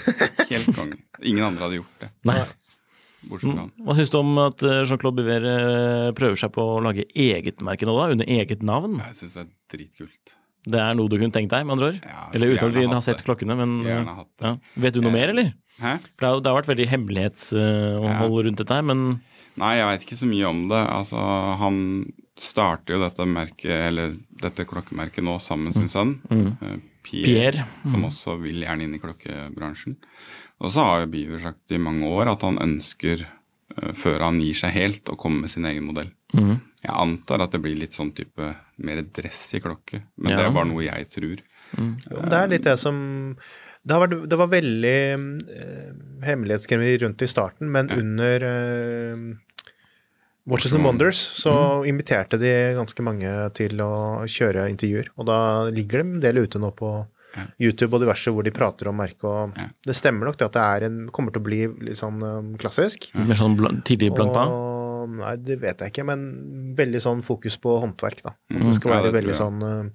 Helt 0.51 0.73
konge. 0.75 0.99
Ingen 1.23 1.45
andre 1.53 1.69
hadde 1.69 1.79
gjort 1.83 2.03
det. 2.07 2.11
Nei. 2.31 2.41
Han. 2.41 3.71
Hva 3.85 3.95
syns 3.99 4.09
du 4.15 4.17
om 4.17 4.39
at 4.41 4.63
eh, 4.65 4.79
Jean-Claude 4.89 5.21
Biver 5.21 5.45
eh, 5.51 6.11
prøver 6.17 6.41
seg 6.41 6.55
på 6.55 6.65
å 6.65 6.79
lage 6.81 7.05
eget 7.13 7.61
merke 7.61 7.85
nå, 7.85 7.93
da? 7.99 8.07
Under 8.17 8.31
eget 8.33 8.63
navn? 8.65 8.97
Jeg 9.05 9.19
syns 9.19 9.35
det 9.37 9.43
er 9.45 9.51
dritkult. 9.77 10.33
Det 10.69 10.81
er 10.81 10.97
noe 10.97 11.09
du 11.09 11.17
kunne 11.17 11.33
tenkt 11.33 11.53
deg, 11.55 11.65
med 11.65 11.79
andre 11.79 11.91
ord? 11.93 11.99
Ja, 12.05 12.23
eller 12.37 12.53
uten 12.53 12.69
at 12.69 12.77
vi 12.77 12.87
har 12.91 13.05
sett 13.05 13.23
det. 13.23 13.27
klokkene, 13.27 13.57
men 13.57 13.79
ja. 13.89 14.55
Vet 14.77 14.97
du 14.97 15.01
noe 15.05 15.15
mer, 15.15 15.33
eller? 15.33 15.55
Hæ? 15.81 15.97
For 16.05 16.21
det 16.21 16.29
har, 16.29 16.41
det 16.45 16.51
har 16.51 16.59
vært 16.59 16.73
veldig 16.75 16.89
hemmelighetshold 16.91 18.41
rundt 18.47 18.61
dette 18.61 18.77
her, 18.77 18.85
men 18.85 19.05
Nei, 19.61 19.75
jeg 19.77 19.89
veit 19.89 20.05
ikke 20.07 20.19
så 20.21 20.29
mye 20.31 20.49
om 20.49 20.61
det. 20.71 20.81
Altså, 20.95 21.23
han 21.61 21.81
starter 22.41 22.95
jo 22.95 23.01
dette 23.03 23.27
merket, 23.29 23.73
eller 23.91 24.15
dette 24.41 24.65
klokkemerket 24.69 25.27
nå 25.27 25.37
sammen 25.43 25.69
med 25.69 25.77
sin 25.77 25.91
sønn, 25.91 26.15
mm. 26.31 26.79
Pierre, 27.05 27.27
Pierre. 27.27 27.67
som 27.89 28.07
også 28.09 28.39
vil 28.41 28.63
gjerne 28.63 28.87
inn 28.87 28.97
i 28.97 29.03
klokkebransjen. 29.03 29.99
Og 30.61 30.73
så 30.73 30.87
har 30.87 31.03
jo 31.03 31.11
Beaver 31.13 31.43
sagt 31.43 31.75
i 31.75 31.81
mange 31.81 32.09
år 32.09 32.33
at 32.35 32.45
han 32.47 32.61
ønsker, 32.63 33.27
eh, 33.27 33.93
før 33.97 34.27
han 34.29 34.41
gir 34.45 34.57
seg 34.57 34.77
helt, 34.77 35.05
å 35.09 35.19
komme 35.21 35.45
med 35.45 35.53
sin 35.53 35.69
egen 35.69 35.89
modell. 35.89 36.13
Jeg 36.81 36.95
antar 36.95 37.43
at 37.45 37.53
det 37.53 37.61
blir 37.65 37.77
litt 37.77 37.97
sånn 37.97 38.13
type 38.17 38.55
mer 38.87 39.03
dress 39.17 39.43
i 39.57 39.61
klokke, 39.65 40.03
men 40.17 40.33
det 40.37 40.39
Ja. 40.43 40.49
er 40.51 40.55
bare 40.57 40.71
noe 40.71 40.85
jeg 40.87 41.09
tror. 41.13 41.43
det 42.31 42.39
er 42.41 42.49
litt 42.51 42.65
det 42.67 42.79
som 42.81 43.37
det, 43.87 43.95
har 43.95 44.03
vært, 44.07 44.29
det 44.29 44.37
var 44.37 44.49
veldig 44.53 44.97
eh, 45.57 45.93
hemmelighetskremmeri 46.27 46.99
rundt 47.05 47.23
i 47.23 47.29
starten, 47.31 47.71
men 47.73 47.89
under 47.95 48.43
eh, 48.45 49.23
Watches 50.51 50.75
and 50.75 50.85
Wonders 50.85 51.17
så 51.17 51.85
inviterte 51.87 52.39
de 52.41 52.51
ganske 52.77 53.05
mange 53.07 53.31
til 53.57 53.81
å 53.85 54.25
kjøre 54.29 54.67
intervjuer. 54.73 55.09
Og 55.21 55.29
da 55.31 55.39
ligger 55.71 56.01
det 56.03 56.07
en 56.07 56.21
del 56.25 56.43
ute 56.45 56.59
nå 56.61 56.73
på 56.77 56.91
YouTube 57.63 57.95
og 57.95 58.03
diverse 58.03 58.33
hvor 58.35 58.43
de 58.43 58.51
prater 58.51 58.89
om 58.91 58.97
merket, 58.99 59.23
og 59.23 59.53
det 59.87 59.95
stemmer 59.95 60.27
nok 60.27 60.41
det 60.41 60.49
at 60.49 60.57
det 60.57 60.65
er 60.67 60.87
en, 60.89 60.97
kommer 61.15 61.31
til 61.31 61.41
å 61.45 61.47
bli 61.47 61.61
litt 61.87 62.01
sånn 62.01 62.19
um, 62.25 62.49
klassisk. 62.59 63.07
Mer 63.15 63.39
sånn 63.39 63.55
bl 63.61 63.69
tidlig 63.87 64.11
blant 64.17 64.35
Og, 64.35 64.51
nei, 65.07 65.37
det 65.37 65.59
vet 65.61 65.79
jeg 65.85 65.93
ikke, 65.93 66.05
men 66.07 66.75
veldig 66.77 67.01
sånn 67.05 67.23
fokus 67.27 67.57
på 67.63 67.79
håndverk, 67.83 68.23
da. 68.23 68.31
At 68.51 68.57
Mm. 68.57 68.67
det 68.67 68.75
skal 68.77 68.91
Ja, 68.93 68.97
være 69.01 69.13
det 69.13 69.15
veldig 69.21 69.35
jeg. 69.35 69.41
sånn 69.41 69.63
uh, 69.63 69.91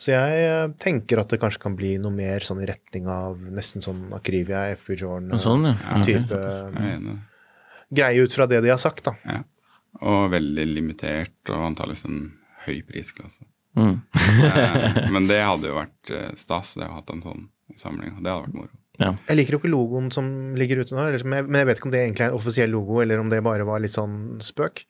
Så 0.00 0.12
jeg 0.14 0.44
uh, 0.48 0.74
tenker 0.80 1.20
at 1.20 1.28
det 1.28 1.40
kanskje 1.40 1.60
kan 1.60 1.76
bli 1.76 1.98
noe 1.98 2.10
mer 2.10 2.40
sånn 2.40 2.62
i 2.62 2.66
retning 2.66 3.06
av 3.06 3.36
nesten 3.38 3.82
sånn 3.84 4.08
Akrivia, 4.16 4.70
FB 4.76 4.96
uh, 5.02 5.38
Sånn, 5.38 5.66
er 5.66 7.18
greie 7.92 8.22
ut 8.24 8.32
fra 8.32 8.46
det 8.46 8.60
de 8.62 8.70
har 8.70 8.78
sagt, 8.78 9.04
da. 9.04 9.12
Ja. 9.26 9.42
Og 10.00 10.30
veldig 10.30 10.66
limitert, 10.74 11.34
og 11.50 11.66
antakeligvis 11.72 12.04
en 12.06 12.20
høy 12.66 12.82
prisklasse. 12.86 13.42
Mm. 13.76 14.00
Eh, 14.14 15.10
Men 15.10 15.26
det 15.26 15.40
hadde 15.42 15.68
jo 15.68 15.74
vært 15.76 16.10
eh, 16.14 16.30
stas, 16.38 16.74
det 16.74 16.86
å 16.86 16.90
ha 16.94 17.00
hatt 17.00 17.10
en 17.10 17.20
sånn 17.22 17.48
samling. 17.76 18.14
Det 18.22 18.30
hadde 18.30 18.46
vært 18.46 18.54
moro. 18.54 18.70
Jeg 19.00 19.36
liker 19.38 19.52
jo 19.56 19.58
ikke 19.62 19.70
logoen 19.72 20.10
som 20.12 20.26
ligger 20.60 20.82
ute 20.84 20.92
nå, 20.94 21.06
eller, 21.08 21.24
men 21.24 21.38
jeg- 21.40 21.48
men 21.48 21.58
jeg 21.60 21.66
vet 21.70 21.78
ikke 21.80 21.86
om 21.88 21.92
det 21.94 22.00
egentlig 22.04 22.24
er 22.26 22.30
en 22.30 22.36
offisiell 22.38 22.70
logo, 22.70 23.00
eller 23.00 23.18
om 23.22 23.28
det 23.32 23.42
bare 23.42 23.64
var 23.64 23.80
litt 23.80 23.94
sånn 23.96 24.38
spøk. 24.44 24.84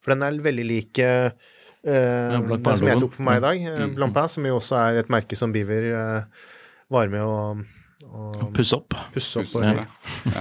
For 0.00 0.14
den 0.14 0.22
er 0.22 0.38
veldig 0.42 0.66
lik 0.68 0.98
uh, 1.02 1.30
ja, 1.84 2.38
den 2.38 2.76
som 2.76 2.86
jeg 2.86 3.00
tok 3.02 3.16
på 3.16 3.22
meg 3.26 3.38
i 3.40 3.44
dag, 3.46 3.64
uh, 3.66 3.86
Mm. 3.88 3.94
Blancpain, 3.96 4.28
som 4.28 4.44
jo 4.46 4.56
også 4.60 4.76
er 4.78 4.98
et 5.02 5.08
merke 5.10 5.36
som 5.36 5.50
Beaver 5.52 5.88
uh, 5.94 6.22
var 6.90 7.08
med 7.08 7.20
å 7.22 7.64
Pusse 8.54 8.72
opp. 8.78 8.94
pusse 9.12 9.40
opp 9.42 9.56
og 9.58 9.64
ja. 9.66 9.84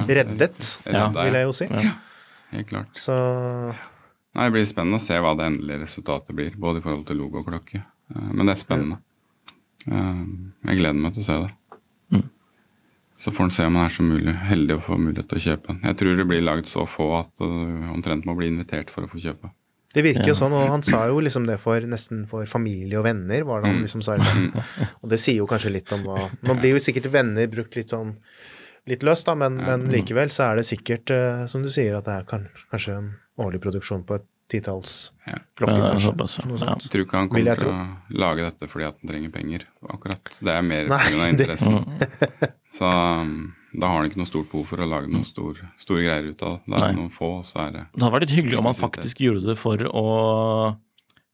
reddet, 0.07 0.79
Ja, 0.85 1.07
vil 1.09 1.33
jeg 1.33 1.47
jo 1.49 1.51
si. 1.57 1.65
Ja. 1.73 1.95
Helt 2.53 2.69
klart. 2.69 2.93
Så 2.95 3.15
Nei, 4.37 4.45
Det 4.45 4.53
blir 4.53 4.65
spennende 4.69 4.99
å 5.01 5.03
se 5.03 5.17
hva 5.19 5.33
det 5.35 5.47
endelige 5.49 5.81
resultatet 5.81 6.35
blir, 6.37 6.53
både 6.55 6.77
i 6.77 6.85
forhold 6.85 7.07
til 7.09 7.17
logo 7.17 7.39
og 7.41 7.47
klokke. 7.49 7.81
Eh, 8.13 8.29
Men 8.31 8.45
det 8.45 8.53
er 8.55 8.61
spennende. 8.61 8.99
Eh, 9.89 10.21
Jeg 10.69 10.77
gleder 10.77 11.01
meg 11.01 11.13
til 11.17 11.23
å 11.23 11.25
se 11.25 11.37
det. 11.47 11.51
Mm. 13.17 13.21
Så 13.23 13.31
får 13.33 13.43
en 13.43 13.51
se 13.51 13.65
om 13.65 13.77
en 13.77 13.83
er 13.83 13.93
så 13.93 14.03
mulig, 14.05 14.33
heldig 14.45 14.75
å 14.77 14.83
få 14.85 14.97
mulighet 15.01 15.29
til 15.31 15.39
å 15.39 15.45
kjøpe 15.47 15.73
en. 15.73 15.79
Jeg 15.89 15.97
tror 15.99 16.19
det 16.19 16.25
blir 16.29 16.43
lagd 16.45 16.69
så 16.69 16.85
få 16.89 17.07
at 17.17 17.31
du 17.41 17.47
omtrent 17.95 18.27
må 18.29 18.37
bli 18.37 18.51
invitert 18.53 18.93
for 18.93 19.07
å 19.07 19.09
få 19.09 19.21
kjøpe. 19.23 19.49
det 19.95 20.03
virker 20.05 20.29
jo 20.29 20.35
sånn, 20.37 20.53
og 20.53 20.67
han 20.69 20.83
sa 20.85 21.07
jo 21.09 21.17
liksom 21.25 21.47
det 21.47 21.57
for 21.57 21.81
nesten 21.81 22.27
for 22.29 22.45
familie 22.45 22.99
og 22.99 23.07
venner, 23.07 23.41
var 23.47 23.63
det 23.63 23.71
han 23.73 23.81
liksom 23.81 24.05
sa. 24.05 24.19
Og 25.01 25.09
det 25.09 25.17
sier 25.17 25.41
jo 25.41 25.49
kanskje 25.49 25.73
litt 25.73 25.91
om 25.95 26.03
hva 26.05 26.27
Nå 26.45 26.59
blir 26.59 26.75
jo 26.75 26.83
sikkert 26.83 27.09
venner 27.09 27.49
brukt 27.49 27.73
litt 27.79 27.95
sånn 27.95 28.13
litt 28.87 29.03
løst, 29.03 29.25
da, 29.27 29.33
men, 29.35 29.57
men 29.57 29.89
likevel 29.91 30.29
så 30.31 30.51
er 30.51 30.59
det 30.59 30.67
sikkert, 30.69 31.11
eh, 31.11 31.41
som 31.51 31.63
du 31.65 31.67
sier, 31.71 31.97
at 31.97 32.05
det 32.07 32.13
er 32.13 32.27
kanskje 32.29 32.93
en 32.95 33.09
årlig 33.43 33.59
produksjon 33.65 34.05
på 34.07 34.15
et 34.15 34.27
titalls 34.49 35.11
Ja. 35.27 35.37
klokker, 35.59 35.81
Ja. 35.83 35.99
Jeg 35.99 36.89
tror 36.89 37.03
ikke 37.03 37.17
han 37.17 37.29
kommer 37.29 37.55
til 37.59 37.67
å 37.67 38.17
lage 38.17 38.45
dette 38.45 38.67
fordi 38.71 38.85
at 38.87 38.95
han 39.01 39.09
trenger 39.11 39.31
penger, 39.33 39.65
akkurat. 39.89 40.23
Det 40.39 40.53
er 40.53 40.61
mer 40.61 40.87
pga. 40.87 40.99
det- 41.09 41.31
interessen. 41.39 41.85
Så 42.77 42.85
um, 42.85 43.53
da 43.73 43.87
har 43.87 44.01
han 44.01 44.09
ikke 44.09 44.17
noe 44.21 44.29
stort 44.29 44.49
behov 44.51 44.67
for 44.67 44.77
å 44.77 44.87
lage 44.87 45.07
noen 45.09 45.25
stor, 45.25 45.57
store 45.79 46.03
greier 46.05 46.29
ut 46.29 46.41
av 46.43 46.57
det. 46.59 46.65
Det 46.67 46.75
er 46.83 46.85
Nei. 46.93 46.95
noen 46.99 47.11
få, 47.11 47.29
så 47.43 47.67
er 47.67 47.71
det 47.71 47.83
Det 47.95 48.03
hadde 48.03 48.13
vært 48.13 48.25
litt 48.27 48.35
hyggelig 48.37 48.59
om 48.59 48.65
han 48.69 48.75
faktisk 48.77 49.17
gjorde 49.23 49.45
det 49.47 49.57
for 49.57 49.77
å 49.77 50.77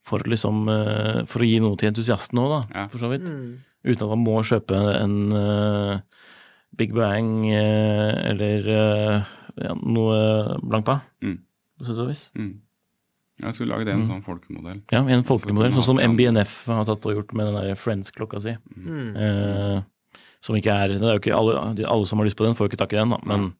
For 0.03 0.19
liksom 0.27 0.67
eh, 0.69 1.23
For 1.25 1.39
å 1.39 1.47
gi 1.47 1.59
noe 1.63 1.77
til 1.79 1.89
entusiasten 1.91 2.39
òg, 2.39 2.49
da, 2.53 2.61
Ja. 2.81 2.87
for 2.91 2.97
så 2.99 3.09
vidt. 3.11 3.23
Mm. 3.23 3.57
Uten 3.85 4.03
at 4.03 4.09
man 4.15 4.23
må 4.23 4.39
kjøpe 4.43 4.75
en 5.01 5.15
uh, 5.35 5.99
Big 6.75 6.93
Bang 6.95 7.45
uh, 7.45 8.11
eller 8.31 8.67
uh, 8.67 9.25
ja, 9.61 9.73
noe 9.75 10.57
Blancpa, 10.63 11.01
Mm. 11.21 11.37
på 11.79 11.85
sett 11.85 11.97
og 11.99 12.07
vis. 12.09 12.29
mm. 12.35 12.53
Jeg 13.43 13.55
skulle 13.57 13.75
lage 13.75 13.87
det 13.87 13.93
en 13.93 14.05
sånn 14.07 14.23
folkemodell. 14.25 14.81
Ja, 14.93 15.01
en 15.03 15.25
folkemodell, 15.27 15.73
Så 15.73 15.81
sånn 15.81 15.97
som 15.97 16.13
MBNF 16.13 16.53
har 16.71 16.85
tatt 16.87 17.07
og 17.09 17.17
gjort 17.17 17.33
med 17.35 17.49
den 17.49 17.57
der 17.59 17.79
Friends-klokka 17.79 18.39
si. 18.43 18.55
Mm. 18.75 19.09
Eh, 19.15 19.81
som 20.43 20.55
ikke 20.59 20.75
er 20.75 20.93
Det 20.95 21.01
er 21.01 21.17
jo 21.17 21.21
ikke 21.21 21.35
alle, 21.35 21.57
alle 21.87 22.07
som 22.07 22.19
har 22.19 22.27
lyst 22.27 22.39
på 22.39 22.47
den, 22.47 22.55
får 22.55 22.67
jo 22.67 22.73
ikke 22.73 22.83
tak 22.83 22.95
i 22.95 22.99
den, 22.99 23.13
da, 23.15 23.19
men 23.27 23.53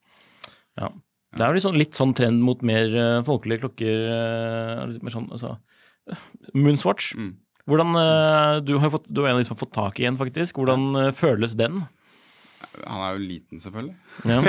ja. 0.80 0.90
Det 1.34 1.42
er 1.42 1.50
jo 1.50 1.58
litt 1.58 1.66
sånn, 1.66 1.80
litt 1.82 1.98
sånn 1.98 2.14
trend 2.14 2.44
mot 2.46 2.60
mer 2.66 2.92
uh, 2.94 3.24
folkelige 3.26 3.64
klokker. 3.64 4.04
Uh, 4.06 4.84
litt 4.92 5.02
mer 5.06 5.16
sånn, 5.16 5.32
altså 5.34 5.56
Moonswatch. 6.54 7.16
Mm. 7.18 7.32
Hvordan, 7.70 7.98
uh, 7.98 8.60
du, 8.62 8.76
har 8.78 8.92
fått, 8.94 9.08
du 9.10 9.24
er 9.24 9.32
en 9.32 9.40
av 9.40 9.42
de 9.42 9.48
som 9.48 9.56
har 9.56 9.64
fått 9.64 9.74
tak 9.74 10.02
i 10.02 10.06
en, 10.06 10.20
faktisk. 10.20 10.60
Hvordan 10.62 11.14
føles 11.18 11.56
den? 11.58 11.82
Han 12.84 13.02
er 13.02 13.18
jo 13.18 13.26
liten, 13.26 13.62
selvfølgelig. 13.62 13.96
Ja. 14.30 14.40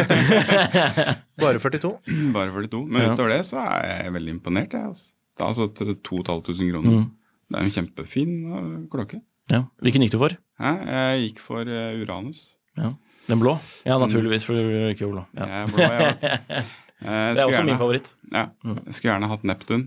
Bare 1.43 1.61
42. 1.63 1.93
Bare 2.37 2.53
42. 2.53 2.85
Men 2.89 3.07
Ja. 3.07 3.13
utover 3.15 3.33
det 3.33 3.43
så 3.49 3.65
er 3.65 4.05
jeg 4.05 4.15
veldig 4.19 4.37
imponert, 4.37 4.77
jeg. 4.77 4.93
Altså. 4.93 5.13
Det 5.35 5.43
er 5.43 5.51
altså 5.51 5.69
til 5.75 5.95
2500 6.07 6.83
kroner. 6.83 7.05
Mm. 7.05 7.09
Det 7.51 7.59
er 7.59 7.67
en 7.69 7.75
kjempefin 7.75 8.37
uh, 8.49 8.77
klokke. 8.93 9.21
ja. 9.53 9.65
Hvilken 9.83 10.07
gikk 10.07 10.15
du 10.15 10.21
for? 10.23 10.37
Hæ? 10.63 10.71
Jeg 10.89 11.25
gikk 11.27 11.43
for 11.45 11.69
uh, 11.69 12.01
Uranus. 12.01 12.55
Ja. 12.79 12.95
Den 13.29 13.41
blå? 13.41 13.57
Ja, 13.87 13.99
naturligvis, 13.99 14.45
for 14.47 14.57
du 14.57 14.63
er 14.63 14.95
ikke 14.95 15.11
blå. 15.11 15.27
Ja. 15.37 15.47
Jeg 15.51 15.61
er 15.63 15.75
blå, 15.75 15.93
jeg. 15.93 16.65
Eh, 17.05 17.11
jeg 17.11 17.35
Det 17.37 17.41
er 17.43 17.49
også 17.51 17.59
også 17.59 17.65
min 17.67 17.77
favoritt. 17.77 18.07
Ja, 18.33 18.43
jeg 18.65 18.95
skulle 18.95 19.11
gjerne 19.11 19.29
hatt 19.29 19.43
Neptun, 19.45 19.83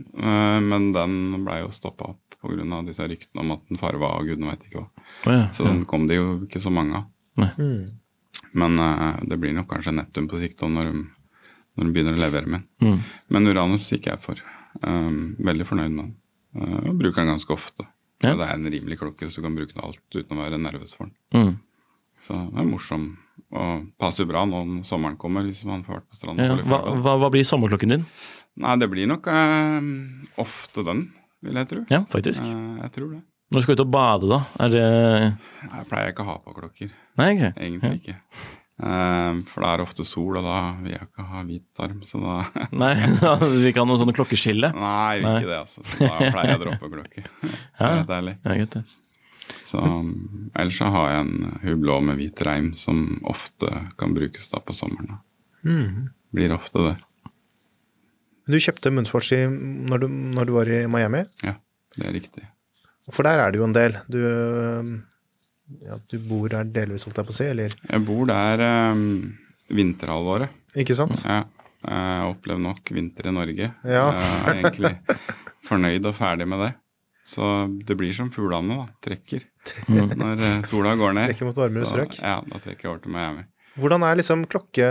men 0.69 0.83
den 0.93 1.13
blei 1.47 1.55
jo 1.63 1.71
stoppa 1.73 2.11
opp 2.11 2.27
pga. 2.41 2.81
disse 2.85 3.07
ryktene 3.07 3.41
om 3.41 3.51
at 3.55 3.63
den 3.69 3.79
farva 3.81 4.11
og 4.19 4.27
gudene 4.27 4.51
veit 4.51 4.65
ikke 4.67 4.83
hva. 4.83 4.87
Oh, 5.25 5.33
ja. 5.33 5.47
Så 5.55 5.65
den 5.65 5.85
kom 5.89 6.07
det 6.07 6.19
jo 6.19 6.43
ikke 6.45 6.61
så 6.61 6.69
mange 6.69 6.99
av. 6.99 7.07
Mm. 7.57 7.97
Men 8.53 8.79
uh, 8.79 9.17
det 9.23 9.39
blir 9.41 9.55
nok 9.55 9.69
kanskje 9.71 9.95
Neptun 9.95 10.29
på 10.29 10.39
sikt 10.41 10.61
når 10.61 10.91
de, 10.91 11.03
når 11.77 11.87
de 11.87 11.95
begynner 11.95 12.17
å 12.17 12.21
levere 12.21 12.53
med. 12.53 12.67
Mm. 12.83 12.99
Men 13.33 13.51
Uranus 13.51 13.89
gikk 13.91 14.11
jeg 14.11 14.21
for. 14.23 14.41
Um, 14.85 15.35
veldig 15.41 15.65
fornøyd 15.67 15.93
med 15.93 16.03
den. 16.03 16.15
Uh, 16.57 16.89
og 16.89 16.97
bruker 16.99 17.23
den 17.23 17.31
ganske 17.33 17.53
ofte. 17.55 17.87
Ja. 18.23 18.33
Det 18.33 18.47
er 18.47 18.55
en 18.55 18.69
rimelig 18.73 18.97
klokke, 18.99 19.29
så 19.29 19.41
du 19.41 19.45
kan 19.45 19.55
bruke 19.57 19.75
den 19.75 19.85
alt 19.85 20.01
uten 20.15 20.37
å 20.37 20.41
være 20.41 20.59
nervøs 20.61 20.95
for 20.97 21.09
den. 21.09 21.15
Mm. 21.37 21.55
Så 22.25 22.33
det 22.33 22.61
er 22.63 22.67
morsom. 22.67 23.07
Og 23.53 23.85
passer 24.01 24.27
bra 24.27 24.41
nå 24.49 24.63
når 24.67 24.87
sommeren 24.89 25.17
kommer, 25.21 25.45
hvis 25.47 25.61
man 25.69 25.85
får 25.85 25.99
vært 25.99 26.09
på 26.09 26.17
stranden. 26.19 26.49
Ja. 26.49 26.57
Hva, 26.65 26.81
hva, 26.97 27.15
hva 27.21 27.29
blir 27.33 27.45
sommerklokken 27.47 27.93
din? 27.93 28.05
Nei, 28.57 28.75
det 28.81 28.89
blir 28.89 29.09
nok 29.09 29.29
eh, 29.29 29.89
ofte 30.41 30.83
den, 30.87 31.03
vil 31.45 31.59
jeg 31.61 31.69
tro. 31.69 31.83
Ja, 31.93 32.01
faktisk. 32.09 32.41
Eh, 32.41 32.79
jeg 32.81 32.93
tror 32.95 33.11
det. 33.13 33.21
Når 33.47 33.61
du 33.61 33.63
skal 33.63 33.77
ut 33.77 33.83
og 33.85 33.91
bade, 33.93 34.27
da? 34.27 34.39
Er 34.65 34.71
det 34.73 34.81
Jeg 34.83 35.85
pleier 35.87 36.09
ikke 36.11 36.25
å 36.25 36.31
ha 36.33 36.39
på 36.43 36.55
klokker. 36.57 36.89
Nei, 37.21 37.29
okay. 37.37 37.53
Egentlig 37.55 37.93
ikke. 38.01 38.17
Eh, 38.77 39.39
for 39.49 39.63
det 39.65 39.69
er 39.71 39.81
ofte 39.81 40.03
sol, 40.05 40.37
og 40.37 40.45
da 40.45 40.57
vil 40.83 40.91
jeg 40.93 41.07
ikke 41.07 41.23
ha 41.31 41.39
hvit 41.47 41.81
arm, 41.81 42.03
så 42.05 42.19
da 42.21 42.35
Nei, 42.83 42.91
du 43.41 43.55
vil 43.57 43.71
ikke 43.71 43.81
ha 43.81 43.89
noe 43.89 43.97
sånne 44.03 44.13
klokkeskille? 44.17 44.69
Nei, 44.75 45.15
jeg 45.17 45.23
vil 45.23 45.27
Nei. 45.31 45.39
ikke 45.41 45.49
det, 45.53 45.59
altså. 45.63 45.85
Så 45.87 45.97
da 46.03 46.31
pleier 46.35 46.51
jeg 46.53 46.59
å 46.59 46.63
droppe 46.67 46.91
klokke. 46.93 47.25
Det 48.11 48.17
er 48.19 48.25
litt. 48.27 48.45
Ja, 48.45 48.57
greit, 48.61 48.77
det. 48.77 48.85
Så 49.67 49.79
ellers 50.59 50.77
så 50.77 50.89
har 50.91 51.09
jeg 51.13 51.23
en 51.25 51.57
hublå 51.63 51.97
med 52.03 52.17
hvit 52.19 52.41
reim 52.45 52.69
som 52.75 53.01
ofte 53.31 53.69
kan 53.99 54.13
brukes 54.15 54.49
da 54.51 54.59
på 54.63 54.75
sommeren. 54.75 55.17
Mm. 55.63 56.09
Blir 56.35 56.53
ofte 56.55 56.83
det. 56.83 56.95
Du 58.47 58.55
kjøpte 58.63 58.91
Moonswatch 58.95 59.33
når, 59.51 60.03
du, 60.03 60.07
når 60.37 60.47
du 60.47 60.53
var 60.55 60.69
i 60.71 60.81
Miami, 60.91 61.25
Ja, 61.43 61.55
det 61.97 62.05
er 62.07 62.13
riktig. 62.15 62.45
for 63.11 63.27
der 63.27 63.39
er 63.43 63.51
det 63.51 63.59
jo 63.59 63.65
en 63.67 63.75
del. 63.75 63.97
Du, 64.11 64.19
ja, 65.83 65.97
du 66.09 66.17
bor 66.29 66.47
der 66.51 66.63
delvis, 66.71 67.03
holdt 67.07 67.19
jeg 67.21 67.27
på 67.29 67.33
å 67.35 67.37
si, 67.37 67.47
eller? 67.51 67.75
Jeg 67.89 68.05
bor 68.07 68.25
der 68.29 68.63
um, 68.93 69.03
vinterhalvåret. 69.69 70.53
Ikke 70.77 70.95
sant? 70.97 71.23
Ja. 71.27 71.43
Jeg 71.87 72.31
opplever 72.33 72.59
nok 72.63 72.89
vinter 72.95 73.29
i 73.29 73.33
Norge. 73.35 73.69
Ja. 73.87 74.05
Jeg 74.15 74.37
er 74.51 74.61
egentlig 74.61 74.93
fornøyd 75.67 76.07
og 76.09 76.15
ferdig 76.17 76.47
med 76.49 76.63
det. 76.65 76.71
Så 77.27 77.43
det 77.87 77.97
blir 77.99 78.13
som 78.15 78.29
fuglene, 78.31 78.79
da. 78.81 78.95
Trekker. 79.03 79.43
Når 79.91 80.39
eh, 80.47 80.61
sola 80.69 80.93
går 80.95 81.15
ned. 81.17 81.29
Trekker 81.33 81.49
mot 81.49 81.57
varmere 81.59 81.87
så- 81.87 81.97
strøk. 81.97 82.17
Ja, 82.23 82.37
da 82.47 82.59
trekker 82.63 82.87
jeg 82.87 82.91
over 82.93 83.03
til 83.03 83.11
Miami. 83.17 83.43
Hvordan 83.77 84.01
er 84.07 84.17
liksom 84.17 84.45
klokke, 84.49 84.87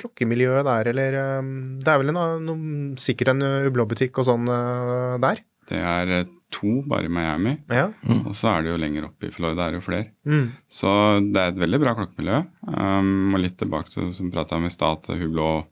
klokkemiljøet 0.00 0.64
der, 0.66 0.88
eller 0.90 1.16
øh, 1.20 1.50
Det 1.78 1.92
er 1.92 2.00
vel 2.02 2.10
en, 2.10 2.18
noe, 2.48 2.72
sikkert 2.98 3.30
en 3.34 3.44
ublå-butikk 3.68 4.18
og 4.18 4.26
sånn 4.26 4.48
øh, 4.50 5.18
der? 5.22 5.44
Det 5.70 5.78
er 5.78 6.14
eh, 6.16 6.32
to 6.50 6.82
bare 6.88 7.04
i 7.04 7.12
Miami, 7.12 7.56
Ja. 7.70 7.88
og 8.08 8.32
så 8.34 8.48
er 8.58 8.62
det 8.62 8.70
jo 8.72 8.78
lenger 8.80 9.04
oppe 9.08 9.28
i 9.28 9.30
Florida, 9.34 9.66
er 9.66 9.72
det 9.72 9.80
jo 9.82 9.86
flere. 9.90 10.10
Mm. 10.26 10.52
Så 10.68 10.88
det 11.32 11.36
er 11.42 11.48
et 11.52 11.58
veldig 11.60 11.80
bra 11.82 11.94
klokkemiljø. 11.94 12.38
Um, 12.66 13.34
og 13.34 13.40
litt 13.42 13.58
tilbake 13.60 13.90
til 13.92 14.12
som 14.14 14.30
prata 14.32 14.56
om 14.56 14.64
i 14.64 14.70
stad, 14.72 15.02
at 15.08 15.18
Hublot 15.20 15.66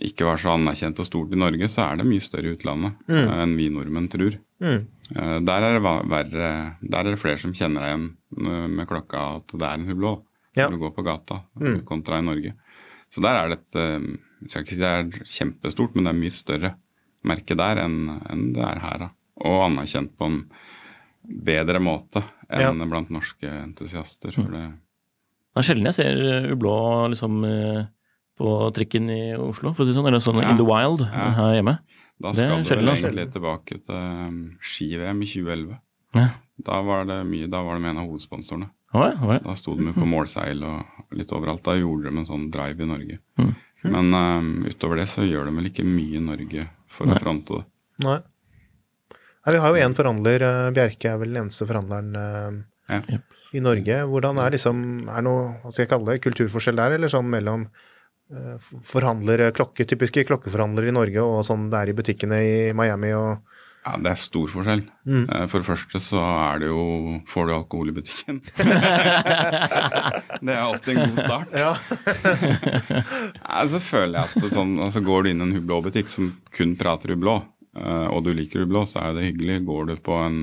ikke 0.00 0.24
var 0.24 0.36
så 0.38 0.54
anerkjent 0.54 0.98
og 1.02 1.06
stort 1.08 1.32
i 1.34 1.36
Norge, 1.40 1.68
så 1.68 1.82
er 1.90 1.96
det 1.98 2.06
mye 2.06 2.22
større 2.22 2.52
i 2.52 2.54
utlandet 2.56 2.94
eh, 3.10 3.32
enn 3.42 3.56
vi 3.58 3.68
nordmenn 3.74 4.08
tror. 4.12 4.36
Mm. 4.62 4.86
Eh, 5.16 5.38
der, 5.42 5.62
er 5.66 5.74
det 5.74 5.82
verre, 5.82 6.76
der 6.80 6.98
er 7.00 7.10
det 7.10 7.18
flere 7.18 7.38
som 7.42 7.52
kjenner 7.52 7.82
deg 7.82 7.90
igjen 7.90 8.06
eh, 8.46 8.66
med 8.78 8.86
klokka 8.86 9.24
at 9.40 9.56
det 9.58 9.66
er 9.66 9.74
en 9.80 9.88
Hublot 9.90 10.24
Ja. 10.56 10.68
når 10.68 10.76
du 10.76 10.78
går 10.84 10.94
på 10.96 11.04
gata, 11.04 11.42
Mm. 11.60 11.80
kontra 11.84 12.18
i 12.18 12.22
Norge. 12.22 12.54
Så 13.10 13.20
der 13.20 13.36
er 13.42 13.48
det 13.48 13.58
et 13.58 14.18
Jeg 14.40 14.50
skal 14.50 14.62
ikke 14.62 14.70
si 14.70 14.76
det 14.78 14.86
er 14.86 15.24
kjempestort, 15.26 15.94
men 15.96 16.04
det 16.04 16.10
er 16.14 16.20
mye 16.22 16.30
større 16.30 16.74
merke 17.26 17.56
der 17.58 17.76
enn 17.82 18.20
enn 18.30 18.52
det 18.54 18.62
er 18.62 18.78
her. 18.78 18.98
da. 18.98 19.08
Og 19.44 19.60
anerkjent 19.68 20.16
på 20.18 20.26
en 20.26 20.38
bedre 21.22 21.80
måte 21.82 22.22
enn 22.48 22.80
blant 22.88 23.10
norske 23.12 23.48
entusiaster. 23.50 24.32
For 24.34 24.48
det, 24.54 24.64
Det 25.54 25.62
er 25.62 25.66
sjelden 25.68 25.90
jeg 25.90 25.98
ser 25.98 26.20
uh, 26.22 26.52
ublå 26.54 26.74
liksom 27.12 27.42
uh, 27.44 27.84
på 28.38 28.54
trikken 28.74 29.10
i 29.10 29.20
Oslo, 29.36 29.74
for 29.74 29.84
å 29.84 29.88
si 29.88 29.96
sånn. 29.96 30.08
Eller 30.08 30.22
sånn 30.24 30.40
Ja. 30.42 30.50
in 30.50 30.56
the 30.60 30.64
wild 30.66 31.02
Ja. 31.04 31.30
her 31.36 31.54
hjemme. 31.58 31.78
Da 32.20 32.32
skal 32.32 32.48
det 32.62 32.66
sjelden, 32.66 32.86
vel 32.86 32.96
egentlig 32.96 33.32
tilbake 33.34 33.78
til 33.84 33.94
um, 33.94 34.40
ski-VM 34.60 35.22
i 35.22 35.26
2011. 35.26 35.78
Ja. 36.14 36.28
Da 36.64 36.80
var 36.82 37.04
det 37.06 37.18
mye, 37.26 37.46
da 37.50 37.62
var 37.62 37.74
det 37.76 37.82
med 37.82 37.90
en 37.90 38.02
av 38.02 38.08
hovedsponsorene. 38.08 38.70
Ja, 38.94 39.12
å 39.12 39.32
ja. 39.34 39.38
Da 39.44 39.54
sto 39.54 39.74
de 39.76 39.92
på 39.92 40.06
målseil 40.08 40.64
og 40.64 41.12
litt 41.14 41.30
overalt. 41.36 41.62
Da 41.62 41.76
gjorde 41.76 42.08
de 42.08 42.18
en 42.18 42.26
sånn 42.26 42.48
drive 42.50 42.82
i 42.82 42.88
Norge. 42.88 43.18
Mm. 43.38 43.54
Men 43.92 44.14
um, 44.14 44.48
utover 44.66 44.96
det 44.96 45.06
så 45.12 45.22
gjør 45.28 45.46
de 45.50 45.54
vel 45.60 45.68
ikke 45.70 45.84
mye 45.86 46.16
i 46.18 46.24
Norge 46.24 46.64
for 46.90 47.06
å 47.06 47.18
fronte 47.20 47.60
det. 47.60 47.66
Nei. 48.06 48.18
Nei, 49.48 49.54
vi 49.56 49.60
har 49.64 49.72
jo 49.72 49.80
én 49.80 49.94
forhandler, 49.96 50.42
eh, 50.44 50.70
Bjerke 50.76 51.08
er 51.08 51.20
vel 51.22 51.30
den 51.32 51.46
eneste 51.46 51.64
forhandleren 51.64 52.10
eh, 52.20 52.98
Ja. 52.98 53.18
i 53.56 53.60
Norge. 53.64 54.02
Hvordan 54.04 54.36
er 54.44 54.50
liksom 54.52 55.08
Er 55.08 55.22
noe, 55.24 55.54
hva 55.62 55.72
skal 55.72 55.86
jeg 55.86 55.92
kalle 55.94 56.12
det, 56.12 56.20
kulturforskjell 56.26 56.76
der, 56.76 56.96
eller 56.98 57.08
sånn 57.08 57.30
mellom 57.32 57.64
eh, 58.28 58.58
forhandlere, 58.84 59.48
klokke, 59.56 59.86
typiske 59.88 60.26
klokkeforhandlere 60.28 60.92
i 60.92 60.96
Norge 60.98 61.24
og 61.24 61.40
sånn 61.48 61.70
det 61.72 61.80
er 61.80 61.88
i 61.88 61.96
butikkene 61.96 62.42
i 62.44 62.72
Miami 62.76 63.14
og 63.16 63.40
Ja, 63.86 63.96
det 63.96 64.10
er 64.10 64.20
stor 64.20 64.48
forskjell. 64.52 64.82
Mm. 65.08 65.24
For 65.48 65.62
det 65.62 65.68
første 65.70 66.00
så 66.02 66.20
er 66.20 66.58
det 66.60 66.68
jo 66.68 66.82
Får 67.30 67.46
du 67.48 67.52
alkohol 67.56 67.88
i 67.88 67.96
butikken? 67.96 68.42
det 70.44 70.52
er 70.52 70.60
alltid 70.60 70.92
en 70.92 71.14
god 71.14 71.22
start. 71.24 71.48
Ja. 71.56 71.72
ja 73.48 73.68
så 73.72 73.80
føler 73.80 74.18
jeg 74.18 74.24
at 74.26 74.42
det 74.44 74.52
sånn, 74.52 74.76
altså 74.82 75.00
Går 75.06 75.24
du 75.24 75.30
inn 75.32 75.40
i 75.40 75.46
en 75.48 75.56
hublå-butikk 75.56 76.10
som 76.12 76.34
kun 76.52 76.76
prater 76.76 77.14
hublå, 77.14 77.38
og 78.12 78.24
du 78.26 78.32
liker 78.34 78.64
hublå, 78.64 78.84
så 78.90 79.00
er 79.06 79.14
det 79.16 79.26
hyggelig. 79.30 79.60
Går 79.68 79.86
du 79.90 79.94
på 80.04 80.16
en, 80.24 80.38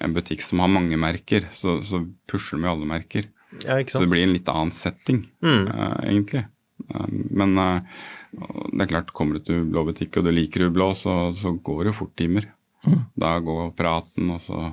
en 0.00 0.14
butikk 0.16 0.42
som 0.46 0.60
har 0.64 0.68
mange 0.72 0.96
merker, 1.00 1.46
så, 1.54 1.78
så 1.82 2.02
pusher 2.30 2.56
de 2.58 2.62
med 2.64 2.70
alle 2.74 2.86
merker. 2.90 3.28
ja, 3.64 3.80
Så 3.86 4.04
det 4.04 4.10
blir 4.12 4.22
en 4.28 4.34
litt 4.36 4.48
annen 4.52 4.72
setting, 4.76 5.24
Mm. 5.42 5.66
uh, 5.68 5.98
egentlig. 6.06 6.44
Uh, 6.90 7.06
men 7.36 7.58
uh, 7.58 7.80
det 8.72 8.84
er 8.86 8.92
klart, 8.94 9.10
kommer 9.16 9.38
du 9.40 9.44
til 9.48 9.64
blå 9.68 9.82
butikk 9.88 10.16
og 10.20 10.24
du 10.28 10.30
liker 10.32 10.68
hublå, 10.68 10.92
så, 10.96 11.32
så 11.36 11.52
går 11.58 11.84
det 11.84 11.92
jo 11.94 11.98
fort 12.04 12.14
timer. 12.16 12.46
Da 13.20 13.34
går 13.44 13.74
praten, 13.76 14.30
og 14.32 14.40
så, 14.40 14.70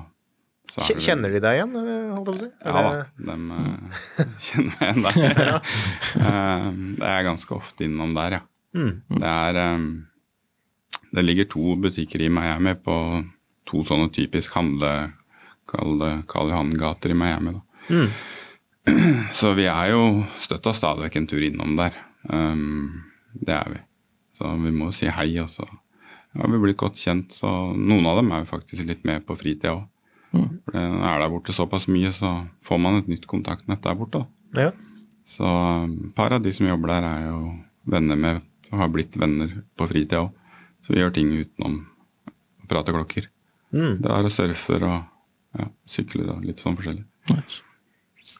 så 0.70 0.80
Kje- 0.86 1.00
Kjenner 1.04 1.34
de 1.34 1.40
deg 1.44 1.58
igjen, 1.58 1.74
eh, 1.76 2.06
holdt 2.14 2.30
jeg 2.30 2.30
på 2.30 2.32
å 2.32 2.40
si? 2.40 2.48
Ja 2.64 2.84
da, 2.86 2.92
de 3.28 3.34
eh, 3.58 4.28
kjenner 4.46 4.78
meg 4.78 5.18
igjen 5.18 5.34
der. 5.42 5.58
Eh, 6.28 6.68
det 7.02 7.10
er 7.10 7.26
ganske 7.26 7.54
ofte 7.58 7.84
innom 7.84 8.14
der, 8.16 8.38
ja. 8.38 8.40
Mm. 8.78 8.94
Det 9.18 9.28
er 9.34 9.58
eh, 9.64 9.84
Det 11.10 11.24
ligger 11.24 11.48
to 11.48 11.76
butikker 11.80 12.22
i 12.22 12.30
Miami 12.32 12.74
på 12.74 12.96
to 13.68 13.84
sånne 13.88 14.12
typisk 14.14 14.58
handle... 14.58 15.14
Kall 15.68 15.98
det 16.00 16.22
Karl 16.32 16.48
Johan-gater 16.48 17.12
i 17.12 17.14
Miami, 17.18 17.50
da. 17.52 17.60
Mm. 17.92 18.06
Så 19.36 19.52
vi 19.52 19.66
er 19.68 19.90
jo 19.92 20.22
støtta 20.40 20.72
stadig 20.72 21.04
vekk 21.04 21.18
en 21.20 21.26
tur 21.28 21.44
innom 21.44 21.74
der. 21.76 21.98
Um, 22.24 23.02
det 23.36 23.52
er 23.52 23.74
vi. 23.74 23.82
Så 24.38 24.48
vi 24.62 24.72
må 24.72 24.88
si 24.96 25.10
hei, 25.12 25.28
og 25.42 25.50
så 25.52 25.66
har 25.68 26.48
vi 26.54 26.60
blitt 26.62 26.80
godt 26.80 26.96
kjent. 26.96 27.36
Så 27.36 27.50
noen 27.76 28.08
av 28.08 28.20
dem 28.20 28.32
er 28.32 28.46
jo 28.46 28.52
faktisk 28.54 28.88
litt 28.88 29.04
med 29.08 29.26
på 29.28 29.36
fritida 29.36 29.74
òg. 29.76 29.84
For 30.32 30.72
det 30.72 30.86
er 31.10 31.22
der 31.22 31.32
borte 31.32 31.54
såpass 31.56 31.88
mye, 31.92 32.14
så 32.16 32.32
får 32.64 32.80
man 32.84 33.00
et 33.02 33.12
nytt 33.12 33.28
kontaktnett 33.28 33.84
der 33.84 33.96
borte. 33.98 34.24
da. 34.24 34.68
Ja. 34.68 34.72
Så 35.28 35.44
um, 35.44 35.98
et 36.08 36.16
par 36.16 36.32
av 36.32 36.44
de 36.44 36.52
som 36.56 36.68
jobber 36.68 36.94
der, 36.94 37.08
er 37.12 37.28
jo 37.28 37.42
venner 37.88 38.16
med 38.16 38.44
har 38.68 38.90
blitt 38.92 39.16
venner 39.16 39.52
på 39.76 39.88
fritida 39.88 40.26
òg. 40.26 40.34
Så 40.88 40.94
vi 40.96 41.02
gjør 41.02 41.12
ting 41.12 41.28
utenom 41.36 41.74
å 42.64 42.68
prate 42.70 42.94
klokker. 42.96 43.26
Mm. 43.76 43.98
er 44.00 44.24
og 44.24 44.32
surfer 44.32 44.84
og 44.88 45.58
ja, 45.60 45.66
sykler 45.84 46.30
og 46.32 46.46
litt 46.48 46.62
sånn 46.62 46.78
forskjellig. 46.78 47.04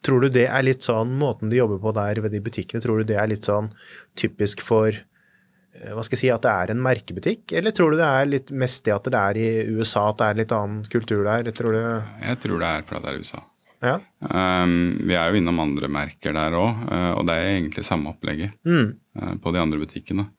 Tror 0.05 0.25
du 0.25 0.31
det 0.33 0.47
er 0.49 0.65
litt 0.65 0.87
sånn, 0.87 1.13
måten 1.21 1.53
de 1.53 1.59
jobber 1.59 1.77
på 1.83 1.93
der 1.93 2.23
ved 2.25 2.33
de 2.33 2.41
butikkene, 2.41 2.81
tror 2.81 3.03
du 3.03 3.11
det 3.11 3.19
er 3.21 3.29
litt 3.29 3.45
sånn 3.45 3.69
typisk 4.17 4.63
for 4.65 4.89
eh, 4.97 5.93
hva 5.93 6.05
skal 6.07 6.17
jeg 6.17 6.23
si, 6.23 6.31
at 6.33 6.47
det 6.47 6.55
er 6.55 6.73
en 6.73 6.81
merkebutikk? 6.85 7.53
Eller 7.61 7.77
tror 7.77 7.93
du 7.93 7.99
det 8.01 8.09
er 8.09 8.33
litt 8.33 8.49
mest 8.65 8.81
det 8.89 8.97
at 8.97 9.13
det 9.13 9.21
er 9.21 9.41
i 9.43 9.51
USA, 9.77 10.07
at 10.09 10.23
det 10.23 10.31
er 10.31 10.41
litt 10.41 10.57
annen 10.57 10.89
kultur 10.89 11.29
der? 11.29 11.53
Tror 11.53 11.77
du 11.77 11.81
Jeg 11.83 12.41
tror 12.47 12.65
det 12.65 12.73
er 12.73 12.89
fordi 12.89 13.05
det 13.05 13.13
er 13.13 13.21
USA. 13.21 13.45
Ja? 13.85 13.99
Um, 14.25 14.73
vi 15.05 15.21
er 15.21 15.29
jo 15.31 15.39
innom 15.43 15.61
andre 15.63 15.93
merker 15.93 16.33
der 16.35 16.57
òg, 16.59 16.81
og 17.21 17.29
det 17.29 17.37
er 17.37 17.53
egentlig 17.53 17.85
samme 17.87 18.17
opplegget 18.17 18.57
Mm. 18.65 18.97
uh, 19.21 19.35
på 19.37 19.53
de 19.53 19.61
andre 19.61 19.85
butikkene. 19.85 20.31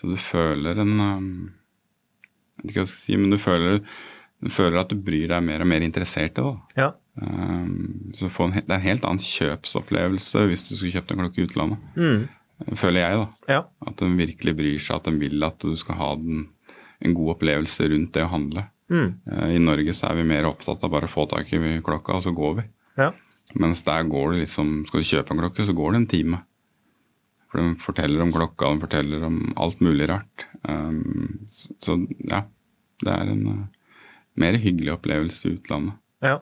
Så 0.00 0.08
du 0.08 0.16
føler 0.16 0.80
en 0.80 0.96
um, 0.96 1.28
Jeg 2.56 2.62
vet 2.62 2.70
ikke 2.70 2.80
hva 2.80 2.86
jeg 2.86 2.92
skal 2.94 3.04
si, 3.04 3.18
men 3.20 3.34
du 3.34 3.38
føler, 3.40 3.78
du 4.40 4.50
føler 4.52 4.80
at 4.80 4.92
du 4.92 4.96
bryr 4.96 5.28
deg 5.28 5.44
mer 5.44 5.64
og 5.64 5.68
mer 5.68 5.84
interessert 5.84 6.40
i 6.40 6.44
det. 6.46 6.80
Ja. 6.80 6.90
Um, 7.20 8.10
så 8.16 8.30
få 8.32 8.48
en, 8.48 8.56
det 8.56 8.64
er 8.64 8.78
en 8.78 8.86
helt 8.86 9.04
annen 9.04 9.24
kjøpsopplevelse 9.24 10.46
hvis 10.48 10.68
du 10.68 10.74
skulle 10.74 10.94
kjøpt 10.96 11.12
en 11.12 11.24
klokke 11.24 11.42
i 11.42 11.48
utlandet. 11.48 11.88
Mm. 12.00 12.28
Føler 12.76 13.00
jeg, 13.04 13.20
da. 13.20 13.54
Ja. 13.54 13.60
At 13.88 14.00
de 14.00 14.10
virkelig 14.16 14.56
bryr 14.56 14.80
seg, 14.80 15.00
at 15.00 15.08
de 15.08 15.16
vil 15.20 15.46
at 15.46 15.60
du 15.60 15.72
skal 15.80 15.96
ha 16.00 16.10
den, 16.20 16.46
en 17.00 17.16
god 17.16 17.36
opplevelse 17.36 17.88
rundt 17.92 18.12
det 18.16 18.24
å 18.26 18.32
handle. 18.32 18.66
Mm. 18.92 19.08
Eh, 19.30 19.56
I 19.56 19.62
Norge 19.62 19.94
så 19.96 20.10
er 20.10 20.20
vi 20.20 20.28
mer 20.28 20.48
opptatt 20.48 20.84
av 20.84 20.92
bare 20.92 21.08
å 21.08 21.12
få 21.12 21.26
tak 21.30 21.52
i 21.56 21.60
klokka, 21.84 22.18
og 22.18 22.26
så 22.26 22.34
går 22.36 22.56
vi. 22.60 22.66
Ja. 23.00 23.12
Mens 23.60 23.82
der 23.82 24.04
går 24.06 24.32
det 24.32 24.44
liksom 24.44 24.84
Skal 24.86 25.02
du 25.02 25.08
kjøpe 25.08 25.34
en 25.34 25.40
klokke, 25.42 25.64
så 25.66 25.74
går 25.74 25.92
det 25.92 26.00
en 26.00 26.10
time. 26.10 26.42
For 27.50 27.58
de 27.58 27.74
forteller 27.82 28.22
om 28.22 28.30
klokka, 28.32 28.68
de 28.76 28.84
forteller 28.84 29.24
om 29.26 29.38
alt 29.58 29.80
mulig 29.82 30.06
rart. 30.08 30.44
Um, 30.68 31.46
så, 31.50 31.74
så 31.82 31.96
ja, 32.30 32.44
det 33.02 33.10
er 33.16 33.32
en 33.32 33.46
uh, 33.48 33.64
mer 34.38 34.58
hyggelig 34.62 34.92
opplevelse 34.94 35.48
i 35.48 35.56
utlandet, 35.56 35.96
ja. 36.22 36.36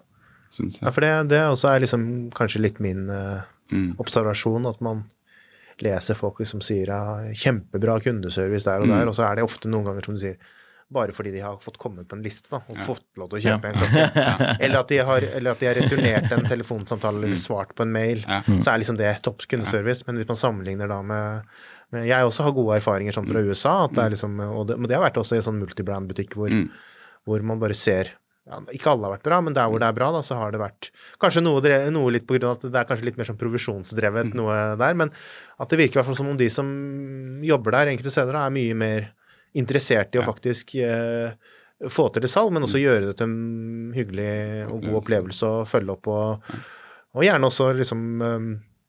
syns 0.52 0.80
ja 0.82 0.90
for 0.92 1.00
det, 1.04 1.12
det 1.32 1.40
også 1.48 1.70
er 1.72 1.80
liksom 1.84 2.02
kanskje 2.36 2.61
litt 2.66 2.82
min 2.84 3.06
uh, 3.12 3.40
Mm. 3.68 3.90
observasjon, 4.00 4.64
at 4.64 4.78
man 4.80 5.02
leser 5.84 6.16
folk 6.16 6.38
som 6.48 6.62
sier 6.64 6.88
ja, 6.88 7.00
kjempebra 7.36 7.98
kundeservice 8.00 8.64
der 8.64 8.80
og 8.80 8.88
Mm. 8.88 8.94
der, 8.96 9.11
og 9.11 9.14
så 9.18 9.26
er 9.26 9.36
det 9.36 9.44
ofte 9.44 9.68
noen 9.68 9.84
ganger 9.84 10.06
som 10.06 10.14
du 10.16 10.20
sier 10.22 10.38
bare 10.91 11.12
fordi 11.12 11.30
de 11.34 11.41
har 11.45 11.59
fått 11.61 11.76
kommet 11.78 12.09
på 12.09 12.16
en 12.16 12.22
liste 12.24 12.49
da, 12.49 12.62
og 12.68 12.76
Ja. 12.78 12.84
fått 12.86 13.05
lov 13.20 13.28
til 13.30 13.39
å 13.39 13.43
kjøpe 13.45 13.68
en 13.68 13.74
klokke. 13.80 14.05
Eller, 14.64 14.78
at 14.80 14.89
de 14.89 14.99
har, 15.05 15.20
eller 15.36 15.51
at 15.53 15.61
de 15.61 15.66
har 15.68 15.74
returnert 15.76 16.30
en 16.32 16.47
telefonsamtale 16.49 17.20
eller 17.26 17.36
svart 17.36 17.74
på 17.76 17.82
en 17.84 17.93
mail. 17.93 18.22
Ja. 18.26 18.39
Så 18.47 18.72
er 18.72 18.78
liksom 18.80 18.97
det 18.97 19.11
topp 19.22 19.45
kundeservice. 19.51 20.07
Men 20.07 20.16
hvis 20.16 20.28
man 20.30 20.41
sammenligner 20.41 20.89
da 20.89 21.03
med, 21.03 21.43
med 21.93 22.07
Jeg 22.09 22.24
også 22.24 22.43
har 22.47 22.53
gode 22.57 22.78
erfaringer 22.80 23.12
sånn 23.12 23.28
fra 23.28 23.41
USA, 23.45 23.74
at 23.84 23.93
det 23.99 24.05
er 24.07 24.14
liksom, 24.16 24.41
og 24.49 24.66
det, 24.68 24.78
men 24.78 24.89
det 24.89 24.97
har 24.97 25.05
vært 25.11 25.20
også 25.20 25.36
i 25.36 25.43
en 25.43 25.47
sånn 25.51 25.61
multibrand-butikk 25.61 26.34
hvor, 26.41 26.49
Mm. 26.49 26.70
hvor 27.28 27.43
man 27.45 27.61
bare 27.61 27.74
ser 27.76 28.14
ja, 28.49 28.62
Ikke 28.72 28.89
alle 28.95 29.05
har 29.05 29.18
vært 29.18 29.24
bra, 29.28 29.43
men 29.45 29.53
der 29.53 29.68
hvor 29.68 29.78
det 29.78 29.89
er 29.91 29.93
bra, 29.93 30.09
da, 30.11 30.22
så 30.24 30.36
har 30.41 30.53
det 30.53 30.61
vært 30.62 30.89
Kanskje 31.20 31.43
noe, 31.45 31.61
noe 31.93 32.11
litt 32.14 32.24
på 32.26 32.39
grunn 32.39 32.49
av 32.49 32.57
at 32.57 32.64
det 32.72 32.80
er 32.80 32.89
kanskje 32.89 33.05
litt 33.11 33.18
mer 33.20 33.28
sånn 33.28 33.36
provisjonsdrevet 33.36 34.32
noe 34.41 34.76
der, 34.80 34.95
men 34.97 35.12
at 35.61 35.68
det 35.68 35.76
virker 35.82 35.99
i 35.99 36.01
hvert 36.01 36.09
fall 36.09 36.16
som 36.16 36.30
om 36.32 36.39
de 36.41 36.49
som 36.49 36.66
jobber 37.45 37.76
der 37.76 37.91
enkelte 37.93 38.11
steder, 38.14 38.32
da, 38.32 38.47
er 38.49 38.55
mye 38.57 38.74
mer 38.74 39.11
interessert 39.59 40.14
i 40.14 40.20
å 40.22 40.26
faktisk 40.26 40.74
eh, 40.82 41.34
få 41.90 42.09
til 42.14 42.24
det 42.24 42.30
salg, 42.32 42.50
men 42.54 42.64
også 42.66 42.80
gjøre 42.82 43.11
det 43.11 43.16
til 43.20 43.28
en 43.28 43.92
hyggelig 43.94 44.30
og 44.72 44.80
god 44.86 44.96
opplevelse 45.02 45.50
å 45.50 45.61
følge 45.68 45.94
opp 45.94 46.09
og, 46.11 46.48
og 47.14 47.26
gjerne 47.26 47.50
også 47.50 47.68
liksom 47.78 48.06
eh, 48.26 48.48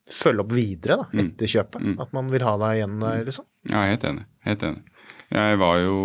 følge 0.10 0.42
opp 0.46 0.56
videre 0.58 0.98
da, 1.04 1.06
etter 1.26 1.52
kjøpet. 1.54 1.84
Mm. 1.86 1.98
At 2.02 2.16
man 2.18 2.32
vil 2.34 2.46
ha 2.48 2.56
deg 2.64 2.80
igjen 2.80 2.98
der, 3.04 3.22
liksom. 3.28 3.46
Ja, 3.70 3.84
helt 3.92 4.08
enig. 4.10 4.26
Helt 4.48 4.64
enig. 4.66 4.82
Jeg 5.30 5.60
var 5.62 5.78
jo 5.84 5.98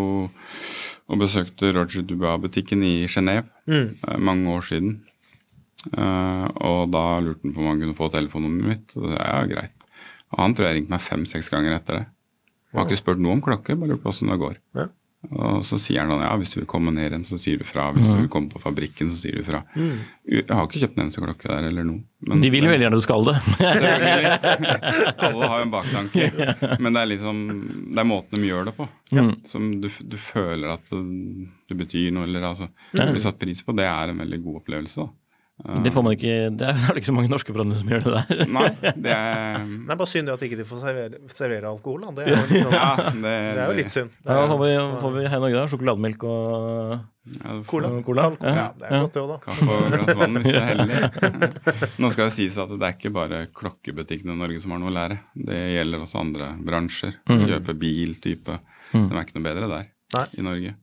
og 1.05 1.19
besøkte 1.21 1.69
Roger 1.77 2.05
Dubois-butikken 2.09 2.81
i 2.85 2.95
Genéve 3.13 3.49
Mm. 3.65 3.95
eh, 3.97 4.19
mange 4.21 4.49
år 4.53 4.63
siden. 4.69 4.91
Eh, 5.93 6.47
og 6.65 6.91
da 6.93 7.05
lurte 7.25 7.45
han 7.45 7.55
på 7.57 7.61
om 7.63 7.69
han 7.71 7.81
kunne 7.81 7.97
få 7.97 8.11
telefonnummeret 8.13 8.69
mitt. 8.71 8.95
Og 8.97 9.09
det 9.11 9.19
er 9.21 9.31
ja, 9.31 9.47
greit. 9.49 9.87
Og 10.33 10.39
han 10.43 10.55
tror 10.57 10.67
jeg 10.69 10.77
ringte 10.79 10.95
meg 10.95 11.05
fem-seks 11.05 11.51
ganger 11.53 11.77
etter 11.77 11.99
det. 12.01 12.05
Og 12.75 12.83
har 12.83 12.91
ikke 12.91 12.99
spurt 13.01 13.19
noe 13.23 13.33
om 13.39 13.41
klokke, 13.45 13.79
bare 13.79 13.95
lurt 13.95 14.03
på 14.03 14.11
åssen 14.11 14.29
det 14.35 14.39
går. 14.43 14.57
Ja. 14.75 14.89
Og 15.33 15.63
så 15.65 15.79
sier 15.81 16.03
han 16.05 16.21
ja, 16.21 16.35
hvis 16.37 16.51
du 16.53 16.59
vil 16.61 16.67
komme 16.69 16.93
ned 16.93 17.07
igjen, 17.09 17.23
så 17.25 17.39
sier 17.41 17.57
du 17.57 17.65
fra. 17.65 17.87
Hvis 17.95 18.05
du 18.05 18.13
vil 18.19 18.29
komme 18.29 18.51
på 18.53 18.61
fabrikken, 18.61 19.09
så 19.09 19.17
sier 19.23 19.39
du 19.39 19.45
fra. 19.47 19.63
Jeg 20.29 20.45
har 20.51 20.67
ikke 20.67 20.83
kjøpt 20.83 20.99
en 20.99 21.05
eneste 21.07 21.23
klokke 21.25 21.49
der 21.49 21.65
eller 21.71 21.87
noe. 21.89 22.03
men- 22.29 22.43
De 22.45 22.51
vil 22.53 22.67
jo 22.67 22.69
veldig 22.69 22.85
gjerne 22.85 22.99
du 23.01 23.05
skal 23.07 23.25
det. 23.31 23.37
Alle 25.25 25.49
har 25.49 25.59
jo 25.59 25.65
en 25.65 25.73
baktanke. 25.73 26.29
Men 26.81 26.93
det 26.97 27.01
er 27.03 27.11
liksom 27.15 27.41
Det 27.95 28.01
er 28.03 28.09
måten 28.09 28.41
de 28.41 28.49
gjør 28.51 28.65
det 28.69 28.77
på. 28.77 28.89
Som 29.49 29.71
du, 29.81 29.89
du 29.89 30.17
føler 30.21 30.75
at 30.75 30.91
du 30.93 31.75
betyr 31.79 32.13
noe, 32.13 32.25
eller 32.29 32.45
altså 32.51 32.69
Du 32.93 33.01
blir 33.07 33.23
satt 33.25 33.39
pris 33.41 33.63
på. 33.65 33.75
Det 33.77 33.87
er 33.89 34.13
en 34.13 34.21
veldig 34.25 34.43
god 34.45 34.61
opplevelse, 34.63 34.97
da. 35.07 35.09
Det 35.55 35.93
får 35.95 36.03
man 36.03 36.17
ikke 36.17 36.33
Det 36.59 36.67
er 36.67 36.79
det 36.91 36.99
ikke 36.99 37.07
så 37.07 37.13
mange 37.15 37.31
norske 37.31 37.53
forhandlere 37.55 37.79
som 37.79 37.91
gjør 37.93 38.03
det 38.05 38.13
der. 38.17 38.41
Nei, 38.51 38.65
det 38.99 39.13
er 39.15 39.61
Det 39.87 39.95
er 39.95 39.99
bare 40.01 40.11
synd 40.11 40.33
at 40.33 40.43
ikke 40.43 40.59
de 40.59 40.67
får 40.67 40.81
servere, 40.83 41.21
servere 41.31 41.71
alkohol. 41.71 42.03
Da. 42.03 42.11
Det, 42.17 42.25
er 42.27 42.35
jo 42.35 42.49
litt 42.51 42.65
sånn, 42.65 42.75
Ja, 42.75 42.89
det, 42.99 43.23
det 43.23 43.63
er 43.63 43.71
jo 43.71 43.77
litt 43.79 43.95
synd. 43.95 44.17
Da 44.27 44.39
Ja, 44.41 44.49
får 44.51 44.63
vi, 44.65 44.73
får 45.05 45.15
vi 45.15 45.23
her 45.31 45.39
i 45.39 45.45
Norge 45.45 45.61
da? 45.61 45.65
Sjokolademelk 45.71 46.27
og 46.27 46.97
Ja, 47.39 47.55
Cola. 47.71 47.93
Ja, 48.43 48.67
det 48.77 48.91
er 48.91 49.07
godt 49.07 49.15
det 49.15 49.23
òg, 49.23 49.31
da. 49.31 49.39
Kaffe 49.47 49.71
og 49.71 49.87
et 49.87 49.95
glass 49.95 50.19
vann 50.21 50.41
hvis 50.43 50.51
det 50.51 50.59
er 50.61 50.69
heldig. 50.75 51.89
Nå 52.03 52.11
skal 52.13 52.29
det 52.29 52.35
sies 52.37 52.59
at 52.67 52.75
det 52.75 52.91
er 52.91 52.99
ikke 52.99 53.15
bare 53.15 53.45
klokkebutikkene 53.63 54.35
i 54.35 54.43
Norge 54.43 54.61
som 54.61 54.75
har 54.75 54.83
noe 54.83 54.91
å 54.91 54.97
lære. 54.99 55.23
Det 55.39 55.63
gjelder 55.79 56.05
også 56.05 56.21
andre 56.21 56.51
bransjer. 56.67 57.15
Kjøpe 57.31 57.79
bil, 57.81 58.19
type. 58.27 58.59
De 58.93 59.07
er 59.07 59.23
ikke 59.23 59.39
noe 59.39 59.47
bedre 59.47 59.71
der 59.71 59.89
Nei. 60.19 60.27
i 60.35 60.45
Norge. 60.51 60.75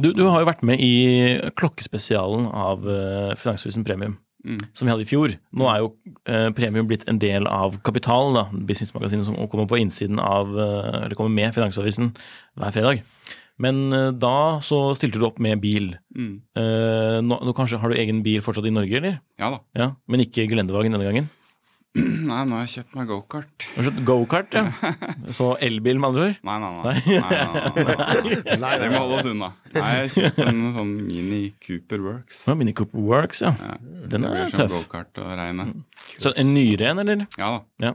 Du, 0.00 0.10
du 0.16 0.24
har 0.28 0.40
jo 0.42 0.48
vært 0.48 0.64
med 0.66 0.80
i 0.80 0.90
klokkespesialen 1.60 2.46
av 2.48 2.84
uh, 2.88 3.36
Finansavisen 3.40 3.86
Premium, 3.86 4.18
Mm. 4.40 4.56
som 4.72 4.86
vi 4.88 4.92
hadde 4.94 5.04
i 5.04 5.08
fjor. 5.10 5.34
Nå 5.52 5.66
er 5.68 5.82
jo 5.82 5.88
eh, 6.24 6.46
Premium 6.56 6.86
blitt 6.88 7.02
en 7.12 7.18
del 7.20 7.44
av 7.44 7.74
Kapital, 7.84 8.30
da, 8.32 8.46
businessmagasinet 8.48 9.26
som 9.26 9.34
kommer 9.52 9.66
på 9.68 9.76
innsiden 9.82 10.16
av, 10.16 10.54
eh, 10.56 11.02
eller 11.02 11.12
kommer 11.18 11.34
med 11.34 11.52
Finansavisen 11.52 12.08
hver 12.56 12.72
fredag. 12.72 13.02
Men 13.60 13.92
eh, 13.92 14.06
da 14.16 14.32
så 14.64 14.78
stilte 14.96 15.20
du 15.20 15.26
opp 15.28 15.42
med 15.44 15.60
bil. 15.60 15.90
Mm. 16.16 16.30
Eh, 16.56 17.18
nå, 17.20 17.36
nå 17.44 17.52
kanskje 17.52 17.82
Har 17.82 17.92
du 17.92 18.00
egen 18.00 18.22
bil 18.24 18.40
fortsatt 18.40 18.64
i 18.64 18.72
Norge, 18.72 18.96
eller? 18.96 19.18
Ja 19.36 19.52
da. 19.52 19.60
Ja, 19.76 19.90
Men 20.08 20.24
ikke 20.24 20.48
gelendevagen 20.48 20.96
denne 20.96 21.04
gangen? 21.10 21.28
Nei, 22.30 22.42
nå 22.46 22.54
har 22.54 22.66
jeg 22.68 22.70
kjøpt 22.76 22.92
meg 22.94 23.08
gokart. 23.10 23.64
Gokart, 24.06 24.52
ja. 24.54 24.92
Så 25.36 25.48
elbil, 25.64 25.98
med 25.98 26.12
andre 26.12 26.26
ord? 26.28 26.36
Nei, 26.46 26.58
nei, 26.62 26.68
nei. 26.70 26.82
nei, 26.84 27.22
nei, 27.24 28.58
nei. 28.60 28.74
Det 28.84 28.90
må 28.92 29.00
holde 29.00 29.16
oss 29.18 29.26
unna. 29.30 29.48
Nei, 29.74 29.88
jeg 30.04 30.12
kjøpte 30.14 30.46
en 30.52 30.60
sånn 30.76 30.92
Mini 31.08 31.40
Cooper 31.66 32.04
Works. 32.04 32.44
Ja, 32.46 32.54
Mini 32.60 32.76
Cooper 32.78 33.02
Works, 33.08 33.42
ja. 33.42 33.50
Den 33.82 34.22
det 34.22 34.30
er 34.30 34.36
blir 34.36 34.52
som 34.52 34.62
tøff. 34.62 34.76
gokart 34.76 35.18
å 35.18 35.26
regne. 35.40 35.66
Så 36.14 36.30
en 36.38 36.54
nyere 36.54 36.92
en, 36.92 37.02
eller? 37.02 37.26
Ja 37.40 37.50
da. 37.56 37.60
Ja. 37.88 37.92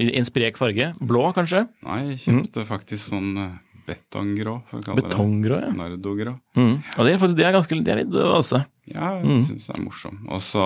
I 0.00 0.10
en 0.20 0.28
sprek 0.28 0.60
farge? 0.60 0.92
Blå, 1.00 1.24
kanskje? 1.34 1.64
Nei, 1.86 1.98
jeg 2.12 2.20
kjøpte 2.26 2.66
faktisk 2.68 3.08
sånn 3.08 3.32
eh, 3.40 3.56
betonggrå, 3.88 4.58
det. 4.70 4.98
Betonggrå, 5.00 5.62
ja. 5.64 5.72
Nardogrå. 5.80 6.36
Mm. 6.60 6.76
Og 6.94 7.08
det 7.08 7.16
er 7.16 7.24
faktisk 7.24 7.40
det 7.40 7.48
er 7.48 7.56
ganske 7.56 7.80
det 7.88 7.96
er 7.96 8.02
litt 8.04 8.12
vase. 8.14 8.60
Ja, 8.94 9.10
Mm. 9.20 9.36
jeg 9.36 9.44
syns 9.48 9.66
det 9.68 9.74
er 9.76 9.82
morsom. 9.84 10.16
Og 10.28 10.40
så, 10.42 10.64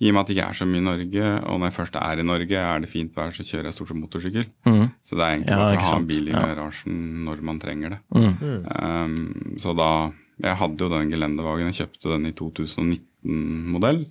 i 0.00 0.08
og 0.10 0.14
med 0.14 0.20
at 0.20 0.26
det 0.28 0.36
ikke 0.36 0.48
er 0.50 0.58
så 0.58 0.66
mye 0.68 0.82
i 0.82 0.84
Norge, 0.84 1.24
og 1.46 1.60
når 1.60 1.70
jeg 1.70 1.76
først 1.78 1.96
er 2.00 2.20
i 2.20 2.26
Norge, 2.26 2.56
er 2.60 2.80
det 2.84 2.90
fint 2.90 3.14
vær, 3.16 3.30
så 3.32 3.42
kjører 3.48 3.64
jeg 3.70 3.74
stort 3.78 3.88
sett 3.92 4.00
motorsykkel. 4.02 4.46
Mm. 4.66 4.90
Så 5.02 5.16
det 5.16 5.24
er 5.24 5.32
egentlig 5.36 5.56
bare 5.56 5.76
for 5.78 5.86
å 5.86 5.90
ha 5.90 5.96
en 6.02 6.06
bil 6.10 6.28
i 6.28 6.32
garasjen 6.36 7.00
når 7.24 7.42
man 7.42 7.58
trenger 7.62 7.96
det. 7.96 8.00
Mm. 8.14 8.66
Um, 8.76 9.56
så 9.58 9.74
da 9.76 9.90
Jeg 10.42 10.56
hadde 10.60 10.76
jo 10.84 10.90
den 10.92 11.08
gelendevagen, 11.08 11.70
jeg 11.72 11.78
kjøpte 11.88 12.10
den 12.12 12.26
i 12.28 12.32
2019-modell. 12.36 14.02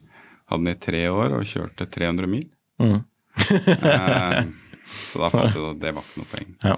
Hadde 0.49 0.63
den 0.65 0.71
i 0.73 0.79
tre 0.81 1.03
år 1.13 1.35
og 1.37 1.43
kjørte 1.45 1.85
300 1.85 2.27
mil. 2.31 2.47
Mm. 2.81 3.03
Um, 3.05 4.55
så 4.89 5.21
da 5.21 5.29
fant 5.33 5.53
jeg 5.53 5.61
ut 5.61 5.69
at 5.75 5.79
det 5.83 5.93
var 5.93 6.01
ikke 6.01 6.21
noe 6.23 6.31
poeng. 6.31 6.51
Ja. 6.65 6.75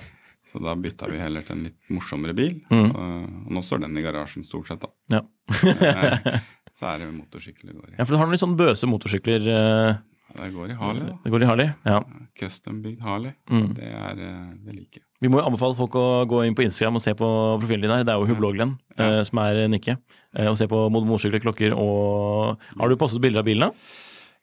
Så 0.47 0.59
da 0.63 0.75
bytta 0.79 1.07
vi 1.11 1.17
heller 1.19 1.43
til 1.43 1.57
en 1.57 1.63
litt 1.67 1.79
morsommere 1.91 2.35
bil. 2.35 2.57
Mm. 2.71 2.91
Og, 2.91 3.23
og 3.47 3.55
nå 3.55 3.63
står 3.63 3.81
den 3.83 3.97
i 3.99 4.03
garasjen 4.05 4.45
stort 4.47 4.67
sett, 4.71 4.83
da. 4.83 4.91
Ja. 5.15 6.41
Eh, 6.81 7.07
er 7.07 7.11
motorsykkel 7.11 7.71
det 7.71 7.75
går 7.75 7.89
i. 7.89 7.95
ja, 7.97 8.03
for 8.05 8.11
du 8.13 8.17
har 8.17 8.25
noen 8.27 8.35
litt 8.37 8.43
sånn 8.43 8.57
bøse 8.57 8.87
motorsykler. 8.87 9.47
Ja, 9.47 10.43
Det 10.43 10.53
går 10.53 10.69
i 10.69 10.75
Harley, 10.77 11.03
da. 11.07 11.13
Det 11.23 11.31
går 11.31 11.41
i 11.43 11.45
Harley? 11.47 11.69
Ja. 11.87 12.01
Custom-bygd 12.37 13.01
Harley. 13.01 13.31
Mm. 13.49 13.73
Det, 13.73 13.83
er, 13.87 14.19
eh, 14.19 14.49
det 14.65 14.73
liker 14.75 14.99
jeg. 14.99 15.03
Vi 15.21 15.29
må 15.33 15.39
jo 15.39 15.47
anbefale 15.49 15.73
folk 15.75 15.95
å 15.97 16.25
gå 16.29 16.43
inn 16.45 16.53
på 16.53 16.61
Instagram 16.67 16.99
og 16.99 17.01
se 17.01 17.13
på 17.17 17.27
profilen 17.61 17.81
din 17.87 17.89
her. 17.95 18.03
Det 18.03 18.13
er 18.13 18.19
jo 18.21 18.27
Hubloglen 18.29 18.75
eh, 18.99 19.23
som 19.25 19.39
er 19.41 19.63
Nikke. 19.71 19.95
Eh, 20.35 20.45
og 20.51 20.57
se 20.59 20.67
på 20.69 20.83
mo- 20.93 21.01
motorsykler, 21.07 21.41
klokker 21.41 21.73
og 21.73 22.59
Har 22.77 22.89
du 22.89 22.95
postet 22.97 23.21
bilder 23.23 23.39
av 23.41 23.45
bilen, 23.47 23.71
da? 23.71 23.71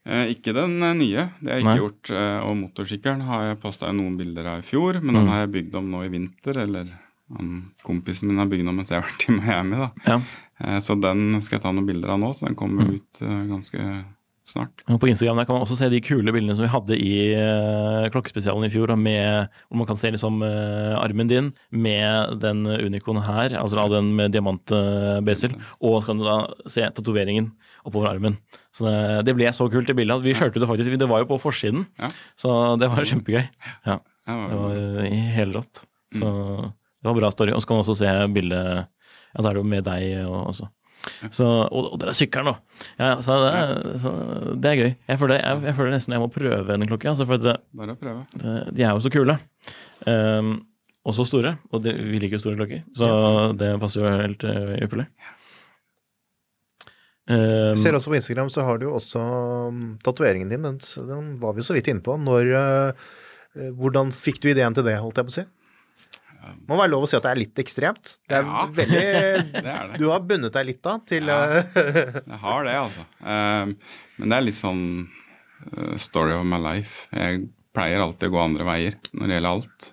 Eh, 0.05 0.33
ikke 0.35 0.53
den 0.57 0.83
eh, 0.83 0.95
nye, 0.99 1.29
det 1.41 1.49
har 1.53 1.61
jeg 1.61 1.63
ikke 1.63 1.71
Nei. 1.71 1.79
gjort. 1.85 2.11
Eh, 2.11 2.41
og 2.49 2.57
motorsykkelen 2.65 3.23
har 3.29 3.45
jeg 3.53 3.61
posta 3.63 3.93
noen 3.95 4.17
bilder 4.19 4.47
av 4.57 4.59
i 4.65 4.67
fjor, 4.67 4.99
men 5.01 5.15
Mm. 5.15 5.21
den 5.21 5.29
har 5.29 5.47
jeg 5.47 5.53
bygd 5.53 5.75
om 5.79 5.91
nå 5.93 6.03
i 6.05 6.09
vinter. 6.09 6.59
Eller 6.65 6.91
kompisen 7.85 8.29
min 8.29 8.39
har 8.43 8.47
bygd 8.51 8.69
om 8.69 8.77
mens 8.77 8.91
jeg 8.93 9.01
har 9.01 9.09
vært 9.09 9.29
i 9.29 9.37
Miami, 9.39 9.77
da. 9.81 9.91
Ja. 10.07 10.19
Eh, 10.65 10.79
så 10.85 10.95
den 11.01 11.41
skal 11.43 11.59
jeg 11.59 11.65
ta 11.65 11.73
noen 11.75 11.87
bilder 11.89 12.13
av 12.15 12.21
nå, 12.23 12.35
så 12.37 12.47
den 12.47 12.55
kommer 12.59 12.85
Mm. 12.85 12.95
ut 12.99 13.23
eh, 13.23 13.41
ganske 13.51 14.05
snart. 14.45 14.83
På 15.01 15.09
Instagram 15.09 15.39
der 15.41 15.47
kan 15.49 15.57
man 15.57 15.65
også 15.65 15.79
se 15.81 15.89
de 15.89 16.03
kule 16.05 16.29
bildene 16.31 16.53
som 16.55 16.67
vi 16.67 16.69
hadde 16.69 16.99
i 17.01 17.33
eh, 17.33 18.11
klokkespesialen 18.13 18.67
i 18.67 18.71
fjor. 18.71 18.93
Med, 19.01 19.49
hvor 19.71 19.79
man 19.81 19.87
kan 19.89 19.97
se 19.97 20.11
liksom 20.13 20.43
armen 20.45 21.27
din 21.31 21.49
med 21.73 22.39
den 22.43 22.61
unikonen 22.69 23.25
her, 23.25 23.57
altså 23.57 23.77
da 23.81 23.87
den 23.97 24.13
med 24.15 24.33
diamant-besel. 24.37 25.57
og 25.81 26.03
så 26.03 26.07
kan 26.11 26.19
du 26.21 26.25
da 26.29 26.37
se 26.69 26.85
tatoveringen 26.93 27.53
oppover 27.89 28.13
armen. 28.13 28.37
Så 28.71 28.85
det, 28.85 29.25
det 29.31 29.35
ble 29.41 29.49
så 29.57 29.71
kult 29.73 29.89
i 29.89 29.97
bildet. 29.97 30.21
at 30.21 30.23
Vi 30.29 30.35
kjørte 30.37 30.61
det 30.61 30.69
faktisk, 30.69 30.99
det 31.01 31.09
var 31.09 31.25
jo 31.25 31.31
på 31.33 31.41
forsiden. 31.41 31.87
Ja. 31.99 32.13
Så 32.37 32.79
det 32.79 32.93
var 32.93 33.01
kjempegøy. 33.09 33.49
Ja, 33.89 33.99
det 34.29 34.61
var 34.61 35.09
helt 35.41 35.57
rått. 35.57 35.85
Så 36.15 36.73
det 37.05 37.11
var 37.11 37.13
en 37.13 37.21
bra 37.21 37.31
story. 37.35 37.53
Og 37.53 37.61
så 37.61 37.69
kan 37.69 37.77
man 37.77 37.85
også 37.85 37.99
se 38.01 38.15
bildet 38.33 38.65
Ja, 39.35 39.43
da 39.43 39.51
er 39.51 39.59
det 39.59 39.61
jo 39.61 39.69
med 39.69 39.85
deg 39.85 40.25
også. 40.25 40.71
Så, 41.35 41.45
og, 41.45 41.89
og 41.93 41.99
dere 42.01 42.15
sykkelen, 42.17 42.49
da. 42.49 42.85
Ja, 42.97 43.09
så 43.21 43.35
det, 43.43 43.49
er, 43.59 43.97
så 44.01 44.13
det 44.57 44.71
er 44.71 44.79
gøy. 44.79 44.93
Jeg 45.11 45.21
føler, 45.21 45.41
jeg, 45.43 45.63
jeg 45.69 45.77
føler 45.77 45.93
nesten 45.93 46.15
jeg 46.17 46.23
må 46.23 46.29
prøve 46.33 46.63
den 46.71 46.89
klokka. 46.89 47.11
Altså, 47.13 47.27
for 47.29 47.43
det, 47.43 47.59
Bare 47.77 47.97
å 47.97 48.01
prøve. 48.01 48.23
det, 48.41 48.55
de 48.79 48.87
er 48.87 48.95
jo 48.95 49.03
så 49.05 49.13
kule. 49.13 49.37
Um, 50.09 50.55
og 51.05 51.17
så 51.19 51.27
store. 51.29 51.57
Og 51.75 51.85
de, 51.85 51.93
vi 51.99 52.23
liker 52.23 52.39
jo 52.39 52.45
store 52.47 52.57
klokker, 52.63 52.85
så 52.97 53.09
det 53.61 53.75
passer 53.83 54.01
jo 54.01 54.13
helt 54.25 54.47
uh, 54.49 54.77
ypperlig. 54.81 55.09
Um, 57.25 57.73
Jeg 57.73 57.81
ser 57.81 57.97
også 57.97 58.13
på 58.13 58.19
Instagram 58.19 58.51
så 58.53 58.65
har 58.67 58.81
du 58.81 58.89
jo 58.89 58.97
også 58.99 59.21
um, 59.73 59.85
tatoveringen 60.05 60.51
din. 60.53 60.65
Den, 60.65 60.81
den 61.09 61.29
var 61.41 61.57
vi 61.57 61.65
så 61.65 61.77
vidt 61.77 61.89
inne 61.93 62.05
på. 62.05 62.17
Når, 62.21 62.51
eh, 62.57 63.07
eh, 63.57 63.71
hvordan 63.77 64.13
fikk 64.13 64.43
du 64.45 64.51
ideen 64.53 64.77
til 64.77 64.85
det, 64.89 64.99
holdt 65.01 65.21
jeg 65.21 65.29
på 65.29 65.33
å 65.33 65.39
si? 65.39 65.47
Må 66.69 66.77
være 66.81 66.91
lov 66.93 67.05
å 67.07 67.09
si 67.11 67.17
at 67.19 67.25
det 67.27 67.33
er 67.35 67.41
litt 67.43 67.61
ekstremt. 67.63 68.15
Det 68.29 68.39
er 68.41 68.47
Ja, 68.49 68.65
veldig 68.81 69.03
det 69.55 69.75
er 69.75 69.91
det. 69.93 69.99
Du 70.03 70.07
har 70.11 70.25
bundet 70.29 70.55
deg 70.57 70.67
litt 70.71 70.83
da 70.85 70.97
til 71.09 71.31
Ja. 71.31 71.39
eh, 71.61 72.19
Jeg 72.35 72.41
har 72.47 72.65
det, 72.69 72.75
altså. 72.81 73.05
Eh, 73.25 73.75
men 74.19 74.33
det 74.35 74.39
er 74.39 74.47
litt 74.49 74.59
sånn 74.61 74.83
eh, 75.05 75.95
story 76.03 76.35
of 76.37 76.45
my 76.49 76.59
life. 76.63 77.07
Jeg 77.15 77.47
pleier 77.75 78.05
alltid 78.05 78.29
å 78.31 78.35
gå 78.37 78.43
andre 78.45 78.65
veier 78.69 78.99
når 79.13 79.27
det 79.27 79.35
gjelder 79.41 79.55
alt. 79.57 79.89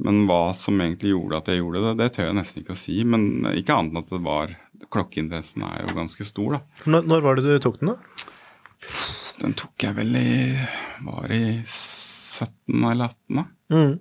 Men 0.00 0.22
hva 0.26 0.38
som 0.56 0.80
egentlig 0.80 1.12
gjorde 1.12 1.38
at 1.42 1.50
jeg 1.52 1.60
gjorde 1.60 1.82
det, 1.84 1.92
det 2.00 2.08
tør 2.16 2.26
jeg 2.30 2.36
nesten 2.40 2.62
ikke 2.64 2.74
å 2.74 2.80
si. 2.80 2.96
Men 3.06 3.26
ikke 3.52 3.76
annet 3.76 3.92
enn 3.92 4.00
at 4.00 4.10
det 4.14 4.22
var 4.24 4.54
Klokkeinteressen 4.90 5.62
er 5.68 5.82
jo 5.84 5.92
ganske 5.94 6.24
stor, 6.24 6.56
da. 6.56 6.60
når, 6.90 7.04
når 7.06 7.20
var 7.26 7.36
det 7.36 7.44
du 7.44 7.58
tok 7.62 7.76
den, 7.82 7.92
da? 7.92 8.24
Den 9.42 9.52
tok 9.60 9.84
jeg 9.84 9.92
vel 9.98 10.14
i 10.16 10.30
Var 11.04 11.34
i 11.36 11.42
17 11.68 12.86
eller 12.88 13.10
18, 13.12 13.36
da. 13.36 13.44
Mm. 13.76 13.92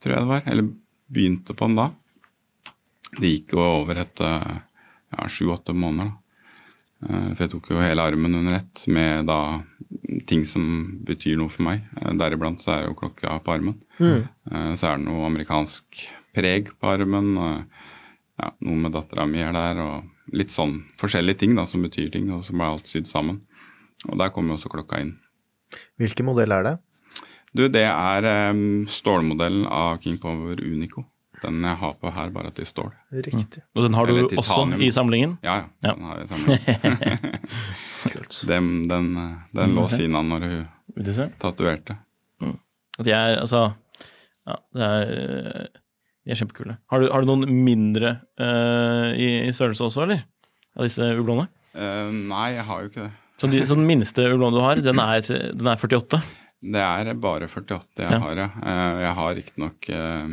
Tror 0.00 0.14
jeg 0.14 0.24
det 0.24 0.30
var. 0.32 0.42
Eller 0.46 0.70
begynte 1.10 1.54
på 1.56 1.68
den 1.68 1.78
da. 1.80 1.88
Det 3.18 3.30
gikk 3.32 3.54
jo 3.56 3.62
over 3.64 3.98
et 4.04 4.20
eh, 4.22 4.58
ja, 5.16 5.26
sju-åtte 5.28 5.74
måneder. 5.74 6.12
da. 6.12 6.16
Eh, 7.08 7.28
For 7.34 7.44
jeg 7.46 7.52
tok 7.56 7.70
jo 7.74 7.80
hele 7.82 8.04
armen 8.06 8.36
under 8.38 8.58
ett 8.60 8.84
med 8.88 9.26
da 9.30 9.40
ting 10.30 10.44
som 10.46 10.64
betyr 11.06 11.36
noe 11.40 11.50
for 11.50 11.66
meg. 11.66 11.82
Eh, 12.00 12.12
Deriblant 12.20 12.62
så 12.62 12.76
er 12.76 12.86
jo 12.88 12.96
klokka 12.98 13.38
på 13.44 13.54
armen. 13.56 13.80
Mm. 13.98 14.28
Så 14.78 14.86
er 14.88 14.96
det 14.98 15.06
noe 15.06 15.26
amerikansk 15.28 16.04
preg 16.34 16.70
på 16.80 16.92
armen. 16.94 17.34
Ja, 18.40 18.52
noe 18.64 18.78
med 18.80 18.94
dattera 18.94 19.26
mi 19.28 19.42
er 19.44 19.52
der, 19.52 19.80
og 19.84 20.32
litt 20.32 20.54
sånn 20.54 20.78
forskjellige 21.00 21.42
ting 21.42 21.56
da, 21.58 21.66
som 21.68 21.82
betyr 21.84 22.08
ting. 22.14 22.30
Og 22.32 22.44
så 22.46 22.54
ble 22.56 22.64
alt 22.70 22.88
sydd 22.88 23.10
sammen. 23.10 23.42
Og 24.08 24.16
der 24.16 24.30
kommer 24.32 24.54
jo 24.54 24.60
også 24.60 24.70
klokka 24.72 25.02
inn. 25.02 25.16
Hvilken 26.00 26.24
modell 26.30 26.54
er 26.56 26.64
det? 26.64 26.72
Du, 27.56 27.64
det 27.66 27.82
er 27.82 28.26
um, 28.52 28.84
stålmodellen 28.86 29.64
av 29.66 29.98
King 30.04 30.20
Power 30.22 30.60
Unico. 30.62 31.04
Den 31.40 31.64
jeg 31.64 31.78
har 31.80 31.94
på 31.96 32.10
her, 32.12 32.30
bare 32.34 32.50
at 32.50 32.58
det 32.58 32.66
er 32.66 32.68
stål. 32.68 32.90
Riktig. 33.24 33.62
og 33.74 33.86
den 33.86 33.96
har 33.96 34.06
du 34.06 34.18
også 34.38 34.60
i 34.76 34.90
samlingen. 34.92 35.38
Ja, 35.42 35.62
ja. 35.62 35.68
Ja. 35.88 35.94
Den 35.96 36.04
har 36.04 36.18
jeg 36.20 36.28
sammen. 36.28 36.58
den, 38.52 38.68
den, 38.90 39.08
eh, 39.16 39.30
den 39.56 39.76
lå 39.76 39.86
siden 39.92 40.18
av 40.20 40.26
når 40.28 40.46
hun 40.46 41.30
tatoverte. 41.40 41.96
Mm. 42.40 42.56
de 43.04 43.12
er 43.12 43.38
altså 43.40 43.70
Ja, 44.48 44.54
det 44.72 44.86
er 44.86 45.10
De 46.24 46.32
er 46.32 46.38
kjempekule. 46.38 46.76
Har 46.92 47.00
du, 47.00 47.08
har 47.12 47.24
du 47.24 47.30
noen 47.30 47.48
mindre 47.64 48.18
uh, 48.40 49.10
i, 49.16 49.48
i 49.48 49.52
størrelse 49.56 49.88
også, 49.88 50.04
eller? 50.04 50.22
Av 50.76 50.84
disse 50.84 51.08
ublåene? 51.16 51.48
Uh, 51.72 52.12
nei, 52.28 52.50
jeg 52.58 52.66
har 52.68 52.84
jo 52.84 52.92
ikke 52.92 53.06
det. 53.06 53.12
Så, 53.40 53.48
de, 53.48 53.64
så 53.64 53.78
den 53.78 53.88
minste 53.88 54.26
ublåen 54.28 54.52
du 54.52 54.60
har, 54.60 54.82
den 54.84 55.00
er, 55.00 55.24
den 55.24 55.72
er 55.72 55.80
48? 55.80 56.20
Det 56.62 56.80
er 56.80 57.14
bare 57.14 57.48
48 57.48 58.02
jeg 58.04 58.10
Ja. 58.12 58.18
har, 58.18 58.36
ja. 58.36 58.50
Eh, 58.62 59.00
jeg 59.00 59.14
har 59.14 59.34
riktignok 59.34 59.88
uh, 59.88 60.28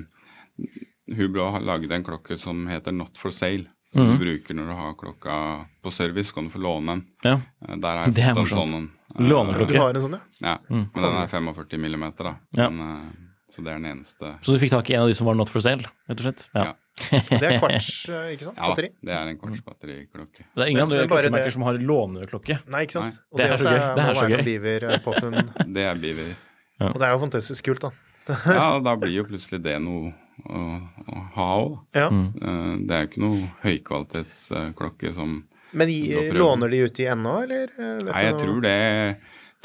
Hublå 1.15 1.51
har 1.51 1.61
laget 1.63 1.91
en 1.95 2.03
klokke 2.03 2.37
som 2.37 2.65
heter 2.67 2.91
Not 2.91 3.17
for 3.17 3.31
sale. 3.31 3.67
Som 3.93 4.03
Mhm. 4.09 4.17
du 4.17 4.25
bruker 4.25 4.53
når 4.53 4.67
du 4.67 4.73
har 4.75 4.93
klokka 4.99 5.65
på 5.81 5.91
service, 5.93 6.31
kan 6.33 6.43
du 6.43 6.49
få 6.49 6.59
låne 6.59 6.91
en. 6.91 7.05
Ja. 7.23 7.39
Eh, 7.67 7.75
der 7.77 7.87
har 7.95 8.05
jeg 8.05 8.13
Det 8.15 8.23
er 8.23 8.33
fått 8.35 8.51
en 8.51 8.57
sånn 8.57 8.75
en. 8.75 8.91
Eh, 9.15 9.23
Låneklokke. 9.29 9.67
Du 9.71 9.79
har 9.79 9.89
en 9.95 10.01
sånn, 10.01 10.11
ja? 10.11 10.19
Ja, 10.41 10.57
men 10.69 10.89
den 10.93 11.15
er 11.15 11.27
45 11.27 11.77
millimeter, 11.79 12.23
da. 12.23 12.35
Ja. 12.51 12.69
Men, 12.69 12.97
eh, 12.97 13.11
så 13.49 13.63
det 13.63 13.67
er 13.71 13.79
den 13.79 13.85
eneste. 13.97 14.35
Så 14.43 14.51
du 14.51 14.59
fikk 14.59 14.71
tak 14.71 14.89
i 14.89 14.93
en 14.95 15.01
av 15.03 15.07
de 15.07 15.13
som 15.15 15.25
var 15.25 15.35
not 15.35 15.49
for 15.49 15.61
sale, 15.61 15.85
rett 16.09 16.19
og 16.19 16.25
slett? 16.27 16.49
Ja. 16.53 16.73
Ja. 16.97 17.19
Det 17.29 17.45
er 17.45 17.59
kvarts, 17.61 17.87
eh, 18.09 18.31
ikke 18.33 18.47
sant? 18.47 18.57
Ja 18.57 18.73
det 18.75 19.13
er 19.13 19.29
en 19.29 19.37
kvartsbatteriklokke. 19.37 20.45
Det 20.55 20.63
er 20.63 20.71
ingen 20.71 20.81
andre 20.87 21.03
klokkemerker 21.07 21.45
det- 21.45 21.53
som 21.53 21.65
har 21.67 21.77
låneklokke. 21.77 22.57
Nei, 22.73 22.81
ikke 22.87 22.97
sant? 22.97 23.13
Nei. 23.13 23.25
Og 23.31 23.37
Det 23.37 23.45
er 23.47 23.57
så 23.57 23.69
gøy. 23.69 23.81
Det 23.97 24.03
er 24.07 24.13
så 24.17 24.27
gøy. 24.31 24.43
biver 24.47 24.87
eh. 24.89 25.63
Det 25.77 25.83
er 25.85 25.95
biver. 26.01 26.35
Og 26.79 26.97
det 26.99 27.07
er 27.07 27.11
jo 27.13 27.19
fantastisk 27.25 27.65
kult, 27.69 27.85
da. 27.85 27.91
Ja, 28.57 28.75
og 28.75 28.83
da 28.83 28.95
blir 28.99 29.13
jo 29.13 29.23
plutselig 29.29 29.61
det 29.63 29.77
noe 29.81 30.09
å, 30.49 30.63
å 31.07 31.21
ha 31.37 31.47
òg. 31.61 31.77
Ja. 31.95 32.09
Det 32.09 32.91
er 32.97 33.05
jo 33.05 33.09
ikke 33.11 33.23
noe 33.23 33.39
høykvalitetsklokke 33.63 35.13
som 35.15 35.37
Men 35.77 35.89
i, 35.91 35.99
låner 36.33 36.71
de 36.71 36.81
uti 36.87 37.05
ennå, 37.07 37.43
eller? 37.43 37.71
eh, 37.77 37.97
vet 38.01 38.09
Nei, 38.09 38.23
jeg 38.25 38.33
noe? 38.33 38.41
tror 38.41 38.61
det 38.65 38.77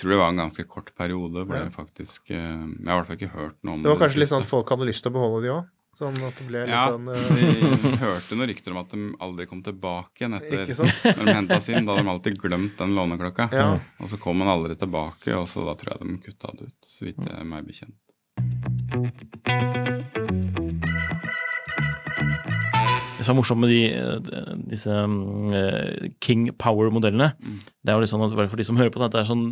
tror 0.00 0.10
det 0.14 0.18
var 0.18 0.30
en 0.32 0.40
ganske 0.40 0.64
kort 0.68 0.90
periode. 0.98 1.44
Ble 1.46 1.64
det 1.66 1.74
faktisk 1.74 2.30
eh, 2.30 2.38
Jeg 2.38 2.86
har 2.86 2.96
i 2.96 2.98
hvert 3.02 3.06
fall 3.10 3.18
ikke 3.20 3.34
hørt 3.36 3.58
noe 3.62 3.74
om 3.76 3.82
Det 3.82 3.90
var 3.90 3.98
den 3.98 4.02
kanskje 4.06 4.22
litt 4.22 4.32
sånn 4.32 4.42
at 4.46 4.50
folk 4.50 4.72
hadde 4.72 4.88
lyst 4.88 5.04
til 5.04 5.12
å 5.12 5.16
beholde 5.18 5.42
de 5.46 5.52
òg? 5.58 5.68
Sånn 6.02 6.16
at 6.26 6.34
det 6.40 6.44
ble 6.48 6.64
litt 6.66 6.72
Ja, 6.74 6.90
sånn 6.90 7.06
uh... 7.06 7.14
vi 7.38 7.92
hørte 8.00 8.34
noen 8.34 8.48
rykter 8.50 8.74
om 8.74 8.80
at 8.80 8.90
de 8.90 9.04
aldri 9.22 9.46
kom 9.46 9.60
tilbake 9.62 10.24
igjen 10.24 10.34
etter 10.34 10.64
Ikke 10.64 10.78
sant? 10.80 11.04
når 11.06 11.28
de 11.28 11.34
hentas 11.36 11.68
inn. 11.70 11.86
Da 11.86 11.94
hadde 11.94 12.02
de 12.02 12.12
alltid 12.16 12.40
glemt 12.42 12.74
den 12.80 12.96
låneklokka. 12.96 13.46
Ja. 13.54 13.68
Og 14.02 14.10
så 14.10 14.18
kom 14.22 14.42
den 14.42 14.50
aldri 14.50 14.74
tilbake, 14.80 15.30
og 15.38 15.46
så 15.50 15.62
da 15.68 15.76
tror 15.78 15.94
jeg 15.94 16.02
de 16.02 16.16
kutta 16.26 16.50
det 16.58 16.72
ut, 16.72 16.90
så 16.90 17.06
vidt 17.06 17.22
jeg 17.22 17.36
er 17.38 17.46
meg 17.46 17.70
bekjent. 17.70 17.94
Det 23.14 23.28
som 23.28 23.36
er 23.36 23.38
morsomt 23.38 23.62
med 23.62 23.70
de, 23.70 23.82
eh, 23.94 24.52
disse 24.72 24.90
mm, 24.90 25.54
eh, 25.54 26.10
King 26.24 26.48
Power-modellene, 26.58 27.30
det 27.38 27.92
er 27.92 27.94
jo 27.94 28.02
litt 28.02 28.10
sånn 28.10 28.26
at 28.26 28.34
bare 28.34 28.50
for 28.50 28.58
de 28.58 28.66
som 28.66 28.80
hører 28.80 28.90
på 28.90 28.98
det, 29.04 29.12
det 29.14 29.22
er 29.22 29.30
sånn 29.30 29.46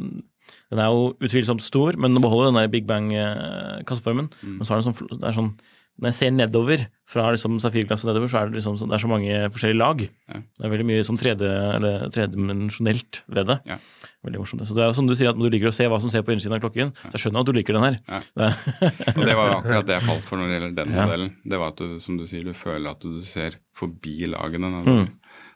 Den 0.71 0.81
er 0.83 0.91
jo 0.91 1.13
utvilsomt 1.23 1.63
stor, 1.63 1.95
men 1.95 2.11
den 2.17 2.23
beholder 2.25 2.51
den 2.51 2.59
der 2.59 2.71
Big 2.73 2.87
Bang-kasseformen. 2.89 4.33
Men 4.43 4.67
så 4.67 4.75
er 4.75 4.81
det 4.81 4.89
sånn, 4.89 4.99
det 5.15 5.29
er 5.29 5.37
sånn 5.37 5.53
Når 6.01 6.09
jeg 6.09 6.15
ser 6.17 6.31
nedover, 6.33 6.87
fra 7.11 7.27
liksom 7.35 7.59
safirglasset 7.61 8.07
nedover, 8.09 8.29
så 8.31 8.39
er 8.41 8.49
det 8.49 8.57
liksom 8.61 8.77
det 8.89 8.95
er 8.97 9.03
så 9.03 9.09
mange 9.11 9.39
forskjellige 9.53 9.77
lag. 9.81 9.99
Det 10.31 10.65
er 10.65 10.71
veldig 10.73 10.87
mye 10.89 11.03
sånn 11.05 11.19
tredje- 11.21 11.75
eller 11.77 12.09
tredimensjonelt 12.15 13.23
ved 13.29 13.47
det. 13.51 13.57
Ja. 13.69 13.77
Veldig 14.25 14.41
morsomt. 14.43 14.63
Så 14.69 14.75
det 14.77 14.85
er 14.85 14.91
jo 14.91 14.97
som 14.97 15.07
du 15.09 15.15
sier, 15.17 15.31
at 15.33 15.37
når 15.39 15.51
du 15.51 15.57
liker 15.57 15.71
å 15.73 15.75
se 15.77 15.87
hva 15.91 15.99
som 16.01 16.11
ser 16.13 16.23
på 16.27 16.33
innsiden 16.35 16.57
av 16.57 16.63
klokken, 16.65 16.93
så 16.97 17.13
jeg 17.17 17.23
skjønner 17.25 17.41
at 17.45 17.47
du 17.51 17.53
liker 17.57 17.77
den 17.77 17.87
her. 17.87 17.99
Ja. 18.09 18.21
Det- 18.81 19.17
Og 19.17 19.25
det 19.27 19.37
var 19.37 19.55
akkurat 19.59 19.87
det 19.89 19.97
jeg 19.99 20.07
falt 20.09 20.25
for 20.29 20.37
når 20.41 20.49
det 20.49 20.57
gjelder 20.61 20.77
den 20.85 20.95
Ja. 20.97 21.05
modellen. 21.07 21.31
Det 21.45 21.59
var 21.61 21.69
at 21.75 21.77
du, 21.83 21.99
som 22.01 22.17
du 22.17 22.27
sier, 22.27 22.45
du 22.45 22.53
føler 22.55 22.91
at 22.91 23.01
du 23.01 23.21
ser 23.23 23.59
forbi 23.77 24.27
lagene. 24.29 24.71
Mm. 24.85 25.07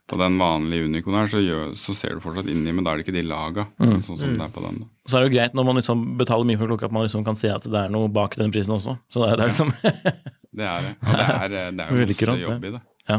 På 0.07 0.19
den 0.21 0.35
vanlige 0.37 0.85
Unicon 0.85 1.15
her, 1.17 1.27
så, 1.33 1.39
gjør, 1.41 1.71
så 1.81 1.95
ser 1.97 2.11
du 2.17 2.21
fortsatt 2.21 2.49
inni, 2.53 2.73
men 2.77 2.85
da 2.85 2.93
er 2.93 2.99
det 3.01 3.07
ikke 3.07 3.15
de 3.17 3.23
laga, 3.25 3.65
Mm. 3.81 4.03
sånn 4.05 4.19
som 4.21 4.35
det 4.37 4.45
er 4.45 4.51
på 4.53 4.61
den. 4.61 4.81
da. 4.83 4.87
Så 5.09 5.17
er 5.17 5.25
det 5.25 5.31
jo 5.31 5.37
greit 5.39 5.55
når 5.57 5.65
man 5.65 5.77
liksom 5.81 6.03
betaler 6.21 6.45
mye 6.51 6.59
for 6.61 6.69
klokka, 6.69 6.91
at 6.91 6.93
man 6.93 7.07
liksom 7.07 7.25
kan 7.25 7.35
se 7.41 7.49
at 7.49 7.65
det 7.65 7.81
er 7.87 7.89
noe 7.95 8.09
bak 8.13 8.37
den 8.37 8.53
prisen 8.53 8.75
også. 8.77 8.99
Så 9.09 9.25
det 9.25 9.31
er, 9.33 9.37
det 9.37 9.45
er 9.45 9.53
liksom 9.55 9.73
Det 10.61 10.67
er 10.71 10.85
det. 10.85 10.93
Og 11.03 11.17
det 11.19 11.25
er, 11.25 11.49
det 11.49 11.87
er 11.87 11.89
jo 11.89 12.07
masse 12.07 12.39
jobb 12.45 12.65
i 12.69 12.71
det. 12.77 12.83
Ja. 13.09 13.17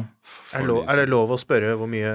Er, 0.54 0.60
det 0.62 0.68
lov, 0.70 0.84
er 0.88 0.96
det 1.02 1.10
lov 1.10 1.34
å 1.36 1.40
spørre 1.42 1.74
hvor 1.76 1.90
mye 1.90 2.14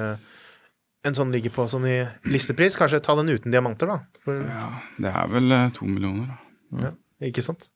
en 1.04 1.14
sånn 1.18 1.30
ligger 1.34 1.50
på 1.54 1.66
sånn 1.68 1.84
i 1.90 1.98
listepris? 2.30 2.78
Kanskje 2.78 3.02
ta 3.04 3.14
den 3.18 3.28
uten 3.34 3.50
diamanter, 3.52 3.90
da? 3.90 3.98
For, 4.24 4.38
Ja, 4.46 4.70
det 5.02 5.12
er 5.12 5.28
vel 5.34 5.52
eh, 5.52 5.68
to 5.76 5.84
millioner, 5.90 6.30
da. 6.30 6.80
ja, 6.86 6.94
ikke 7.28 7.42
sant? 7.44 7.68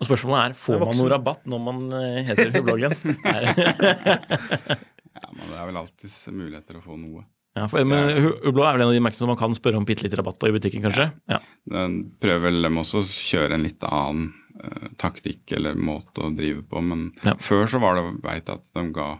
Og 0.00 0.06
spørsmålet 0.08 0.40
er 0.52 0.54
får 0.56 0.76
er 0.78 0.84
man 0.86 0.96
noe 0.96 1.10
rabatt 1.12 1.42
når 1.50 1.60
man 1.60 1.82
eh, 1.98 2.22
heter 2.28 2.52
Hubloggen. 2.54 2.94
Ja, 5.24 5.30
men 5.32 5.48
det 5.50 5.56
er 5.62 5.66
vel 5.70 5.80
alltids 5.80 6.18
muligheter 6.28 6.76
å 6.80 6.84
få 6.84 6.98
noe. 7.00 7.24
ja, 7.56 7.66
for, 7.70 7.84
men 7.88 8.10
Ublå 8.18 8.32
Hublå 8.44 8.64
er 8.68 8.76
vel 8.76 8.84
en 8.84 8.92
av 8.92 8.96
de 8.98 9.00
merkene 9.08 9.22
som 9.24 9.30
man 9.32 9.40
kan 9.40 9.54
spørre 9.56 9.80
om 9.80 9.86
bitte 9.88 10.04
litt 10.04 10.16
rabatt 10.18 10.38
på 10.42 10.50
i 10.50 10.54
butikken, 10.56 10.84
kanskje? 10.84 11.08
Ja. 11.32 11.40
Den 11.70 12.00
prøver 12.20 12.48
vel 12.50 12.62
dem 12.68 12.76
også 12.82 13.02
å 13.04 13.08
kjøre 13.08 13.56
en 13.56 13.64
litt 13.64 13.84
annen 13.88 14.32
uh, 14.60 14.88
taktikk 15.00 15.54
eller 15.56 15.74
måte 15.78 16.26
å 16.28 16.32
drive 16.36 16.62
på, 16.68 16.82
men 16.84 17.12
Ja. 17.24 17.34
før 17.40 17.64
så 17.70 17.80
var 17.80 17.96
det 18.00 18.10
veit 18.26 18.50
at 18.52 18.66
de 18.74 18.90
ga 18.92 19.14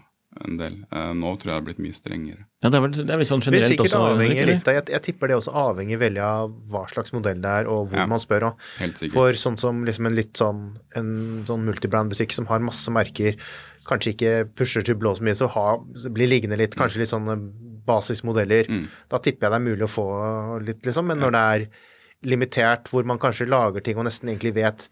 en 0.44 0.56
del. 0.58 0.80
Uh, 0.90 1.12
nå 1.14 1.36
tror 1.38 1.46
jeg 1.46 1.52
det 1.52 1.58
har 1.60 1.66
blitt 1.68 1.78
mye 1.84 1.94
strengere. 1.94 2.44
ja, 2.64 2.68
det 2.68 2.74
er 2.74 2.82
vel 2.82 2.94
det 2.98 3.04
er 3.14 3.20
vel 3.20 3.28
sånn 3.28 3.38
Det 3.44 3.52
generelt 3.52 3.70
sikkert 3.70 3.92
også. 3.94 4.14
avhenge 4.16 4.46
litt 4.50 4.66
av 4.68 4.74
jeg, 4.74 4.86
jeg 4.90 5.02
tipper 5.06 5.30
det 5.30 5.36
også 5.38 5.52
avhenger 5.54 6.00
veldig 6.02 6.22
av 6.26 6.56
hva 6.72 6.80
slags 6.90 7.12
modell 7.14 7.38
det 7.44 7.52
er, 7.60 7.68
og 7.70 7.86
hvor 7.92 8.00
Ja. 8.02 8.06
man 8.10 8.18
spør. 8.18 8.48
Og. 8.50 8.64
Helt 8.80 8.98
sikkert. 8.98 9.14
For 9.14 9.38
sånn 9.38 9.56
som 9.62 9.84
liksom 9.86 10.06
en 10.10 10.16
litt 10.18 10.34
sånn 10.34 10.64
en 10.98 11.12
sånn 11.46 11.64
multibrand-butikk 11.70 12.32
som 12.34 12.46
har 12.50 12.58
masse 12.66 12.90
merker, 12.90 13.38
kanskje 13.88 14.14
ikke 14.14 14.32
pusher 14.58 14.84
til 14.86 14.96
blå 15.00 15.14
så 15.16 15.24
mye, 15.26 15.36
så 15.38 15.48
ha, 15.54 15.66
blir 16.14 16.30
liggende 16.30 16.58
litt, 16.60 16.76
kanskje 16.78 17.02
litt 17.02 17.12
sånne 17.12 17.36
basismodeller. 17.84 18.68
Mm. 18.72 18.84
Da 19.12 19.20
tipper 19.20 19.46
jeg 19.48 19.52
det 19.54 19.58
er 19.60 19.66
mulig 19.66 19.84
å 19.88 19.92
få 19.92 20.06
litt, 20.64 20.80
liksom. 20.86 21.10
Men 21.10 21.20
når 21.20 21.34
det 21.36 21.42
er 21.56 21.66
limitert, 22.24 22.88
hvor 22.88 23.04
man 23.04 23.20
kanskje 23.20 23.48
lager 23.50 23.84
ting 23.84 23.98
og 24.00 24.06
nesten 24.08 24.30
egentlig 24.32 24.54
vet 24.56 24.88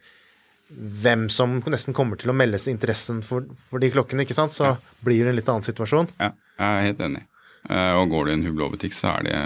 hvem 0.73 1.27
som 1.33 1.59
nesten 1.69 1.97
kommer 1.97 2.21
til 2.21 2.33
å 2.33 2.37
melde 2.37 2.61
seg 2.61 2.75
interessen 2.77 3.21
for, 3.25 3.45
for 3.69 3.81
de 3.83 3.91
klokkene, 3.93 4.25
ikke 4.25 4.37
sant, 4.37 4.55
så 4.57 4.75
blir 5.05 5.25
det 5.25 5.33
en 5.33 5.39
litt 5.41 5.49
annen 5.53 5.65
situasjon. 5.67 6.13
Ja, 6.21 6.31
jeg 6.61 6.69
er 6.69 6.87
helt 6.91 7.03
enig. 7.09 7.25
Eh, 7.69 7.93
og 7.99 8.09
går 8.13 8.25
du 8.29 8.33
i 8.33 8.37
en 8.39 8.47
Hublå-butikk, 8.47 8.97
så 8.97 9.17
er 9.19 9.29
det, 9.29 9.41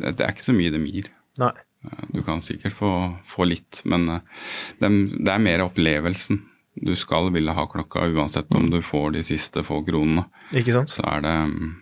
det 0.00 0.20
er 0.24 0.32
ikke 0.34 0.48
så 0.50 0.56
mye 0.56 0.72
de 0.74 0.82
gir. 0.88 1.08
Nei. 1.40 1.52
Eh, 1.84 2.04
Du 2.16 2.20
kan 2.26 2.40
sikkert 2.44 2.76
få, 2.76 2.92
få 3.28 3.46
litt, 3.48 3.80
men 3.88 4.08
det 4.08 4.88
er, 4.88 4.98
det 5.16 5.32
er 5.34 5.44
mer 5.44 5.64
opplevelsen. 5.68 6.42
Du 6.84 6.94
skal 6.98 7.30
ville 7.34 7.54
ha 7.54 7.64
klokka 7.70 8.06
uansett 8.06 8.54
om 8.54 8.68
du 8.70 8.80
får 8.84 9.16
de 9.16 9.24
siste 9.26 9.64
få 9.66 9.80
kronene. 9.86 10.26
Ikke 10.56 10.74
sant? 10.76 10.92
Så 10.94 11.02
er 11.06 11.24
det, 11.24 11.34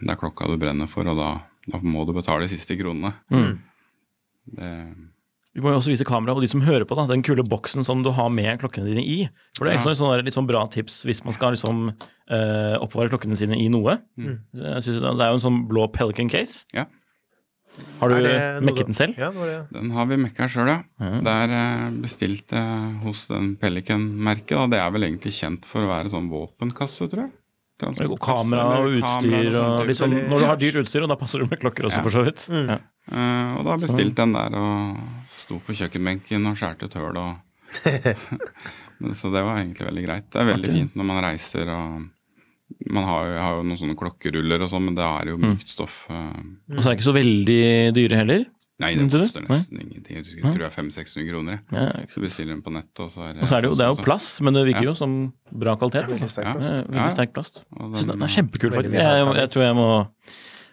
det 0.02 0.12
er 0.14 0.20
klokka 0.20 0.48
du 0.50 0.56
brenner 0.60 0.88
for, 0.90 1.08
og 1.10 1.18
da, 1.18 1.32
da 1.68 1.82
må 1.82 2.06
du 2.08 2.14
betale 2.16 2.46
de 2.46 2.54
siste 2.54 2.78
kronene. 2.78 3.12
Mm. 3.32 3.52
Det, 4.56 4.70
Vi 5.56 5.62
må 5.64 5.72
jo 5.72 5.80
også 5.80 5.92
vise 5.92 6.06
kamera, 6.08 6.34
og 6.36 6.44
de 6.44 6.50
som 6.50 6.64
hører 6.64 6.84
på, 6.88 6.96
da, 6.98 7.06
den 7.10 7.24
kule 7.26 7.44
boksen 7.46 7.84
som 7.86 8.02
du 8.04 8.12
har 8.16 8.28
med 8.32 8.60
klokkene 8.62 8.88
dine 8.88 9.04
i. 9.04 9.18
For 9.58 9.66
det 9.66 9.76
er 9.76 9.80
ja. 9.82 9.96
sånn, 9.96 10.12
litt 10.24 10.36
sånn 10.36 10.48
bra 10.48 10.66
tips 10.72 11.02
hvis 11.08 11.24
man 11.26 11.36
skal 11.36 11.56
liksom 11.56 11.88
eh, 11.90 12.76
oppbevare 12.80 13.12
klokkene 13.12 13.38
sine 13.38 13.58
i 13.60 13.68
noe. 13.72 13.98
Jeg 14.16 14.84
synes 14.86 15.02
Det 15.02 15.16
er 15.16 15.32
jo 15.32 15.40
en 15.40 15.46
sånn 15.48 15.64
blå 15.70 15.88
Pelican 15.92 16.32
case. 16.32 16.64
ja, 16.76 16.86
Har 18.00 18.12
du 18.12 18.26
mekket 18.66 18.90
den 18.90 18.96
selv? 18.96 19.16
Ja, 19.18 19.30
det 19.32 19.40
var 19.40 19.48
det. 19.50 19.58
den 19.72 19.90
har 19.96 20.06
vi 20.10 20.16
mekka 20.20 20.48
sjøl, 20.52 20.68
ja. 20.68 20.78
Mm. 21.00 21.18
Det 21.24 21.32
er 21.32 21.96
bestilt 22.02 22.54
hos 23.02 23.26
den 23.30 23.54
Pelican-merket. 23.60 24.70
Det 24.72 24.80
er 24.80 24.90
vel 24.94 25.08
egentlig 25.08 25.32
kjent 25.36 25.64
for 25.68 25.84
å 25.84 25.90
være 25.90 26.12
sånn 26.12 26.28
våpenkasse, 26.32 27.08
tror 27.12 27.26
jeg. 27.26 27.32
Og 28.08 28.16
kamera 28.24 28.78
og 28.80 28.94
utstyr 28.96 29.50
og 29.52 29.82
og 29.82 29.88
liksom, 29.90 30.14
Når 30.30 30.40
du 30.40 30.46
har 30.48 30.56
dyrt 30.56 30.78
utstyr, 30.80 31.04
og 31.04 31.10
da 31.12 31.16
passer 31.20 31.42
det 31.42 31.50
med 31.50 31.60
klokker 31.60 31.84
også, 31.90 31.98
Ja. 32.00 32.04
for 32.06 32.10
så 32.14 32.22
vidt. 32.24 32.46
Ja. 32.48 32.78
Uh, 33.12 33.58
og 33.58 33.64
da 33.68 33.76
bestilte 33.76 34.22
den 34.24 34.32
der 34.32 34.56
og 34.56 34.96
sto 35.30 35.58
på 35.60 35.76
kjøkkenbenken 35.76 36.48
og 36.48 36.56
skjærte 36.56 36.88
et 36.88 36.96
høl 36.96 37.16
og 37.20 37.36
Så 39.12 39.28
det 39.28 39.42
var 39.44 39.58
egentlig 39.60 39.86
veldig 39.90 40.04
greit. 40.06 40.30
Det 40.32 40.40
er 40.40 40.48
veldig 40.54 40.72
fint 40.72 40.96
når 40.96 41.04
man 41.04 41.22
reiser 41.24 41.68
og 41.68 42.06
Man 42.90 43.04
har, 43.04 43.26
jo- 43.30 43.40
har 43.42 43.54
jo 43.56 43.62
noen 43.62 43.78
sånne 43.78 43.94
klokkeruller 43.96 44.62
og 44.62 44.70
sånn, 44.70 44.84
men 44.84 44.94
det 44.94 45.04
er 45.04 45.26
jo 45.30 45.36
mykt 45.38 45.68
stoff. 45.68 46.06
eh. 46.10 46.14
Og 46.74 46.82
så 46.82 46.90
er 46.90 46.94
det 46.94 46.98
ikke 46.98 47.10
så 47.12 47.14
veldig 47.14 47.94
dyre 47.94 48.16
heller. 48.16 48.44
Nei, 48.78 48.90
det 48.94 49.06
koster 49.08 49.40
nesten 49.48 49.78
ingenting. 49.80 50.16
Jeg 50.18 50.42
tror 50.42 50.52
jeg 50.52 50.58
det 50.60 50.66
er 50.68 50.82
500-600 50.82 51.28
kroner. 51.30 51.52
jeg. 51.52 51.62
Ja, 51.72 52.06
Så 52.12 52.20
bestiller 52.20 52.52
den 52.52 52.62
på 52.62 52.72
nettet, 52.74 53.00
og 53.00 53.10
så 53.10 53.22
er 53.24 53.32
det 53.32 53.42
Og 53.42 53.48
så 53.48 53.56
er 53.56 53.60
det 53.62 53.70
jo, 53.70 53.76
det 53.78 53.84
er 53.86 53.92
jo 53.94 54.04
plast, 54.04 54.40
men 54.42 54.52
det 54.52 54.64
virker 54.66 54.82
Ja. 54.82 54.90
jo 54.90 54.94
som 54.94 55.32
bra 55.50 55.76
kvalitet. 55.76 56.04
Veldig 56.10 56.20
altså. 56.26 56.28
sterk 56.28 56.52
plast. 56.52 56.72
Ja, 56.72 56.76
Ja. 56.76 57.00
Veldig 57.00 57.12
sterk 57.16 57.32
plast. 57.32 57.64
Den, 57.72 57.94
Så 57.96 58.06
den, 58.06 58.22
er 58.22 58.26
kjempekul, 58.36 58.70
faktisk. 58.76 58.92
Jeg, 58.92 59.02
Jeg, 59.02 59.34
jeg 59.36 59.50
tror 59.50 59.62
jeg 59.62 59.74
må 59.74 60.08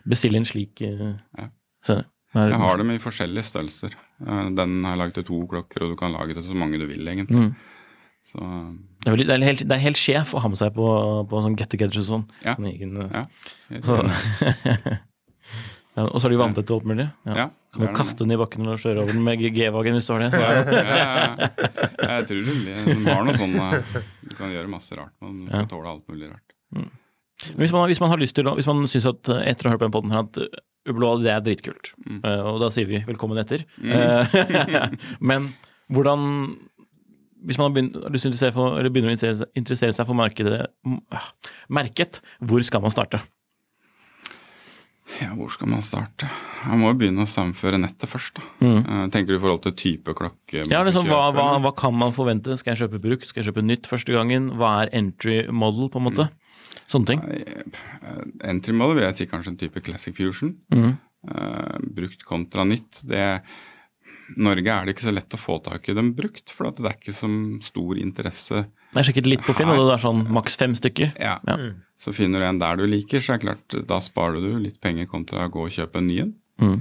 bestille 0.06 0.36
en 0.36 0.46
slik 0.46 0.82
uh, 0.82 1.16
Ja. 1.40 1.48
se. 1.82 1.94
Er- 2.36 2.50
Jeg 2.50 2.58
har 2.60 2.78
dem 2.78 2.90
i 2.92 2.98
forskjellige 2.98 3.44
størrelser. 3.46 3.94
Eh, 4.28 4.50
Den 4.50 4.84
har 4.84 4.96
jeg 4.98 5.00
laget 5.00 5.14
til 5.14 5.24
to 5.24 5.48
klokker, 5.48 5.84
og 5.84 5.90
du 5.92 5.96
kan 5.96 6.12
lage 6.12 6.34
det 6.34 6.44
til 6.44 6.52
så 6.52 6.56
mange 6.58 6.80
du 6.80 6.88
vil, 6.88 7.06
egentlig. 7.08 7.30
Mm. 7.38 7.56
Så 8.24 8.40
Det 9.04 9.12
er, 9.12 9.18
det, 9.20 9.34
er 9.36 9.44
helt, 9.44 9.64
det 9.68 9.76
er 9.76 9.82
helt 9.84 10.00
sjef 10.00 10.32
å 10.34 10.40
ha 10.44 10.50
med 10.52 10.60
seg 10.60 10.72
på, 10.78 10.86
på 11.30 11.42
sånn 11.44 11.58
get 11.60 11.70
together 11.74 12.00
og 12.00 12.06
sånn. 12.08 12.24
Ja. 12.46 12.54
Sånn 12.56 12.70
egen, 12.72 12.94
uh, 13.04 13.10
ja. 13.12 13.24
så, 13.84 13.98
ja, 15.98 16.06
og 16.08 16.16
så 16.18 16.30
er 16.30 16.34
de 16.34 16.40
vanntett 16.40 16.72
og 16.72 16.80
alt 16.80 16.88
mulig. 16.94 17.08
Ja. 17.28 17.36
Ja, 17.44 17.48
Kan 17.76 17.84
du 17.84 17.92
kaste 17.98 18.24
den 18.24 18.36
i 18.36 18.40
bakken 18.40 18.70
og 18.70 18.80
kjøre 18.82 19.04
over 19.04 19.12
den 19.16 19.26
med 19.26 19.44
G-vagen 19.44 19.98
hvis 19.98 20.08
du 20.08 20.14
har 20.16 20.24
det. 20.24 20.32
Jeg 22.04 22.28
tror 22.30 22.42
du 22.48 23.08
har 23.10 23.24
noe 23.28 23.38
sånn 23.40 23.56
eh, 23.60 23.96
Du 24.30 24.36
kan 24.38 24.54
gjøre 24.54 24.72
masse 24.72 24.98
rart, 24.98 25.14
men 25.24 25.44
du 25.44 25.52
skal 25.52 25.68
tåle 25.72 25.90
alt 25.92 26.06
mulig 26.12 26.30
rart. 26.32 26.56
Mm. 26.78 26.90
Hvis 27.60 27.74
man, 27.76 27.88
hvis 27.92 28.00
man 28.00 28.14
har 28.14 28.22
lyst 28.22 28.38
til 28.38 28.48
Hvis 28.56 28.68
man 28.70 28.86
syns 28.88 29.06
at 29.10 29.30
uh, 29.34 29.42
etter 29.44 29.68
å 29.68 29.72
ha 29.72 29.74
hørt 29.76 29.82
på 29.84 29.88
den 29.90 29.96
podden 29.98 30.14
her 30.16 30.24
at 30.30 30.40
Ublå, 30.90 31.14
det 31.24 31.32
er 31.32 31.44
dritkult, 31.44 31.94
Mm. 32.04 32.18
og 32.44 32.58
da 32.60 32.68
sier 32.76 32.88
vi 32.90 32.98
velkommen 33.08 33.40
etter. 33.40 33.62
mm. 33.80 34.98
men 35.30 35.46
hvordan 35.94 36.26
Hvis 37.44 37.60
man 37.60 37.70
har 37.70 37.78
å 37.84 38.12
interessere 38.14 38.56
for, 38.56 38.80
eller 38.80 38.94
begynner 38.94 39.14
å 39.14 39.48
interessere, 39.54 39.94
seg 39.96 40.08
for 40.08 40.18
markedet, 40.18 40.66
mm, 40.88 41.00
ah, 41.16 41.30
merket, 41.74 42.22
hvor 42.40 42.64
skal 42.66 42.84
man 42.84 42.94
starte? 42.94 43.22
Ja, 45.20 45.34
hvor 45.38 45.52
skal 45.54 45.70
man 45.70 45.84
starte? 45.86 46.30
Man 46.66 46.82
må 46.82 46.94
jo 46.94 47.00
begynne 47.02 47.26
å 47.26 47.30
sammenføre 47.30 47.78
nettet 47.82 48.10
først. 48.10 48.40
da. 48.40 48.46
Mm. 48.64 48.78
Eh, 48.80 49.04
Tenker 49.14 49.34
du 49.34 49.38
i 49.38 49.42
forhold 49.44 49.62
til 49.66 49.76
type 49.78 50.16
klokke? 50.18 50.64
Ja, 50.72 50.82
liksom, 50.86 51.06
hva, 51.12 51.28
hva, 51.36 51.50
hva 51.62 51.74
kan 51.78 51.94
man 51.98 52.16
forvente? 52.16 52.56
Skal 52.58 52.74
jeg 52.74 52.86
kjøpe 52.86 53.02
brukt? 53.04 53.28
Skal 53.30 53.44
jeg 53.44 53.52
kjøpe 53.52 53.66
nytt 53.66 53.90
første 53.92 54.16
gangen? 54.16 54.54
Hva 54.58 54.72
er 54.84 54.94
entry 54.98 55.44
model, 55.52 55.92
på 55.94 56.02
en 56.02 56.08
måte? 56.08 56.30
Sånne 56.90 57.12
ting. 57.12 57.22
Eh, 57.30 58.24
Entry 58.50 58.74
model 58.76 58.98
vil 59.00 59.08
jeg 59.10 59.20
si 59.20 59.30
kanskje 59.30 59.54
en 59.54 59.60
type 59.62 59.84
Classic 59.86 60.16
Fusion. 60.18 60.56
Mm. 60.74 60.96
Uh, 61.24 61.78
brukt 61.96 62.26
kontra 62.28 62.66
nytt. 62.68 63.04
Det, 63.08 63.28
Norge 64.38 64.72
er 64.74 64.86
det 64.86 64.96
ikke 64.96 65.08
så 65.08 65.14
lett 65.14 65.36
å 65.36 65.42
få 65.42 65.58
tak 65.66 65.90
i 65.90 65.96
dem 65.98 66.14
brukt, 66.18 66.54
for 66.54 66.70
det 66.70 66.86
er 66.86 66.98
ikke 66.98 67.16
så 67.16 67.30
stor 67.66 68.00
interesse. 68.02 68.64
Jeg 68.94 69.10
sjekket 69.10 69.30
litt 69.30 69.44
på 69.46 69.56
Finn, 69.58 69.72
og 69.74 69.88
det 69.88 69.96
er 69.96 70.04
sånn 70.04 70.24
maks 70.34 70.58
fem 70.60 70.74
stykker. 70.78 71.14
Ja. 71.22 71.38
Ja. 71.50 71.58
Så 72.00 72.14
finner 72.16 72.44
du 72.44 72.48
en 72.48 72.62
der 72.62 72.78
du 72.78 72.86
liker, 72.90 73.24
så 73.24 73.34
er 73.34 73.42
det 73.42 73.48
klart, 73.48 73.78
da 73.90 74.00
sparer 74.04 74.44
du 74.44 74.58
litt 74.62 74.80
penger 74.84 75.10
kontra 75.10 75.48
å 75.48 75.54
gå 75.54 75.68
og 75.68 75.74
kjøpe 75.74 76.02
en 76.02 76.10
ny 76.10 76.18
en. 76.26 76.34
Mm. 76.62 76.76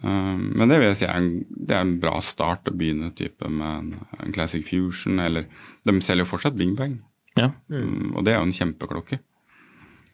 Um, 0.00 0.44
men 0.56 0.70
det 0.70 0.78
vil 0.80 0.88
jeg 0.88 1.00
si 1.02 1.04
er 1.04 1.18
en, 1.20 1.32
det 1.52 1.74
er 1.76 1.82
en 1.84 1.98
bra 2.00 2.14
start 2.24 2.70
å 2.70 2.76
begynne 2.76 3.10
type 3.16 3.48
med 3.52 3.66
en, 3.68 4.06
en 4.24 4.32
Classic 4.32 4.64
Fusion, 4.64 5.20
eller 5.20 5.44
De 5.84 5.94
selger 6.00 6.24
jo 6.24 6.30
fortsatt 6.30 6.56
Bing 6.56 6.72
Bang, 6.78 7.02
Ja. 7.36 7.50
Mm, 7.68 8.14
og 8.16 8.24
det 8.24 8.32
er 8.32 8.40
jo 8.40 8.46
en 8.48 8.56
kjempeklokke. 8.56 9.20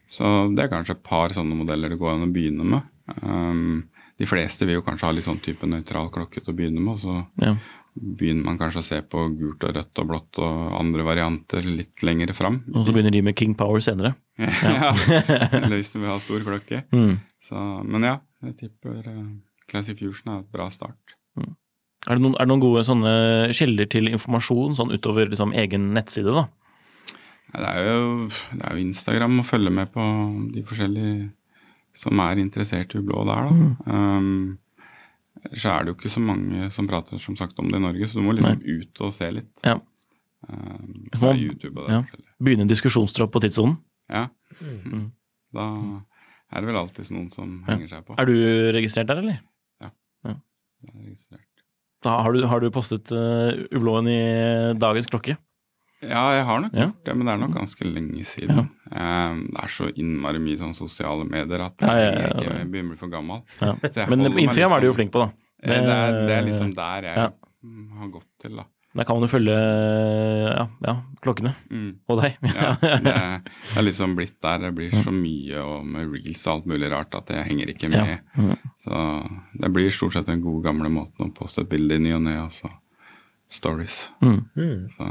Så 0.09 0.25
det 0.57 0.65
er 0.65 0.71
kanskje 0.71 0.97
et 0.97 1.05
par 1.05 1.31
sånne 1.35 1.55
modeller 1.55 1.93
det 1.93 1.99
går 2.01 2.15
an 2.15 2.27
å 2.27 2.33
begynne 2.33 2.65
med. 2.65 2.91
Um, 3.21 3.87
de 4.19 4.27
fleste 4.27 4.67
vil 4.67 4.79
jo 4.79 4.85
kanskje 4.85 5.07
ha 5.07 5.15
litt 5.15 5.27
sånn 5.27 5.39
type 5.43 5.67
nøytral 5.67 6.09
klokke 6.11 6.41
til 6.41 6.51
å 6.51 6.57
begynne 6.57 6.81
med, 6.83 6.99
så 6.99 7.21
ja. 7.39 7.53
begynner 7.95 8.49
man 8.49 8.59
kanskje 8.59 8.81
å 8.81 8.87
se 8.89 8.99
på 9.07 9.23
gult 9.39 9.63
og 9.63 9.77
rødt 9.77 10.01
og 10.03 10.09
blått 10.09 10.41
og 10.43 10.73
andre 10.79 11.05
varianter 11.07 11.63
litt 11.63 12.03
lenger 12.03 12.33
fram. 12.35 12.61
Og 12.73 12.83
så 12.83 12.95
begynner 12.95 13.15
de 13.15 13.23
med 13.29 13.37
King 13.39 13.55
Power 13.59 13.83
senere. 13.83 14.17
ja, 14.39 14.91
eller 15.61 15.77
hvis 15.77 15.93
du 15.95 16.01
vil 16.01 16.11
ha 16.11 16.19
stor 16.23 16.43
klokke. 16.43 16.83
Mm. 16.91 17.15
Så, 17.47 17.63
men 17.87 18.09
ja, 18.09 18.17
jeg 18.43 18.57
tipper 18.59 18.99
eh, 19.07 19.23
Classic 19.71 19.95
Fusion 19.99 20.35
er 20.35 20.43
et 20.43 20.51
bra 20.51 20.67
start. 20.73 21.15
Er, 21.39 22.15
det 22.15 22.23
noen, 22.23 22.35
er 22.35 22.43
det 22.43 22.51
noen 22.51 22.63
gode 22.63 22.83
sånne 22.87 23.11
kilder 23.55 23.87
til 23.91 24.11
informasjon 24.11 24.75
sånn 24.75 24.91
utover 24.95 25.31
liksom, 25.31 25.55
egen 25.55 25.91
nettside, 25.95 26.35
da? 26.35 26.47
Det 27.49 27.65
er, 27.65 27.87
jo, 27.87 28.27
det 28.53 28.61
er 28.61 28.75
jo 28.75 28.83
Instagram 28.83 29.41
å 29.41 29.47
følge 29.47 29.71
med 29.73 29.89
på 29.95 30.03
de 30.53 30.61
forskjellige 30.67 31.29
som 31.99 32.19
er 32.23 32.39
interessert 32.41 32.95
i 32.95 33.01
blå 33.03 33.25
der, 33.27 33.49
da. 33.49 33.93
Um, 33.93 34.57
så 35.55 35.71
er 35.71 35.83
det 35.85 35.93
jo 35.93 35.97
ikke 35.97 36.11
så 36.11 36.21
mange 36.23 36.67
som 36.75 36.87
prater 36.89 37.19
som 37.23 37.35
sagt 37.39 37.59
om 37.59 37.69
det 37.71 37.79
i 37.79 37.83
Norge, 37.83 38.07
så 38.11 38.19
du 38.19 38.25
må 38.25 38.33
liksom 38.35 38.59
ut 38.63 39.01
og 39.05 39.13
se 39.15 39.29
litt. 39.37 39.51
Ja. 39.67 39.77
Um, 40.47 41.05
Så 41.15 41.29
er 41.33 41.39
YouTube 41.39 41.75
og 41.81 41.87
det 41.89 41.97
ja. 41.97 42.03
Begynne 42.39 42.63
en 42.65 42.71
diskusjonstropp 42.71 43.31
på 43.35 43.41
tidssonen. 43.43 43.77
Ja. 44.11 44.25
Mm. 44.59 45.09
Da 45.55 45.65
er 46.49 46.63
det 46.63 46.69
vel 46.71 46.79
alltid 46.79 47.11
noen 47.13 47.29
som 47.33 47.57
henger 47.67 47.91
seg 47.91 48.05
på. 48.07 48.15
Er 48.19 48.27
du 48.29 48.35
registrert 48.75 49.09
der, 49.11 49.19
eller? 49.23 49.39
Ja, 49.83 49.91
jeg 50.25 50.35
er 50.95 51.03
registrert. 51.03 51.45
Da 52.03 52.15
har 52.23 52.31
du, 52.35 52.45
har 52.47 52.63
du 52.63 52.69
postet 52.71 53.11
uh, 53.11 53.51
ublåen 53.75 54.07
i 54.07 54.19
dagens 54.79 55.07
klokke? 55.11 55.35
Ja, 55.99 56.21
jeg 56.37 56.45
har 56.47 56.61
nok 56.63 56.75
Ja. 56.79 56.91
det, 57.03 57.15
men 57.19 57.27
det 57.27 57.33
er 57.33 57.41
nok 57.41 57.55
ganske 57.57 57.83
lenge 57.91 58.23
siden. 58.23 58.69
Um, 58.89 59.43
det 59.53 59.61
er 59.63 59.69
så 59.75 59.89
innmari 60.01 60.39
mye 60.41 60.57
sånn 60.57 60.73
sosiale 60.73 61.25
medier 61.29 61.61
at 61.61 61.77
jeg, 61.77 61.89
Ja, 61.89 61.93
ja, 61.95 62.05
ja, 62.05 62.09
henger 62.09 62.33
ikke, 62.33 62.47
ja. 62.49 62.57
jeg 62.63 62.71
begynner 62.71 62.89
å 62.89 62.95
bli 62.95 62.97
for 63.03 63.13
gammel. 63.13 63.43
Ja. 63.61 64.05
Men 64.09 64.25
Instagram 64.39 64.71
er 64.73 64.79
du 64.81 64.87
jo 64.87 64.93
liksom- 64.93 64.97
flink 64.97 65.11
på, 65.13 65.19
da. 65.25 65.29
Det, 65.59 65.77
det, 65.85 65.95
er, 65.95 66.19
det 66.27 66.35
er 66.39 66.43
liksom 66.47 66.73
der 66.75 67.01
jeg 67.09 67.15
Ja. 67.17 67.29
mm, 67.63 67.87
har 67.99 68.07
gått 68.17 68.27
til, 68.41 68.55
da. 68.55 68.65
Der 68.97 69.05
kan 69.05 69.19
man 69.19 69.27
jo 69.27 69.29
følge 69.37 69.53
ja, 69.53 70.63
ja, 70.81 70.93
klokkene. 71.21 71.51
Mm. 71.69 71.91
Og 72.09 72.21
deg. 72.23 72.37
Ja, 72.41 72.71
det, 72.81 73.13
er- 73.13 73.83
liksom 73.85 74.15
blitt 74.17 74.39
der. 74.41 74.57
Det 74.63 74.71
blir 74.75 74.89
så 75.05 75.11
mye 75.13 75.61
og 75.61 75.85
med 75.85 76.09
reels 76.09 76.47
og 76.47 76.53
alt 76.55 76.65
mulig 76.71 76.89
rart 76.89 77.13
at 77.19 77.29
jeg 77.29 77.45
henger 77.51 77.69
ikke 77.75 77.91
Ja. 77.93 78.01
med. 78.03 78.19
Mm. 78.35 78.57
Så 78.81 79.03
det 79.61 79.71
blir 79.75 79.91
stort 79.93 80.13
sett 80.17 80.25
den 80.25 80.41
gode 80.41 80.63
gamle 80.65 80.89
måten 80.89 81.27
å 81.29 81.33
poste 81.37 81.61
et 81.61 81.69
bilde 81.69 81.95
i 81.99 81.99
ny 81.99 82.13
og 82.17 82.23
ne, 82.25 82.33
altså 82.47 82.71
stories. 83.47 84.11
Mm. 84.25 84.89
Så 84.97 85.05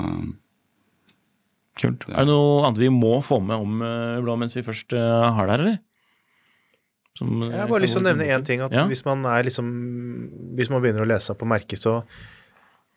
Kult. 1.79 2.09
Er 2.11 2.27
det 2.27 2.33
noe 2.33 2.65
annet 2.67 2.81
vi 2.83 2.89
må 2.93 3.19
få 3.25 3.39
med 3.45 3.57
om 3.59 3.85
uh, 3.85 4.19
blå 4.25 4.35
mens 4.41 4.57
vi 4.57 4.65
først 4.67 4.95
eh, 4.99 5.29
har 5.37 5.47
det 5.47 5.55
her, 5.55 5.63
eller? 5.63 5.79
Som, 7.19 7.37
eh, 7.43 7.53
Jeg 7.53 7.61
har 7.61 7.71
bare 7.71 7.85
lyst 7.85 7.97
til 7.99 8.03
å 8.03 8.09
nevne 8.09 8.27
én 8.27 8.47
ting. 8.47 8.65
At 8.65 8.75
Ja. 8.75 8.87
hvis 8.91 9.05
man 9.07 9.25
er 9.27 9.47
liksom 9.47 9.71
Hvis 10.59 10.71
man 10.71 10.83
begynner 10.83 11.07
å 11.07 11.11
lese 11.11 11.35
på 11.39 11.49
merket, 11.49 11.83
så 11.83 12.03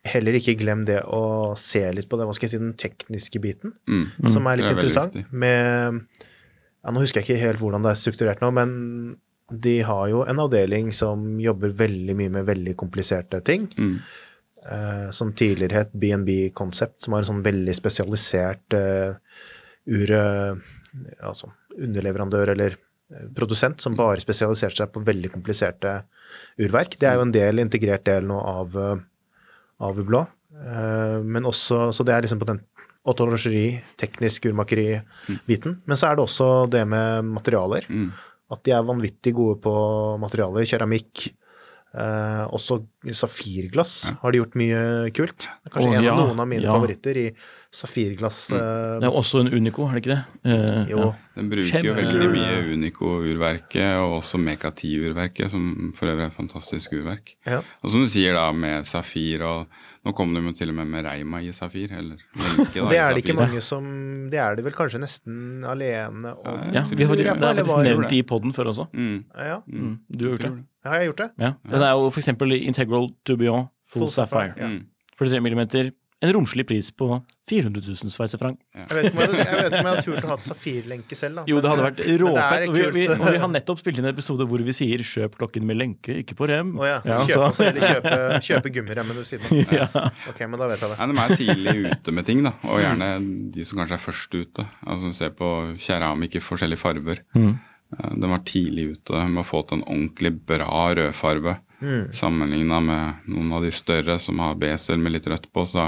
heller 0.04 0.34
ikke 0.34 0.58
glem 0.58 0.86
det 0.86 1.04
å 1.06 1.54
se 1.56 1.84
litt 1.94 2.10
på 2.10 2.18
det, 2.18 2.26
hva 2.26 2.34
skal 2.34 2.48
jeg 2.48 2.56
si, 2.56 2.58
den 2.58 2.74
tekniske 2.74 3.42
biten, 3.42 3.74
mm. 3.86 4.30
som 4.34 4.48
er 4.50 4.58
litt 4.58 4.66
er 4.66 4.74
interessant. 4.74 5.14
Med 5.30 6.02
ja, 6.82 6.90
Nå 6.90 7.04
husker 7.04 7.22
jeg 7.22 7.30
ikke 7.30 7.44
helt 7.44 7.62
hvordan 7.62 7.86
det 7.86 7.92
er 7.92 8.00
strukturert 8.02 8.42
nå, 8.42 8.50
men 8.50 8.72
de 9.52 9.82
har 9.86 10.08
jo 10.10 10.24
en 10.26 10.42
avdeling 10.42 10.90
som 10.96 11.40
jobber 11.44 11.76
veldig 11.78 12.16
mye 12.18 12.34
med 12.34 12.48
veldig 12.48 12.74
kompliserte 12.80 13.44
ting. 13.46 13.68
Mm. 13.78 14.00
Eh, 14.70 15.08
som 15.16 15.34
tidligere 15.34 15.84
het 15.86 15.96
BNB 15.96 16.52
Concept, 16.58 17.00
som 17.02 17.16
var 17.16 17.24
en 17.24 17.32
sånn 17.32 17.46
veldig 17.46 17.76
spesialisert 17.78 18.78
uh, 18.78 19.18
ur... 19.88 20.14
eh, 20.20 20.78
altså 21.24 21.52
underleverandør 21.80 22.54
eller 22.56 22.76
eh, 22.76 23.28
produsent 23.36 23.82
som 23.84 23.98
bare 23.98 24.24
spesialiserte 24.24 24.82
seg 24.82 24.94
på 24.94 25.04
veldig 25.08 25.32
kompliserte 25.34 26.02
urverk. 26.62 26.98
Det 27.00 27.10
er 27.10 27.18
jo 27.18 27.28
en 27.28 27.36
del, 27.36 27.64
integrert 27.64 28.06
del 28.08 28.28
nå 28.30 28.40
av, 28.40 28.78
eh, 28.78 29.04
av 29.88 30.00
Ublå. 30.02 30.26
Uh, 30.52 31.24
men 31.24 31.46
også, 31.48 31.88
så 31.96 32.04
det 32.06 32.12
er 32.14 32.26
liksom 32.26 32.42
på 32.42 32.46
den 32.50 32.60
autologeri, 33.08 33.80
teknisk 33.98 34.50
urmakeri-biten. 34.50 35.78
Men 35.88 35.98
så 35.98 36.10
er 36.10 36.18
det 36.18 36.26
også 36.26 36.50
det 36.70 36.84
med 36.92 37.30
materialer. 37.32 37.88
Mm. 37.90 38.10
At 38.52 38.62
de 38.68 38.74
er 38.76 38.84
vanvittig 38.86 39.32
gode 39.34 39.56
på 39.64 39.74
materialer. 40.22 40.68
Keramikk. 40.68 41.32
Eh, 41.92 42.44
også 42.56 42.78
safirglass 43.12 44.14
har 44.22 44.32
de 44.32 44.40
gjort 44.40 44.54
mye 44.56 44.84
kult. 45.12 45.48
Kanskje 45.68 45.90
oh, 45.90 45.96
en 45.98 46.06
ja, 46.06 46.14
av 46.14 46.22
noen 46.22 46.40
av 46.40 46.48
mine 46.48 46.64
ja. 46.64 46.72
favoritter 46.72 47.18
i 47.20 47.26
safirglass. 47.76 48.38
eh, 48.56 49.00
Det 49.04 49.10
er 49.10 49.18
også 49.20 49.42
en 49.44 49.52
Unico, 49.52 49.90
er 49.90 49.98
det 49.98 50.04
ikke 50.06 50.14
det? 50.14 50.22
Eh, 50.54 50.94
jo. 50.94 51.02
ja. 51.04 51.10
Den 51.36 51.50
bruker 51.52 51.68
jo 51.68 51.92
Kjempe- 51.92 51.98
veldig 52.00 52.30
mye 52.32 52.62
Unico-urverket, 52.78 54.00
og 54.00 54.18
også 54.22 54.40
Mekati-urverket, 54.40 55.52
som 55.52 55.92
for 55.98 56.12
øvrig 56.12 56.30
er 56.30 56.32
et 56.32 56.40
fantastisk 56.40 56.96
urverk. 56.96 57.36
Ja. 57.46 57.60
Og 57.84 57.92
som 57.92 58.06
du 58.06 58.12
sier 58.12 58.40
da, 58.40 58.48
med 58.56 58.88
safir 58.88 59.44
og 59.48 59.82
Nå 60.02 60.16
kom 60.18 60.32
de 60.34 60.42
jo 60.42 60.52
til 60.58 60.72
og 60.72 60.76
med 60.80 60.88
med 60.90 61.06
Reima 61.06 61.42
i 61.46 61.52
safir, 61.54 61.92
eller 61.94 62.18
lenke 62.34 62.74
da, 62.74 62.82
Og 62.86 62.90
det 62.90 62.98
i 62.98 63.02
er 63.02 63.14
det 63.14 63.22
ikke 63.22 63.36
mange 63.38 63.62
som 63.62 63.84
Det 64.32 64.40
er 64.42 64.56
det 64.58 64.64
vel 64.66 64.74
kanskje 64.74 65.02
nesten 65.04 65.66
alene 65.70 66.32
om. 66.42 66.64
Ja, 66.74 66.86
vi 66.90 67.06
har 67.06 67.12
faktisk, 67.12 67.36
det 67.38 67.50
er 67.52 67.60
faktisk 67.62 67.84
nevnt 67.86 68.16
i 68.18 68.22
poden 68.26 68.56
før 68.56 68.72
også. 68.74 68.88
Mm. 68.94 69.20
Ja, 69.38 69.60
Mm, 69.68 70.00
du 70.10 70.24
har 70.26 70.38
gjort 70.38 70.46
det. 70.48 70.52
Ja, 70.82 70.90
jeg 70.90 70.98
har 70.98 71.06
gjort 71.12 71.22
det. 71.22 71.30
Ja. 71.38 71.52
Den 71.70 71.86
er 71.86 71.92
jo 71.92 72.10
eksempel 72.10 72.58
Integral 72.58 73.12
Tourbillon 73.26 73.68
Full, 73.92 74.08
Full 74.08 74.10
Sapphire, 74.16 74.54
ja. 74.58 74.68
Mm. 74.68 74.86
43 75.22 75.42
millimeter. 75.46 75.92
En 76.22 76.30
romslig 76.36 76.68
pris 76.70 76.92
på 76.94 77.06
400 77.50 77.82
000 77.82 78.12
sveitserfranc. 78.14 78.60
Jeg 78.78 78.86
vet 78.92 79.08
ikke 79.10 79.24
om 79.26 79.34
jeg, 79.34 79.46
jeg, 79.48 79.56
vet 79.58 79.72
ikke 79.74 79.80
om 79.80 79.88
jeg 79.88 79.88
hadde 79.88 80.04
turt 80.06 80.26
å 80.28 80.30
ha 80.30 80.36
safirlenke 80.46 81.18
selv, 81.18 81.40
da. 81.40 81.46
Jo, 81.50 81.62
det 81.64 81.72
hadde 81.72 81.86
vært 81.88 82.02
råfett. 82.22 82.66
Og 82.68 82.76
vi, 82.76 82.84
vi, 83.00 83.06
og 83.16 83.24
vi 83.26 83.40
har 83.42 83.50
nettopp 83.50 83.82
spilt 83.82 83.98
inn 83.98 84.06
en 84.06 84.12
episode 84.14 84.46
hvor 84.52 84.62
vi 84.68 84.76
sier 84.78 85.02
'kjøp 85.02 85.40
klokken 85.40 85.66
med 85.66 85.80
lenke, 85.80 86.20
ikke 86.22 86.38
på 86.38 86.50
rem'. 86.52 86.76
Å 86.78 86.86
ja. 86.86 87.00
Ja, 87.10 87.18
kjøpe, 87.26 87.48
også, 87.48 87.66
eller 87.72 87.88
kjøpe, 87.96 88.14
kjøpe 88.52 88.74
gummiremmen 88.78 89.18
ved 89.18 89.28
siden 89.32 89.50
av. 89.50 89.74
ja. 89.82 89.88
Ok, 90.30 90.44
men 90.46 90.62
da 90.62 90.70
vet 90.70 90.86
jeg 90.86 90.94
det. 90.94 91.00
Nei, 91.02 91.10
de 91.10 91.26
er 91.26 91.36
tidlig 91.42 91.76
ute 91.96 92.16
med 92.20 92.30
ting, 92.30 92.46
da. 92.46 92.54
Og 92.70 92.84
gjerne 92.86 93.10
de 93.58 93.66
som 93.72 93.82
kanskje 93.82 93.98
er 93.98 94.06
først 94.06 94.38
ute. 94.38 94.68
Altså 94.86 95.12
Se 95.18 95.32
på 95.42 95.50
keramikk 95.82 96.38
i 96.38 96.44
forskjellige 96.46 96.84
farger. 96.86 97.26
Mm. 97.34 97.52
Eh, 97.98 98.14
De 98.22 98.30
var 98.30 98.46
tidlig 98.46 98.92
ute 98.94 99.26
med 99.26 99.42
å 99.42 99.48
få 99.50 99.66
til 99.66 99.82
en 99.82 99.88
ordentlig 99.90 100.36
bra 100.54 100.70
rødfarge. 101.02 101.58
Mm. 101.82 102.12
Sammenligna 102.14 102.78
med 102.86 103.14
noen 103.34 103.50
av 103.58 103.62
de 103.66 103.72
større 103.74 104.20
som 104.22 104.38
har 104.44 104.54
besel 104.62 104.98
med 105.02 105.12
litt 105.16 105.26
rødt 105.28 105.48
på, 105.54 105.62
så 105.66 105.88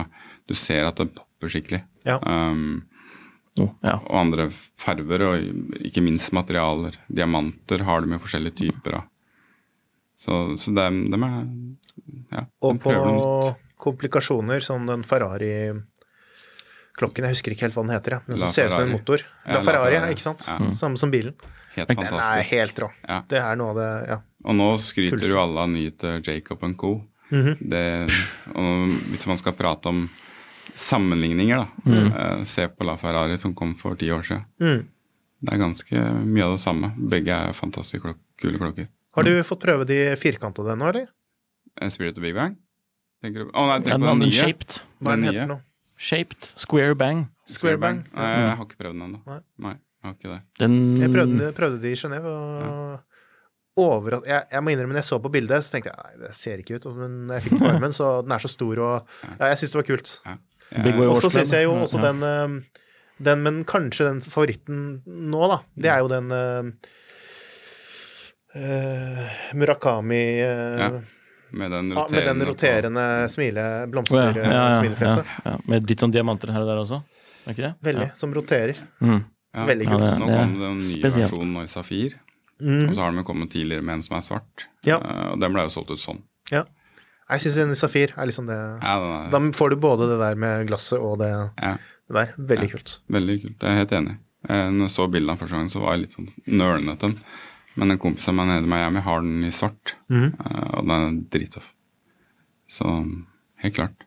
du 0.49 0.53
ser 0.57 0.83
at 0.89 0.97
det 0.99 1.11
popper 1.15 1.49
skikkelig. 1.53 1.81
Ja. 2.07 2.17
Um, 2.23 2.81
Oh, 3.61 3.69
ja. 3.85 3.99
og 4.09 4.15
andre 4.17 4.47
farger, 4.81 5.21
og 5.27 5.33
ikke 5.85 6.01
minst 6.01 6.31
materialer. 6.33 6.95
Diamanter 7.05 7.83
har 7.85 8.01
du 8.01 8.07
med 8.09 8.17
forskjellige 8.23 8.55
typer 8.63 8.95
av. 8.97 9.03
Så, 10.17 10.39
så 10.57 10.73
dem, 10.73 11.03
dem 11.13 11.23
er 11.27 11.35
Ja, 12.33 12.41
Og 12.65 12.79
på 12.81 12.93
komplikasjoner, 13.83 14.59
sånn 14.63 14.87
den 14.89 15.03
Ferrari-klokken, 15.05 17.25
jeg 17.27 17.35
husker 17.35 17.53
ikke 17.53 17.65
helt 17.67 17.77
hva 17.77 17.83
den 17.85 17.93
heter, 17.93 18.11
ja. 18.17 18.21
men 18.25 18.37
som 18.41 18.49
ser 18.53 18.65
ut 18.71 18.73
som 18.73 18.87
en 18.87 18.95
motor. 18.95 19.19
La 19.45 19.59
La 19.59 19.63
Ferrari, 19.67 19.97
Ferrari. 19.99 20.15
ikke 20.17 20.25
sant? 20.25 20.41
Ja. 20.49 20.57
Samme 20.79 20.97
som 21.01 21.09
bilen. 21.13 21.35
Helt 21.75 21.89
fantastisk. 21.93 22.17
Den 22.17 22.39
er 22.39 22.49
helt 22.53 22.77
rå. 22.81 22.87
Ja. 23.05 23.17
Det 23.29 23.39
er 23.43 23.53
noe 23.59 23.69
av 23.73 23.77
det, 23.83 23.91
ja. 24.09 24.17
Og 24.43 24.55
nå 24.55 24.69
skryter 24.83 25.17
Pulsen. 25.17 25.31
jo 25.31 25.39
alle 25.39 25.59
av 25.63 25.69
nye 25.69 26.21
Jacob 26.25 26.59
Co. 26.77 26.93
Mhm. 27.33 27.57
det, 27.69 28.11
og 28.53 28.89
hvis 29.09 29.25
man 29.25 29.37
skal 29.39 29.53
prate 29.57 29.87
om 29.89 30.09
sammenligninger, 30.75 31.57
da. 31.57 31.67
Mm. 31.89 32.11
eh, 32.13 32.43
se 32.45 32.67
på 32.67 32.85
La 32.85 32.95
Ferrari 32.97 33.37
som 33.37 33.53
kom 33.55 33.73
for 33.75 33.95
ti 33.95 34.09
år 34.11 34.21
siden. 34.25 34.45
Mm. 34.61 34.83
Det 35.43 35.53
er 35.53 35.57
ganske 35.59 36.03
mye 36.25 36.43
av 36.45 36.51
det 36.57 36.61
samme. 36.63 36.91
Begge 37.09 37.33
er 37.35 37.53
fantastisk 37.57 38.03
klok 38.05 38.17
kule 38.39 38.57
klokker. 38.59 38.87
Har 39.15 39.23
du 39.23 39.31
fått 39.43 39.61
prøve 39.61 39.85
de 39.85 40.15
firkantede 40.17 40.75
nå, 40.77 40.87
eller? 40.89 41.07
Spirit 41.89 42.17
of 42.17 42.23
Big 42.23 42.35
Bang? 42.35 42.55
Tenker 43.23 43.45
du? 43.45 43.51
Å 43.51 43.65
nei, 43.67 43.79
Ja, 43.89 43.97
på 43.97 44.05
den 44.05 44.19
nye. 44.19 44.31
shaped. 44.31 44.81
Hva 45.01 45.15
Den 45.15 45.21
den 45.23 45.33
nye. 45.33 45.47
nå? 45.47 45.61
Shaped. 45.97 46.41
Square 46.59 46.95
bang. 46.95 47.27
Square 47.47 47.77
Bang. 47.77 48.03
Nei, 48.13 48.29
jeg 48.49 48.57
har 48.57 48.65
ikke 48.65 48.77
prøvd 48.77 48.93
den 48.99 49.03
ennå. 49.07 49.19
Nei. 49.25 49.39
Nei, 49.59 49.73
jeg 49.73 50.03
har 50.03 50.13
ikke 50.13 50.31
det. 50.33 50.41
Den 50.59 50.97
Jeg 50.99 51.11
prøvde, 51.11 51.53
prøvde 51.55 51.81
de 51.81 51.91
i 51.91 51.95
Genéve, 51.95 52.25
og 52.25 52.99
overrask... 53.79 54.27
Jeg, 54.29 54.45
jeg 54.51 54.61
må 54.63 54.69
innrømme, 54.73 54.93
når 54.93 55.01
jeg 55.01 55.09
så 55.09 55.19
på 55.23 55.31
bildet, 55.33 55.63
så 55.65 55.71
tenkte 55.73 55.91
jeg 55.91 55.97
nei, 56.03 56.13
det 56.27 56.33
ser 56.37 56.61
ikke 56.61 56.75
ut. 56.77 56.85
Men 56.97 57.15
jeg 57.33 57.45
fikk 57.45 57.53
den 57.55 57.63
på 57.63 57.69
armen, 57.73 57.95
så 57.97 58.09
den 58.25 58.35
er 58.35 58.43
så 58.43 58.51
stor, 58.51 58.81
og 58.85 59.15
ja, 59.39 59.49
jeg 59.51 59.57
syns 59.63 59.73
det 59.73 59.79
var 59.81 59.87
kult. 59.89 60.11
Ja. 60.27 60.35
Og 61.07 61.17
så 61.21 61.29
syns 61.33 61.51
jeg 61.53 61.67
jo 61.67 61.73
også 61.77 61.99
Ja. 62.01 62.11
den, 62.11 62.23
eh, 62.23 62.83
den 63.23 63.43
Men 63.45 63.63
kanskje 63.69 64.07
den 64.09 64.21
favoritten 64.25 64.79
nå, 65.05 65.41
da, 65.51 65.59
det 65.77 65.89
er 65.93 65.99
jo 66.01 66.07
den 66.09 66.31
eh, 66.33 66.71
eh, 68.55 69.27
Murakami 69.53 70.23
uh, 70.41 70.79
Ja, 70.79 70.89
Med 71.51 71.71
den 71.71 71.91
ja, 71.91 71.95
roterende, 72.01 72.15
med 72.15 72.25
den 72.41 72.47
roterende 72.49 73.05
smile, 73.29 73.65
Å, 73.85 74.03
ja. 74.17 74.23
Ja, 74.33 74.41
ja, 74.41 74.53
ja, 74.57 74.79
smilefjeset. 74.79 75.25
ja, 75.45 75.51
ja. 75.53 75.57
Med 75.69 75.85
litt 75.89 76.01
sånn 76.01 76.13
diamanter 76.15 76.49
her 76.53 76.65
og 76.65 76.71
der 76.71 76.81
også? 76.81 77.01
Er 77.43 77.53
ikke 77.53 77.67
det? 77.67 77.73
Veldig. 77.85 78.07
Som 78.17 78.33
roterer. 78.33 78.79
Mm. 79.03 79.19
Ja. 79.53 79.65
Veldig 79.69 79.85
Ja, 79.85 79.91
kult. 79.91 80.05
det- 80.07 80.19
Nå 80.23 80.27
kom 80.33 80.53
det 80.57 80.69
en 80.71 80.77
ny 80.79 80.93
spesielt. 80.95 81.31
versjon 81.35 81.57
av 81.61 81.67
safir. 81.69 82.15
Mm. 82.61 82.87
Og 82.89 82.93
så 82.95 83.01
har 83.01 83.11
de 83.11 83.25
kommet 83.27 83.51
tidligere 83.53 83.85
med 83.85 83.97
en 83.97 84.05
som 84.05 84.17
er 84.17 84.25
svart. 84.25 84.67
Ja. 84.87 84.99
Eh, 84.99 85.29
og 85.33 85.41
den 85.41 85.55
ble 85.55 85.65
jo 85.67 85.73
solgt 85.73 85.93
ut 85.93 86.01
sånn. 86.01 86.21
Ja. 86.51 86.65
Jeg 87.31 87.45
syns 87.45 87.57
en 87.63 87.75
safir 87.79 88.11
er 88.19 88.27
liksom 88.27 88.49
det 88.49 88.57
Ja, 88.57 88.97
er 88.99 89.31
Da 89.31 89.39
får 89.55 89.73
du 89.73 89.77
både 89.81 90.09
det 90.11 90.19
der 90.19 90.35
med 90.39 90.67
glasset 90.67 90.99
og 90.99 91.17
det, 91.23 91.31
ja, 91.31 91.73
det 92.11 92.17
der. 92.19 92.33
Veldig 92.51 92.69
kult. 92.75 92.97
veldig 93.07 93.37
kult. 93.45 93.63
Jeg 93.63 93.71
er 93.71 93.81
helt 93.81 93.95
enig. 93.99 94.17
Eh, 94.49 94.69
Når 94.69 94.89
jeg 94.89 94.95
så 94.97 95.07
bildet 95.09 95.39
første 95.39 95.57
gang, 95.57 95.69
så 95.71 95.83
var 95.83 95.95
jeg 95.95 96.05
litt 96.05 96.17
sånn 96.17 96.31
nølende 96.45 97.13
Men 97.75 97.91
en 97.91 97.97
kompis 97.97 98.27
av 98.29 98.35
meg 98.37 98.51
nede 98.51 98.67
i 98.67 98.69
Miami 98.69 99.01
har 99.01 99.21
den 99.21 99.43
i 99.47 99.49
svart, 99.49 99.95
mm. 100.05 100.35
og 100.77 100.83
den 100.85 100.91
er 100.93 101.15
drittøff. 101.33 101.71
Så 102.69 102.85
helt 103.63 103.73
klart. 103.73 104.02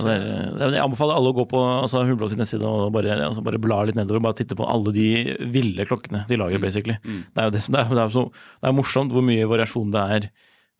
Er, 0.00 0.22
er- 0.56 0.72
jeg 0.72 0.80
anbefaler 0.86 1.18
alle 1.18 1.32
å 1.32 1.36
gå 1.36 1.44
på 1.50 1.58
altså, 1.82 2.00
Hublå 2.08 2.28
sin 2.30 2.38
nettside 2.40 2.64
og 2.64 2.92
bare, 2.94 3.12
altså, 3.26 3.42
bare 3.44 3.60
bla 3.60 3.82
litt 3.84 3.94
nedover. 3.98 4.22
Bare 4.24 4.38
titte 4.38 4.56
på 4.56 4.64
alle 4.64 4.92
de 4.96 5.36
ville 5.52 5.84
klokkene 5.84 6.24
de 6.30 6.38
lager, 6.40 6.58
basically. 6.62 6.96
Det 7.04 7.36
er 7.36 7.44
jo 7.50 7.50
det, 7.58 7.62
som- 7.62 7.74
det 7.76 7.80
er, 7.84 7.92
det 7.92 8.02
er 8.06 8.14
så, 8.14 8.24
det 8.32 8.68
er 8.70 8.72
morsomt 8.78 9.12
hvor 9.12 9.22
mye 9.22 9.44
variasjon 9.50 9.92
det 9.92 10.06
er 10.16 10.30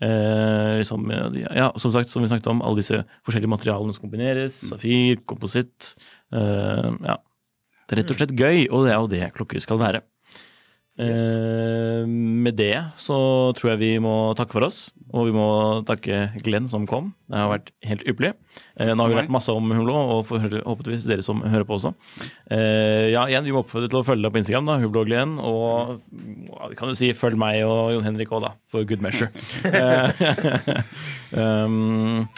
Eh, 0.03 0.79
liksom, 0.81 1.05
ja, 1.55 1.69
som 1.79 1.93
sagt, 1.95 2.09
som 2.11 2.25
vi 2.25 2.27
snakket 2.27 2.49
om, 2.51 2.59
alle 2.67 2.81
disse 2.81 3.05
forskjellige 3.23 3.53
materialene 3.53 3.95
som 3.95 4.03
kombineres. 4.03 4.57
Safir, 4.67 5.21
kompositt. 5.31 5.93
Eh, 6.35 6.89
ja. 7.07 7.15
Det 7.87 7.95
er 7.95 8.01
rett 8.03 8.11
og 8.11 8.19
slett 8.19 8.35
gøy, 8.35 8.65
og 8.73 8.83
det 8.89 8.91
er 8.91 8.99
jo 8.99 9.07
det 9.13 9.29
klokker 9.37 9.63
skal 9.63 9.79
være. 9.79 10.01
Eh, 11.01 12.05
med 12.07 12.59
det 12.59 12.77
så 13.01 13.17
tror 13.57 13.73
jeg 13.73 13.81
vi 13.81 13.93
må 14.05 14.35
takke 14.37 14.53
for 14.59 14.67
oss, 14.67 14.91
og 15.09 15.25
vi 15.31 15.33
må 15.33 15.47
takke 15.89 16.27
Glenn 16.45 16.69
som 16.69 16.85
kom. 16.89 17.13
Det 17.33 17.41
har 17.41 17.49
vært 17.49 17.73
helt 17.89 18.05
ypperlig. 18.05 18.33
Eh, 18.77 18.93
nå 18.93 19.01
har 19.01 19.13
vi 19.13 19.17
lært 19.17 19.33
masse 19.33 19.55
om 19.55 19.73
Hublå, 19.73 19.97
og 19.97 20.27
forhåpentligvis 20.29 21.09
dere 21.09 21.25
som 21.25 21.41
hører 21.41 21.65
på 21.69 21.79
også. 21.79 21.95
Eh, 22.53 23.09
ja, 23.15 23.25
igjen, 23.25 23.49
vi 23.49 23.57
må 23.57 23.65
oppfordre 23.65 23.89
til 23.89 24.03
å 24.03 24.07
følge 24.07 24.27
deg 24.27 24.37
på 24.37 24.43
Instagram, 24.43 24.69
da, 24.69 24.79
Hublå 24.85 25.07
Glenn, 25.09 25.39
og 25.41 25.97
ja, 26.53 26.71
vi 26.75 26.79
kan 26.79 26.93
jo 26.93 27.01
si 27.01 27.13
følg 27.17 27.41
meg 27.41 27.65
og 27.65 27.97
Jon 27.97 28.09
Henrik 28.11 28.37
òg, 28.37 28.45
da, 28.45 28.55
for 28.69 28.85
good 28.85 29.05
measure. 29.05 29.33
um, 31.41 32.29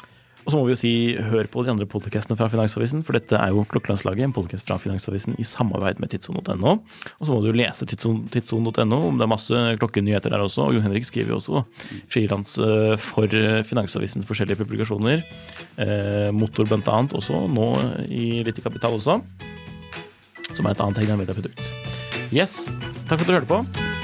og 0.45 0.53
så 0.53 0.59
må 0.59 0.66
vi 0.66 0.74
jo 0.74 0.78
si 0.78 0.92
hør 1.30 1.49
på 1.49 1.62
de 1.64 1.72
andre 1.72 1.86
podcastene 1.88 2.36
fra 2.36 2.51
Finansavisen, 2.53 3.01
for 3.07 3.16
dette 3.16 3.38
er 3.38 3.53
jo 3.55 3.64
Klokkelandslaget, 3.70 4.26
en 4.26 4.34
podcast 4.36 4.68
fra 4.68 4.76
Finansavisen 4.80 5.38
i 5.40 5.47
samarbeid 5.49 6.03
med 6.03 6.12
tidssonen.no. 6.12 6.74
Og 7.16 7.24
så 7.24 7.30
må 7.32 7.40
du 7.40 7.49
lese 7.57 7.88
tidssonen.no, 7.88 9.01
om 9.09 9.16
det 9.16 9.24
er 9.24 9.32
masse 9.32 9.64
klokkenyheter 9.80 10.34
der 10.34 10.45
også. 10.45 10.68
Og 10.68 10.76
Jon 10.76 10.84
Henrik 10.84 11.09
skriver 11.09 11.32
jo 11.32 11.40
også 11.40 11.64
frilans 12.12 12.59
for 13.01 13.40
Finansavisen, 13.70 14.26
forskjellige 14.28 14.61
publikasjoner. 14.61 15.24
Eh, 15.80 16.30
motor 16.36 16.68
blant 16.68 16.92
annet 16.92 17.16
også, 17.16 17.47
nå 17.49 17.72
i 18.12 18.45
Litt 18.45 18.61
Kapital 18.61 19.01
også. 19.01 19.20
Som 20.53 20.68
er 20.68 20.74
et 20.74 20.84
annet 20.84 21.03
Hegnar 21.03 21.24
Media-produkt. 21.24 21.70
Yes, 22.34 22.66
takk 23.09 23.22
for 23.22 23.24
at 23.24 23.30
du 23.30 23.38
hørte 23.38 23.55
på. 23.57 24.03